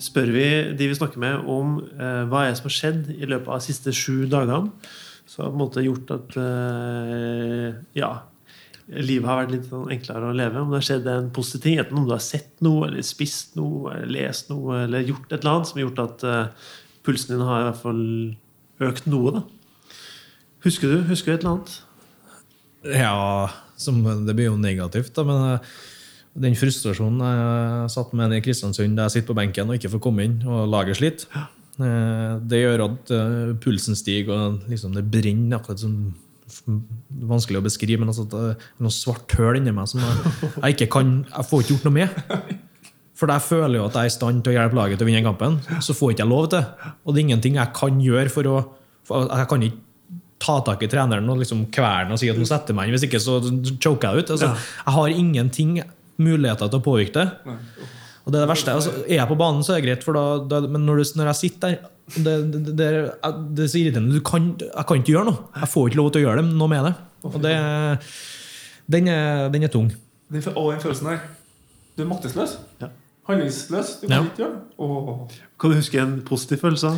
spør 0.01 0.31
vi 0.37 0.47
de 0.77 0.89
vi 0.89 0.97
snakker 0.97 1.21
med, 1.21 1.43
om 1.49 1.81
eh, 1.97 2.23
hva 2.29 2.45
er 2.45 2.53
det 2.53 2.61
som 2.61 2.69
har 2.69 2.77
skjedd 2.77 3.11
i 3.17 3.29
løpet 3.29 3.51
av 3.51 3.61
de 3.61 3.67
siste 3.67 3.93
sju 3.97 4.29
dagene. 4.33 4.71
Så 5.27 5.43
har 5.43 5.51
på 5.51 5.59
en 5.59 5.65
måte 5.65 5.85
gjort 5.85 6.11
at 6.15 6.37
eh, 6.39 7.79
ja, 7.99 8.11
livet 8.87 9.27
har 9.27 9.41
vært 9.41 9.55
litt 9.57 9.67
sånn 9.71 9.91
enklere 9.91 10.31
å 10.31 10.37
leve. 10.37 10.63
Om 10.63 10.71
det 10.71 10.81
har 10.81 10.89
skjedd 10.89 11.09
en 11.11 11.33
positiv 11.35 11.65
ting, 11.65 11.81
enten 11.83 12.01
om 12.01 12.07
du 12.07 12.15
har 12.15 12.23
sett 12.23 12.53
noe, 12.65 12.87
eller 12.89 13.07
spist 13.07 13.57
noe, 13.59 13.97
eller 13.97 14.13
lest 14.15 14.53
noe, 14.53 14.85
eller 14.85 15.09
gjort 15.09 15.27
et 15.33 15.41
eller 15.41 15.53
annet 15.57 15.71
som 15.71 15.81
har 15.81 15.87
gjort 15.89 16.05
at 16.05 16.27
eh, 16.31 16.71
pulsen 17.07 17.35
din 17.35 17.47
har 17.49 17.65
i 17.65 17.67
hvert 17.71 17.83
fall 17.83 18.07
økt 18.87 19.11
noe. 19.11 19.35
da. 19.41 19.45
Husker 20.67 20.95
du 20.95 21.11
husker 21.11 21.33
du 21.33 21.37
et 21.37 21.45
eller 21.45 21.57
annet? 21.57 21.77
Ja, 22.87 23.51
som, 23.81 24.01
det 24.27 24.35
blir 24.39 24.53
jo 24.53 24.57
negativt, 24.61 25.13
da, 25.19 25.27
men 25.27 25.45
eh, 25.51 25.77
den 26.47 26.57
frustrasjonen 26.59 27.23
jeg 27.25 27.93
satt 27.95 28.11
med 28.17 28.35
i 28.37 28.43
Kristiansund 28.45 28.99
der 28.99 29.09
jeg 29.09 29.19
sitter 29.19 29.31
på 29.33 29.39
benken 29.39 29.71
og 29.71 29.79
ikke 29.79 29.95
får 29.97 30.03
komme 30.05 30.27
inn, 30.29 30.41
og 30.45 30.69
laget 30.71 31.01
sliter, 31.01 31.47
det 31.77 32.61
gjør 32.63 32.85
at 32.87 33.11
eh, 33.13 33.51
pulsen 33.61 33.99
stiger, 33.99 34.33
og 34.33 34.71
liksom 34.71 34.95
det 34.97 35.05
brenner 35.13 35.61
akkurat 35.61 35.83
som 35.83 36.15
Vanskelig 37.27 37.59
å 37.59 37.65
beskrive, 37.65 37.99
men 37.99 38.13
altså, 38.13 38.23
det 38.31 38.39
er 38.53 38.85
noe 38.85 38.95
svart 38.95 39.33
høl 39.35 39.59
inni 39.59 39.73
meg 39.75 39.89
som 39.91 39.99
jeg 39.99 40.77
ikke 40.77 40.87
kan 40.95 41.09
Jeg 41.27 41.47
får 41.49 41.63
ikke 41.65 41.73
gjort 41.73 41.87
noe 41.89 41.97
med. 41.97 42.21
For 43.19 43.33
jeg 43.33 43.45
føler 43.49 43.81
jo 43.81 43.87
at 43.89 43.97
jeg 43.99 44.07
er 44.07 44.13
i 44.13 44.15
stand 44.15 44.45
til 44.45 44.53
å 44.53 44.55
hjelpe 44.55 44.79
laget 44.79 45.01
til 45.01 45.07
å 45.07 45.09
vinne 45.09 45.25
kampen. 45.25 45.57
Så 45.83 45.97
får 45.97 46.15
ikke 46.15 46.23
jeg 46.23 46.31
lov 46.31 46.47
til. 46.53 46.93
Og 47.03 47.11
det 47.11 47.19
er 47.21 47.27
ingenting 47.27 47.59
jeg 47.59 47.75
kan 47.75 47.99
gjøre 48.05 48.33
for 48.33 48.51
å 48.53 48.57
for 49.07 49.27
Jeg 49.31 49.49
kan 49.51 49.67
ikke 49.67 49.83
ta 50.43 50.57
tak 50.67 50.83
i 50.85 50.89
treneren 50.93 51.29
og 51.33 51.39
liksom 51.41 51.67
kverne 51.73 52.13
og 52.13 52.21
si 52.21 52.29
at 52.31 52.37
han 52.37 52.49
setter 52.49 52.77
meg 52.77 52.89
inn. 52.89 52.97
Hvis 52.97 53.07
ikke 53.09 53.23
så 53.23 53.39
choker 53.83 54.11
jeg 54.13 54.25
ut. 54.27 54.33
Altså, 54.37 54.51
Jeg 54.53 54.97
har 54.99 55.15
ingenting 55.15 55.79
muligheter 56.21 56.71
til 56.71 56.79
å 56.81 56.85
påvirke 56.85 57.25
det. 57.25 57.57
Og 58.27 58.33
det 58.33 58.41
er 58.41 58.43
det 58.43 58.51
verste. 58.51 58.73
Altså, 58.75 58.93
er 59.07 59.21
jeg 59.21 59.29
på 59.31 59.37
banen, 59.39 59.63
så 59.63 59.73
er 59.73 59.81
det 59.81 59.87
greit, 59.87 60.03
for 60.05 60.19
da, 60.19 60.25
da, 60.51 60.59
men 60.67 60.83
når, 60.83 60.99
du, 60.99 61.05
når 61.21 61.31
jeg 61.31 61.39
sitter 61.45 61.61
der 61.69 61.77
det, 62.17 62.35
det, 62.53 62.61
det, 62.67 62.75
det, 62.77 63.65
er, 63.65 63.71
så 63.71 63.79
irriterende. 63.79 64.15
Du 64.19 64.23
kan, 64.27 64.49
jeg 64.63 64.87
kan 64.89 65.01
ikke 65.01 65.13
gjøre 65.15 65.29
noe. 65.31 65.47
Jeg 65.61 65.71
får 65.71 65.89
ikke 65.91 66.01
lov 66.01 66.11
til 66.11 66.23
å 66.23 66.27
gjøre 66.27 66.43
det, 66.43 66.51
noe 66.59 66.71
med 66.71 66.89
det. 66.89 66.93
Og 67.27 67.39
det, 67.43 67.55
den, 68.97 69.09
er, 69.11 69.49
den 69.55 69.67
er 69.67 69.73
tung. 69.73 69.89
Den, 70.31 70.43
og 70.55 70.73
den 70.75 70.83
følelsen 70.83 71.11
der. 71.13 71.25
Du 71.97 72.03
er 72.05 72.11
maktesløs. 72.11 72.59
Ja. 72.83 72.91
Handlingsløs. 73.27 73.95
Du 74.03 74.07
Ja. 74.07 74.21
kan 74.21 74.27
ikke 74.27 74.43
gjøre 74.43 74.55
det. 74.55 75.41
Kan 75.59 75.71
du 75.71 75.77
huske 75.81 75.99
en 76.03 76.23
positiv 76.27 76.61
følelse? 76.63 76.93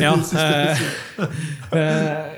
Ja, 0.00 0.12
eh, 1.72 2.37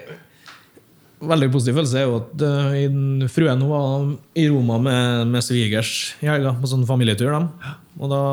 veldig 1.20 1.50
positiv 1.52 1.76
følelse 1.76 2.00
er 2.00 2.08
jo 2.08 2.16
at 2.20 2.42
uh, 2.46 3.28
fruen 3.32 3.62
var 3.68 4.08
i 4.38 4.46
Roma 4.48 4.78
med, 4.80 5.28
med 5.34 5.44
svigers 5.44 6.14
i 6.24 6.30
helga, 6.30 6.54
på 6.56 6.70
sånn 6.70 6.88
familietur. 6.88 7.32
dem. 7.34 7.50
Og 8.00 8.12
da 8.12 8.24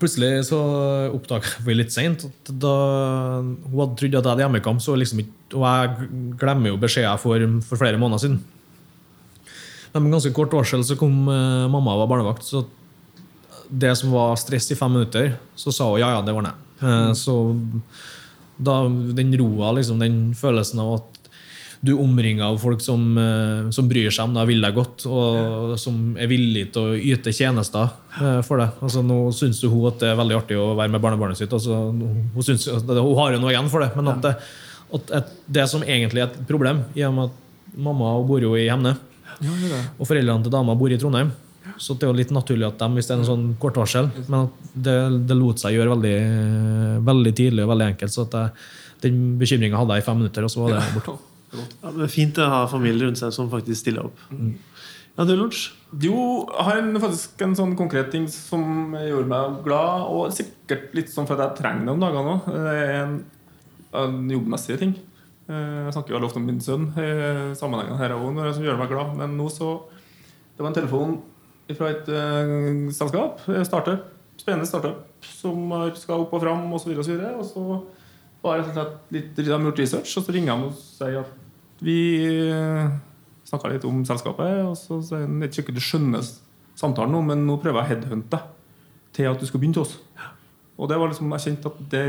Plutselig 0.00 0.46
så 0.48 0.58
oppdaga 1.12 1.50
vi 1.66 1.74
litt 1.76 1.92
seint 1.92 2.22
at 2.24 2.50
da 2.62 2.70
hun 3.42 3.74
hadde 3.74 3.98
trodd 4.00 4.14
at 4.14 4.14
jeg 4.14 4.30
hadde 4.30 4.44
hjemmekamp, 4.46 4.80
så 4.80 4.94
liksom 4.96 5.20
ikke, 5.20 5.34
og 5.58 5.66
jeg 5.68 6.06
glemmer 6.40 6.70
jo 6.70 6.78
beskjeder 6.80 7.10
jeg 7.10 7.20
får 7.20 7.44
for 7.66 7.82
flere 7.82 8.00
måneder 8.00 8.22
siden. 8.22 8.38
Men 9.92 10.06
med 10.06 10.16
ganske 10.16 10.32
kort 10.36 10.56
varsel 10.56 10.80
så 10.84 10.96
kom 10.96 11.28
uh, 11.28 11.68
mamma 11.68 11.92
og 11.92 12.06
var 12.06 12.10
barnevakt. 12.14 12.48
Så 12.48 12.64
det 13.68 13.92
som 14.00 14.16
var 14.16 14.36
stress 14.40 14.70
i 14.72 14.78
fem 14.78 14.96
minutter, 14.96 15.34
så 15.60 15.74
sa 15.74 15.90
hun 15.90 16.00
ja, 16.00 16.08
ja, 16.14 16.24
det 16.24 16.32
ordner 16.32 16.54
jeg. 16.54 16.62
Uh, 16.80 17.12
Så 17.16 17.36
da 18.56 18.80
den 18.88 19.34
roa, 19.38 19.72
liksom, 19.76 20.00
den 20.00 20.34
følelsen 20.36 20.80
av 20.82 20.94
at 21.00 21.16
du 21.86 21.92
er 21.92 22.02
omringa 22.02 22.46
av 22.48 22.58
folk 22.58 22.80
som, 22.80 23.02
eh, 23.20 23.70
som 23.70 23.88
bryr 23.88 24.10
seg 24.10 24.24
om 24.24 24.34
deg, 24.34 24.48
vil 24.48 24.64
deg 24.64 24.74
godt, 24.74 25.04
og 25.06 25.74
som 25.78 26.16
er 26.18 26.30
villig 26.30 26.70
til 26.74 26.88
å 26.88 26.96
yte 26.96 27.34
tjenester 27.36 27.92
eh, 28.16 28.40
for 28.46 28.62
deg. 28.62 28.78
Altså, 28.82 29.04
nå 29.06 29.18
syns 29.36 29.60
hun 29.62 29.88
at 29.90 30.00
det 30.02 30.10
er 30.10 30.18
veldig 30.18 30.38
artig 30.40 30.58
å 30.58 30.72
være 30.78 30.94
med 30.94 31.04
barnebarnet 31.04 31.38
sitt. 31.38 31.52
Altså, 31.52 31.90
hun, 31.92 32.42
synes, 32.42 32.66
hun 32.66 33.18
har 33.20 33.36
jo 33.36 33.42
noe 33.42 33.52
igjen 33.52 33.70
for 33.72 33.84
det, 33.84 33.92
men 33.98 34.14
at 34.14 34.22
det, 34.24 34.34
at 34.96 35.12
at 35.20 35.34
det 35.58 35.66
som 35.70 35.84
egentlig 35.84 36.24
er 36.24 36.30
et 36.30 36.40
problem, 36.48 36.86
i 36.96 37.04
og 37.06 37.14
med 37.14 37.30
at 37.30 37.76
mamma 37.86 38.16
bor 38.26 38.42
jo 38.42 38.56
i 38.56 38.68
Hemne, 38.70 38.96
Ja, 39.44 39.52
og 39.98 40.06
foreldrene 40.08 40.46
til 40.46 40.52
dama 40.54 40.72
bor 40.80 40.88
i 40.88 40.96
Trondheim. 40.96 41.28
Så 41.78 41.94
det 41.94 42.06
er 42.06 42.12
jo 42.12 42.16
litt 42.18 42.32
naturlig 42.34 42.66
at 42.68 42.78
de, 42.80 42.88
hvis 42.96 43.08
det 43.08 43.14
er 43.16 43.20
en 43.20 43.28
sånn 43.28 43.46
kort 43.60 43.76
varsel 43.76 44.06
Men 44.28 44.46
at 44.46 44.68
det, 44.86 44.94
det 45.28 45.36
lot 45.36 45.60
seg 45.60 45.74
gjøre 45.76 45.92
veldig, 45.94 46.16
veldig 47.06 47.32
tidlig 47.36 47.64
og 47.66 47.70
veldig 47.74 47.88
enkelt. 47.92 48.14
Så 48.14 48.24
at 48.26 48.36
jeg, 48.38 48.68
den 49.04 49.18
bekymringa 49.40 49.80
hadde 49.80 49.98
jeg 49.98 50.04
i 50.04 50.06
fem 50.06 50.18
minutter, 50.22 50.46
og 50.46 50.52
så 50.52 50.64
var 50.64 50.76
det 50.78 50.84
borte. 50.96 51.16
Ja, 51.56 51.88
det 51.94 52.02
er 52.04 52.10
fint 52.10 52.36
å 52.42 52.46
ha 52.50 52.56
familie 52.68 53.06
rundt 53.06 53.20
seg 53.20 53.30
som 53.32 53.46
faktisk 53.48 53.78
stiller 53.84 54.08
opp. 54.08 54.18
Ja, 55.16 55.24
du, 55.24 55.30
Lorch? 55.38 55.60
Jo, 56.02 56.16
jeg 56.50 56.64
har 56.66 56.80
en, 56.82 56.98
faktisk 57.00 57.40
en 57.46 57.54
sånn 57.56 57.76
konkret 57.78 58.10
ting 58.12 58.26
som 58.28 58.92
gjorde 58.98 59.30
meg 59.30 59.60
glad, 59.64 60.08
og 60.10 60.34
sikkert 60.36 60.90
litt 60.98 61.12
sånn 61.14 61.24
for 61.28 61.38
at 61.38 61.44
jeg 61.54 61.60
trenger 61.62 61.86
det 61.86 61.94
om 61.94 62.02
dagene 62.02 62.34
òg. 62.34 62.50
Det 62.50 62.74
er 62.82 62.92
en, 63.04 63.14
en 64.02 64.18
jobbmessig 64.34 64.76
ting. 64.82 64.96
Eh, 65.46 65.78
Jeg 65.86 65.94
snakker 65.94 66.12
jo 66.12 66.18
veldig 66.18 66.28
ofte 66.32 66.42
om 66.42 66.50
min 66.50 66.60
sønn 66.66 66.88
i 66.98 67.08
sammenhengen 67.62 68.02
her 68.02 68.16
òg, 68.18 68.42
som 68.58 68.66
gjør 68.66 68.82
meg 68.82 68.92
glad. 68.92 69.14
Men 69.22 69.38
nå 69.38 69.46
så 69.54 69.70
Det 70.58 70.64
var 70.66 70.72
en 70.74 70.78
telefon 70.82 71.16
fra 71.74 71.90
et 71.90 72.10
uh, 72.12 72.86
selskap, 72.94 73.42
eh, 73.50 73.64
startup, 73.66 74.06
spennende 74.38 74.68
startup, 74.68 75.02
som 75.26 75.72
skal 75.98 76.22
opp 76.26 76.36
og 76.36 76.44
fram 76.44 76.68
osv. 76.76 76.92
Og, 76.94 77.04
så 77.04 77.16
og 77.32 77.48
så 77.48 77.66
var 78.44 78.62
slett 78.68 79.12
litt, 79.16 79.32
de 79.34 79.50
har 79.50 79.64
gjort 79.64 79.82
research, 79.82 80.12
og 80.20 80.26
så 80.26 80.34
ringer 80.36 80.54
de 80.54 80.68
og 80.68 80.78
sier 80.78 81.20
at 81.24 81.82
vi 81.82 81.98
snakka 83.46 83.70
litt 83.72 83.86
om 83.88 84.04
selskapet, 84.06 84.62
og 84.66 84.76
så 84.78 85.00
sier 85.04 85.26
han 85.26 85.42
jeg 85.44 85.64
ikke 85.64 85.74
du 85.74 85.82
skjønner 85.82 86.24
samtalen 86.78 87.14
nå, 87.14 87.22
men 87.26 87.46
nå 87.48 87.58
prøver 87.62 87.82
jeg 87.82 87.86
å 87.86 87.90
headhunte 87.94 88.40
til 89.16 89.30
at 89.30 89.40
du 89.40 89.48
skal 89.48 89.62
begynne 89.62 89.78
til 89.78 89.86
oss. 89.86 89.96
Og 90.76 90.90
det 90.90 90.98
var 91.00 91.08
liksom, 91.08 91.32
jeg 91.32 91.44
kjente 91.46 91.70
at 91.72 91.78
det 91.92 92.02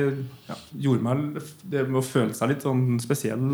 ja, 0.50 0.56
gjorde 0.76 1.06
meg 1.06 1.38
Det 1.72 1.86
med 1.88 2.02
å 2.02 2.04
føle 2.04 2.36
seg 2.36 2.50
litt 2.52 2.66
sånn 2.66 2.98
spesiell 3.00 3.46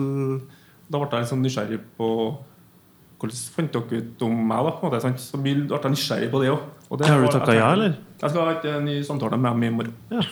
Da 0.87 0.97
ble 0.97 1.05
jeg 1.05 1.21
litt 1.21 1.29
sånn 1.29 1.43
nysgjerrig 1.45 1.77
på 1.99 2.07
hvordan 3.23 3.43
fant 3.55 3.75
dere 3.75 3.99
ut 4.03 4.23
om 4.27 4.33
meg? 4.35 4.65
da, 4.65 4.71
på 4.75 4.83
en 4.83 4.89
måte, 4.89 5.01
sant? 5.03 5.21
Så 5.23 5.39
ble 5.39 5.53
jeg 5.63 5.91
nysgjerrig 5.93 6.27
på 6.33 6.41
det 6.43 6.49
òg. 6.51 6.65
Har 6.91 7.21
du 7.23 7.29
takka 7.31 7.55
ja, 7.55 7.69
eller? 7.71 7.95
Jeg 8.19 8.33
skal 8.33 8.49
ha 8.49 8.73
en 8.75 8.89
ny 8.89 8.97
samtale 9.07 9.39
med 9.39 9.55
dem 9.55 9.63
i 9.63 9.69
morgen. 9.77 9.93
Ja, 10.11 10.25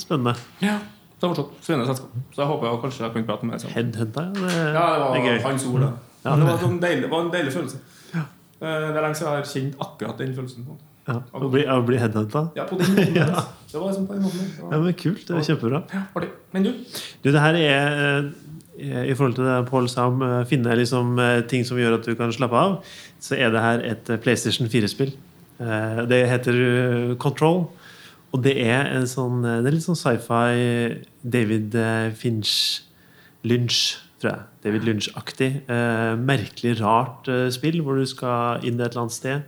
spennende. 0.00 0.36
Ja. 0.60 0.76
Det 1.16 1.28
var 1.28 1.32
fortsatt 1.32 1.64
spennende 1.64 1.88
selskap. 1.88 2.14
Så 2.34 2.42
jeg 2.42 2.50
håper 2.50 2.68
jeg 2.68 2.80
kanskje 2.82 3.04
jeg 3.06 3.14
kan 3.16 3.26
prate 3.30 3.48
med 3.48 3.62
sånn. 3.62 3.72
Headhunta, 3.76 4.24
ja. 4.28 4.32
Det, 4.36 4.52
Ja, 4.76 4.86
det 4.92 5.02
var 5.02 5.26
det 5.26 5.34
hans 5.46 5.66
ord, 5.70 5.80
da. 5.86 5.90
Ja, 6.22 6.36
det 6.38 6.46
var, 6.48 6.56
sånn 6.62 6.80
deilig, 6.82 7.10
var 7.10 7.24
en 7.24 7.32
deilig 7.32 7.52
følelse. 7.56 7.80
Ja. 8.12 8.24
Det 8.60 8.72
er 8.76 8.98
lenge 9.00 9.18
siden 9.18 9.28
jeg 9.30 9.40
har 9.40 9.50
kjent 9.52 9.84
akkurat 9.86 10.20
den 10.22 10.34
følelsen. 10.36 10.66
på 10.66 10.74
en 10.74 10.76
måte. 10.76 10.88
Ja, 11.08 11.16
Å 11.34 11.48
bli, 11.50 11.64
å 11.66 11.80
bli 11.82 11.98
headhunta? 11.98 12.44
Ja, 12.54 12.68
på 12.68 12.78
den 12.78 12.92
måten. 12.94 13.16
ja. 13.22 13.42
Det 13.72 13.80
var 13.80 13.88
liksom 13.88 14.06
på 14.06 14.18
den 14.18 14.26
måten. 14.28 14.52
Ja. 14.60 14.68
Ja, 14.68 14.82
men 14.84 14.98
Kult. 15.00 15.24
Det 15.26 15.40
er 15.40 15.48
kjempebra. 15.48 15.82
Ja, 15.90 16.04
Men 16.52 16.68
du? 16.68 16.72
Du, 17.24 17.30
det 17.32 17.42
her 17.42 17.58
er 17.58 18.02
eh, 18.04 18.28
I 18.82 19.14
forhold 19.14 19.36
til 19.38 19.46
det 19.46 19.58
Paul 19.68 19.88
sa 19.90 20.08
om 20.10 20.22
å 20.26 20.30
finne 20.48 20.74
liksom, 20.78 21.14
eh, 21.22 21.42
ting 21.50 21.62
som 21.68 21.78
gjør 21.78 21.98
at 22.00 22.06
du 22.08 22.16
kan 22.18 22.32
slappe 22.34 22.58
av, 22.58 22.78
så 23.22 23.36
er 23.38 23.52
det 23.54 23.62
her 23.62 23.84
et 23.92 24.10
eh, 24.10 24.18
PlayStation 24.22 24.66
4-spill. 24.72 25.12
Eh, 25.62 26.02
Det 26.10 26.22
heter 26.30 26.58
eh, 26.66 27.14
Control. 27.22 27.68
Og 28.32 28.40
det 28.42 28.54
er 28.64 28.88
en 28.96 29.04
sånn 29.06 29.42
eh, 29.44 29.58
Det 29.60 29.68
er 29.68 29.76
litt 29.76 29.84
sånn 29.84 29.98
sci-fi 29.98 31.02
David 31.22 31.74
eh, 31.76 32.10
Finch 32.16 32.54
Lynch, 33.44 33.98
tror 34.22 34.32
jeg. 34.32 34.48
David 34.64 34.84
Lynch-aktig. 34.88 35.50
Eh, 35.68 36.14
merkelig 36.18 36.76
rart 36.80 37.28
eh, 37.28 37.48
spill 37.54 37.82
hvor 37.82 37.98
du 37.98 38.06
skal 38.06 38.62
inn 38.66 38.80
et 38.80 38.92
eller 38.92 39.04
annet 39.06 39.16
sted. 39.18 39.42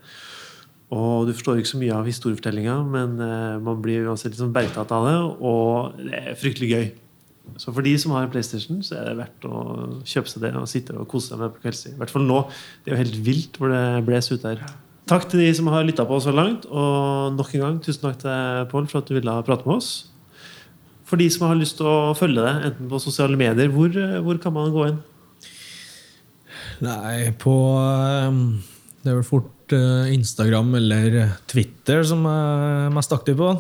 Og 0.95 1.27
du 1.27 1.33
forstår 1.35 1.59
ikke 1.59 1.73
så 1.73 1.79
mye 1.81 1.95
av 1.97 2.07
historiefortellinga, 2.07 2.75
men 2.87 3.17
eh, 3.23 3.55
man 3.65 3.81
blir 3.83 4.07
uansett 4.07 4.35
litt 4.35 4.43
sånn 4.43 4.55
bergtatt 4.55 4.93
av 4.95 5.09
det, 5.09 5.17
og 5.43 5.97
det 6.05 6.21
er 6.21 6.37
fryktelig 6.39 6.69
gøy. 6.71 6.85
Så 7.61 7.71
for 7.71 7.85
de 7.87 7.93
som 8.01 8.15
har 8.15 8.25
en 8.25 8.33
PlayStation, 8.33 8.81
så 8.83 8.97
er 8.99 9.11
det 9.11 9.19
verdt 9.21 9.45
å 9.47 9.59
kjøpe 10.09 10.31
seg 10.31 10.47
det 10.47 10.55
og 10.59 10.71
sitte 10.71 10.97
og 10.97 11.07
kose 11.11 11.31
seg 11.31 11.43
med 11.43 11.53
på 11.55 11.67
kveldstid. 11.67 11.95
I 11.95 12.01
hvert 12.01 12.15
fall 12.15 12.25
nå. 12.27 12.41
Det 12.83 12.91
er 12.91 12.97
jo 12.97 13.03
helt 13.03 13.21
vilt 13.27 13.61
hvor 13.61 13.71
det 13.71 13.85
blåser 14.09 14.39
ut 14.39 14.49
her. 14.49 14.65
Takk 15.11 15.29
til 15.29 15.43
de 15.45 15.51
som 15.53 15.69
har 15.69 15.85
lytta 15.85 16.07
på 16.09 16.17
så 16.25 16.33
langt, 16.33 16.65
og 16.65 17.37
nok 17.37 17.51
en 17.53 17.65
gang 17.67 17.81
tusen 17.85 18.07
takk 18.07 18.23
til 18.23 18.69
Pål 18.71 18.89
for 18.89 19.03
at 19.03 19.11
du 19.11 19.19
ville 19.19 19.39
prate 19.45 19.69
med 19.69 19.77
oss. 19.77 19.91
For 21.05 21.21
de 21.21 21.27
som 21.31 21.45
har 21.47 21.59
lyst 21.61 21.77
til 21.79 21.89
å 21.89 22.15
følge 22.17 22.41
deg, 22.41 22.71
enten 22.71 22.89
på 22.89 23.01
sosiale 23.03 23.37
medier, 23.37 23.69
hvor, 23.73 23.93
eh, 23.93 24.23
hvor 24.25 24.41
kan 24.41 24.55
man 24.57 24.73
gå 24.73 24.87
inn? 24.89 25.03
Nei, 26.83 27.31
på 27.39 27.53
ehm, 27.79 28.63
Det 29.05 29.13
er 29.13 29.19
vel 29.21 29.27
fort 29.29 29.73
eh, 29.77 30.15
Instagram 30.15 30.75
eller 30.81 31.37
Twitter 31.47 32.01
som 32.09 32.25
jeg 32.25 32.89
er 32.89 32.95
mest 32.97 33.13
aktiv 33.13 33.37
på. 33.37 33.51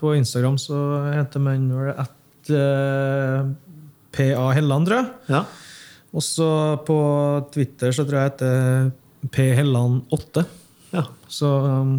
På 0.00 0.14
Instagram 0.16 0.56
så 0.56 0.80
heter 1.12 1.44
man 1.44 1.68
vel 1.68 1.92
at 1.92 2.13
eh, 2.52 3.46
PA 4.14 4.48
Helland, 4.56 4.88
tror 4.88 5.00
jeg. 5.00 5.12
Ja. 5.32 5.44
Og 6.14 6.22
så 6.22 6.48
på 6.86 6.98
Twitter 7.54 7.94
så 7.94 8.04
tror 8.06 8.20
jeg 8.20 8.28
jeg 8.28 8.34
heter 8.34 8.92
P 9.34 9.48
Helland8. 9.58 10.44
ja. 10.94 11.06
Så 11.28 11.48
um, 11.48 11.96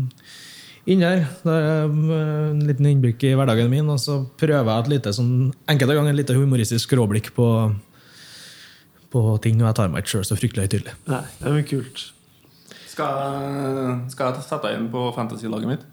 inn 0.87 1.03
her. 1.03 1.25
Det 1.43 1.55
er 1.55 1.89
um, 1.89 2.05
en 2.13 2.61
liten 2.67 2.87
innblikk 2.91 3.25
i 3.27 3.33
hverdagen 3.35 3.71
min. 3.71 3.89
Og 3.91 3.99
så 3.99 4.21
prøver 4.39 4.71
jeg 4.71 4.85
et 4.85 4.91
lite 4.95 5.15
sånn, 5.17 5.51
enkelte 5.71 5.97
ganger 5.97 6.15
et 6.15 6.21
lite 6.21 6.37
humoristisk 6.37 6.87
skråblikk 6.87 7.33
på, 7.35 7.49
på 9.11 9.25
ting. 9.43 9.59
Og 9.59 9.69
jeg 9.69 9.79
tar 9.81 9.91
meg 9.91 10.05
ikke 10.05 10.15
sjøl 10.15 10.29
så 10.29 10.39
fryktelig 10.39 10.69
høytidelig. 10.69 10.95
Nei, 11.11 11.23
det 11.41 11.51
er 11.51 11.67
kult. 11.73 12.05
Skal 12.95 14.07
skal 14.13 14.31
jeg 14.31 14.45
sette 14.45 14.63
deg 14.69 14.79
inn 14.79 14.87
på 14.93 15.09
fantasy-laget 15.17 15.73
mitt? 15.73 15.83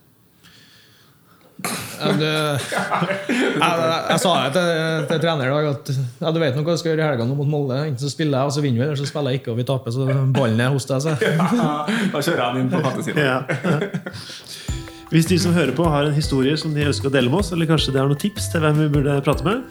Ja, 1.62 2.12
det, 2.18 2.30
jeg, 2.30 3.58
jeg, 3.62 3.98
jeg 4.10 4.18
sa 4.24 4.32
det 4.42 4.52
til, 4.56 5.06
til 5.10 5.20
trener 5.22 5.46
i 5.46 5.52
dag 5.54 5.68
at 5.70 5.92
ja, 5.94 6.32
du 6.34 6.40
vet 6.42 6.56
nok 6.58 6.66
hva 6.66 6.74
du 6.74 6.80
skal 6.82 6.92
gjøre 6.92 7.04
i 7.04 7.08
helga 7.12 7.28
mot 7.30 7.48
Molde. 7.48 7.78
Enten 7.86 8.02
så 8.02 8.10
spiller 8.10 8.40
jeg, 8.40 8.50
og 8.50 8.56
så 8.56 8.64
vinner 8.64 8.82
vi, 8.82 8.86
eller 8.88 8.98
så 8.98 9.08
spiller 9.08 9.34
jeg 9.34 9.42
ikke, 9.42 9.54
og 9.54 9.60
vi 9.62 9.68
taper. 9.70 9.94
Så 9.94 10.08
ballen 10.34 10.60
er 10.60 10.74
hos 10.74 10.88
deg. 10.90 11.06
Så. 11.06 11.16
Da 11.22 12.18
kjører 12.18 12.42
jeg 12.42 12.54
den 12.54 12.62
inn 12.64 12.72
på 12.72 12.82
fantasy-laget. 12.88 13.42
Ja. 13.62 14.80
Hvis 15.12 15.26
de 15.28 15.36
som 15.36 15.52
hører 15.52 15.74
på 15.76 15.84
har 15.84 16.06
en 16.08 16.14
historie 16.16 16.54
som 16.56 16.72
de 16.72 16.86
ønsker 16.88 17.10
å 17.10 17.12
dele 17.12 17.28
med 17.28 17.42
oss, 17.42 17.50
eller 17.52 17.68
kanskje 17.68 17.92
de 17.92 17.98
har 18.00 18.06
noen 18.08 18.20
tips 18.20 18.46
til 18.48 18.62
hvem 18.64 18.78
vi 18.80 18.86
burde 18.94 19.18
prate 19.26 19.44
med, 19.44 19.66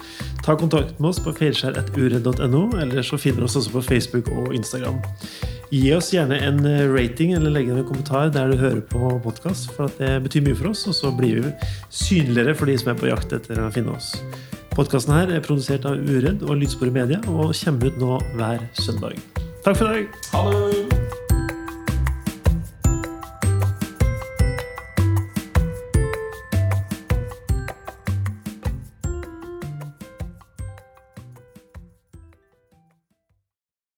ta 0.45 0.53
kontakt 0.53 0.99
med 0.99 1.09
oss 1.09 1.21
på 1.23 1.33
feilskjær.uredd.no, 1.39 2.61
eller 2.77 3.07
så 3.07 3.17
finner 3.17 3.41
du 3.41 3.47
oss 3.47 3.57
også 3.57 3.73
på 3.73 3.81
Facebook 3.87 4.29
og 4.35 4.53
Instagram. 4.53 4.99
Gi 5.73 5.81
oss 5.97 6.11
gjerne 6.13 6.37
en 6.45 6.61
eh, 6.69 6.85
rating 6.93 7.33
eller 7.33 7.55
legg 7.55 7.73
en 7.73 7.81
kommentar 7.87 8.29
der 8.35 8.53
du 8.53 8.61
hører 8.61 8.83
på 8.85 9.15
podkast, 9.25 9.71
for 9.73 9.89
det 9.97 10.13
betyr 10.27 10.45
mye 10.45 10.61
for 10.61 10.75
oss, 10.75 10.85
og 10.91 10.99
så 10.99 11.13
blir 11.17 11.41
vi 11.41 11.55
synligere 11.89 12.53
for 12.53 12.69
de 12.69 12.77
som 12.77 12.93
er 12.93 13.01
på 13.01 13.09
jakt 13.09 13.33
etter 13.33 13.65
å 13.65 13.73
finne 13.73 13.97
oss. 13.97 14.13
Podkasten 14.77 15.17
her 15.17 15.33
er 15.33 15.41
produsert 15.41 15.89
av 15.89 15.97
Uredd 15.97 16.45
og 16.45 16.53
Lydsporet 16.61 17.01
Media 17.01 17.17
og 17.33 17.55
kommer 17.65 17.89
ut 17.89 18.01
nå 18.03 18.23
hver 18.37 18.69
søndag. 18.77 19.17
Takk 19.65 19.73
for 19.73 19.89
i 19.89 20.03
dag. 20.03 20.25
Ha 20.37 20.49
det! 20.53 20.90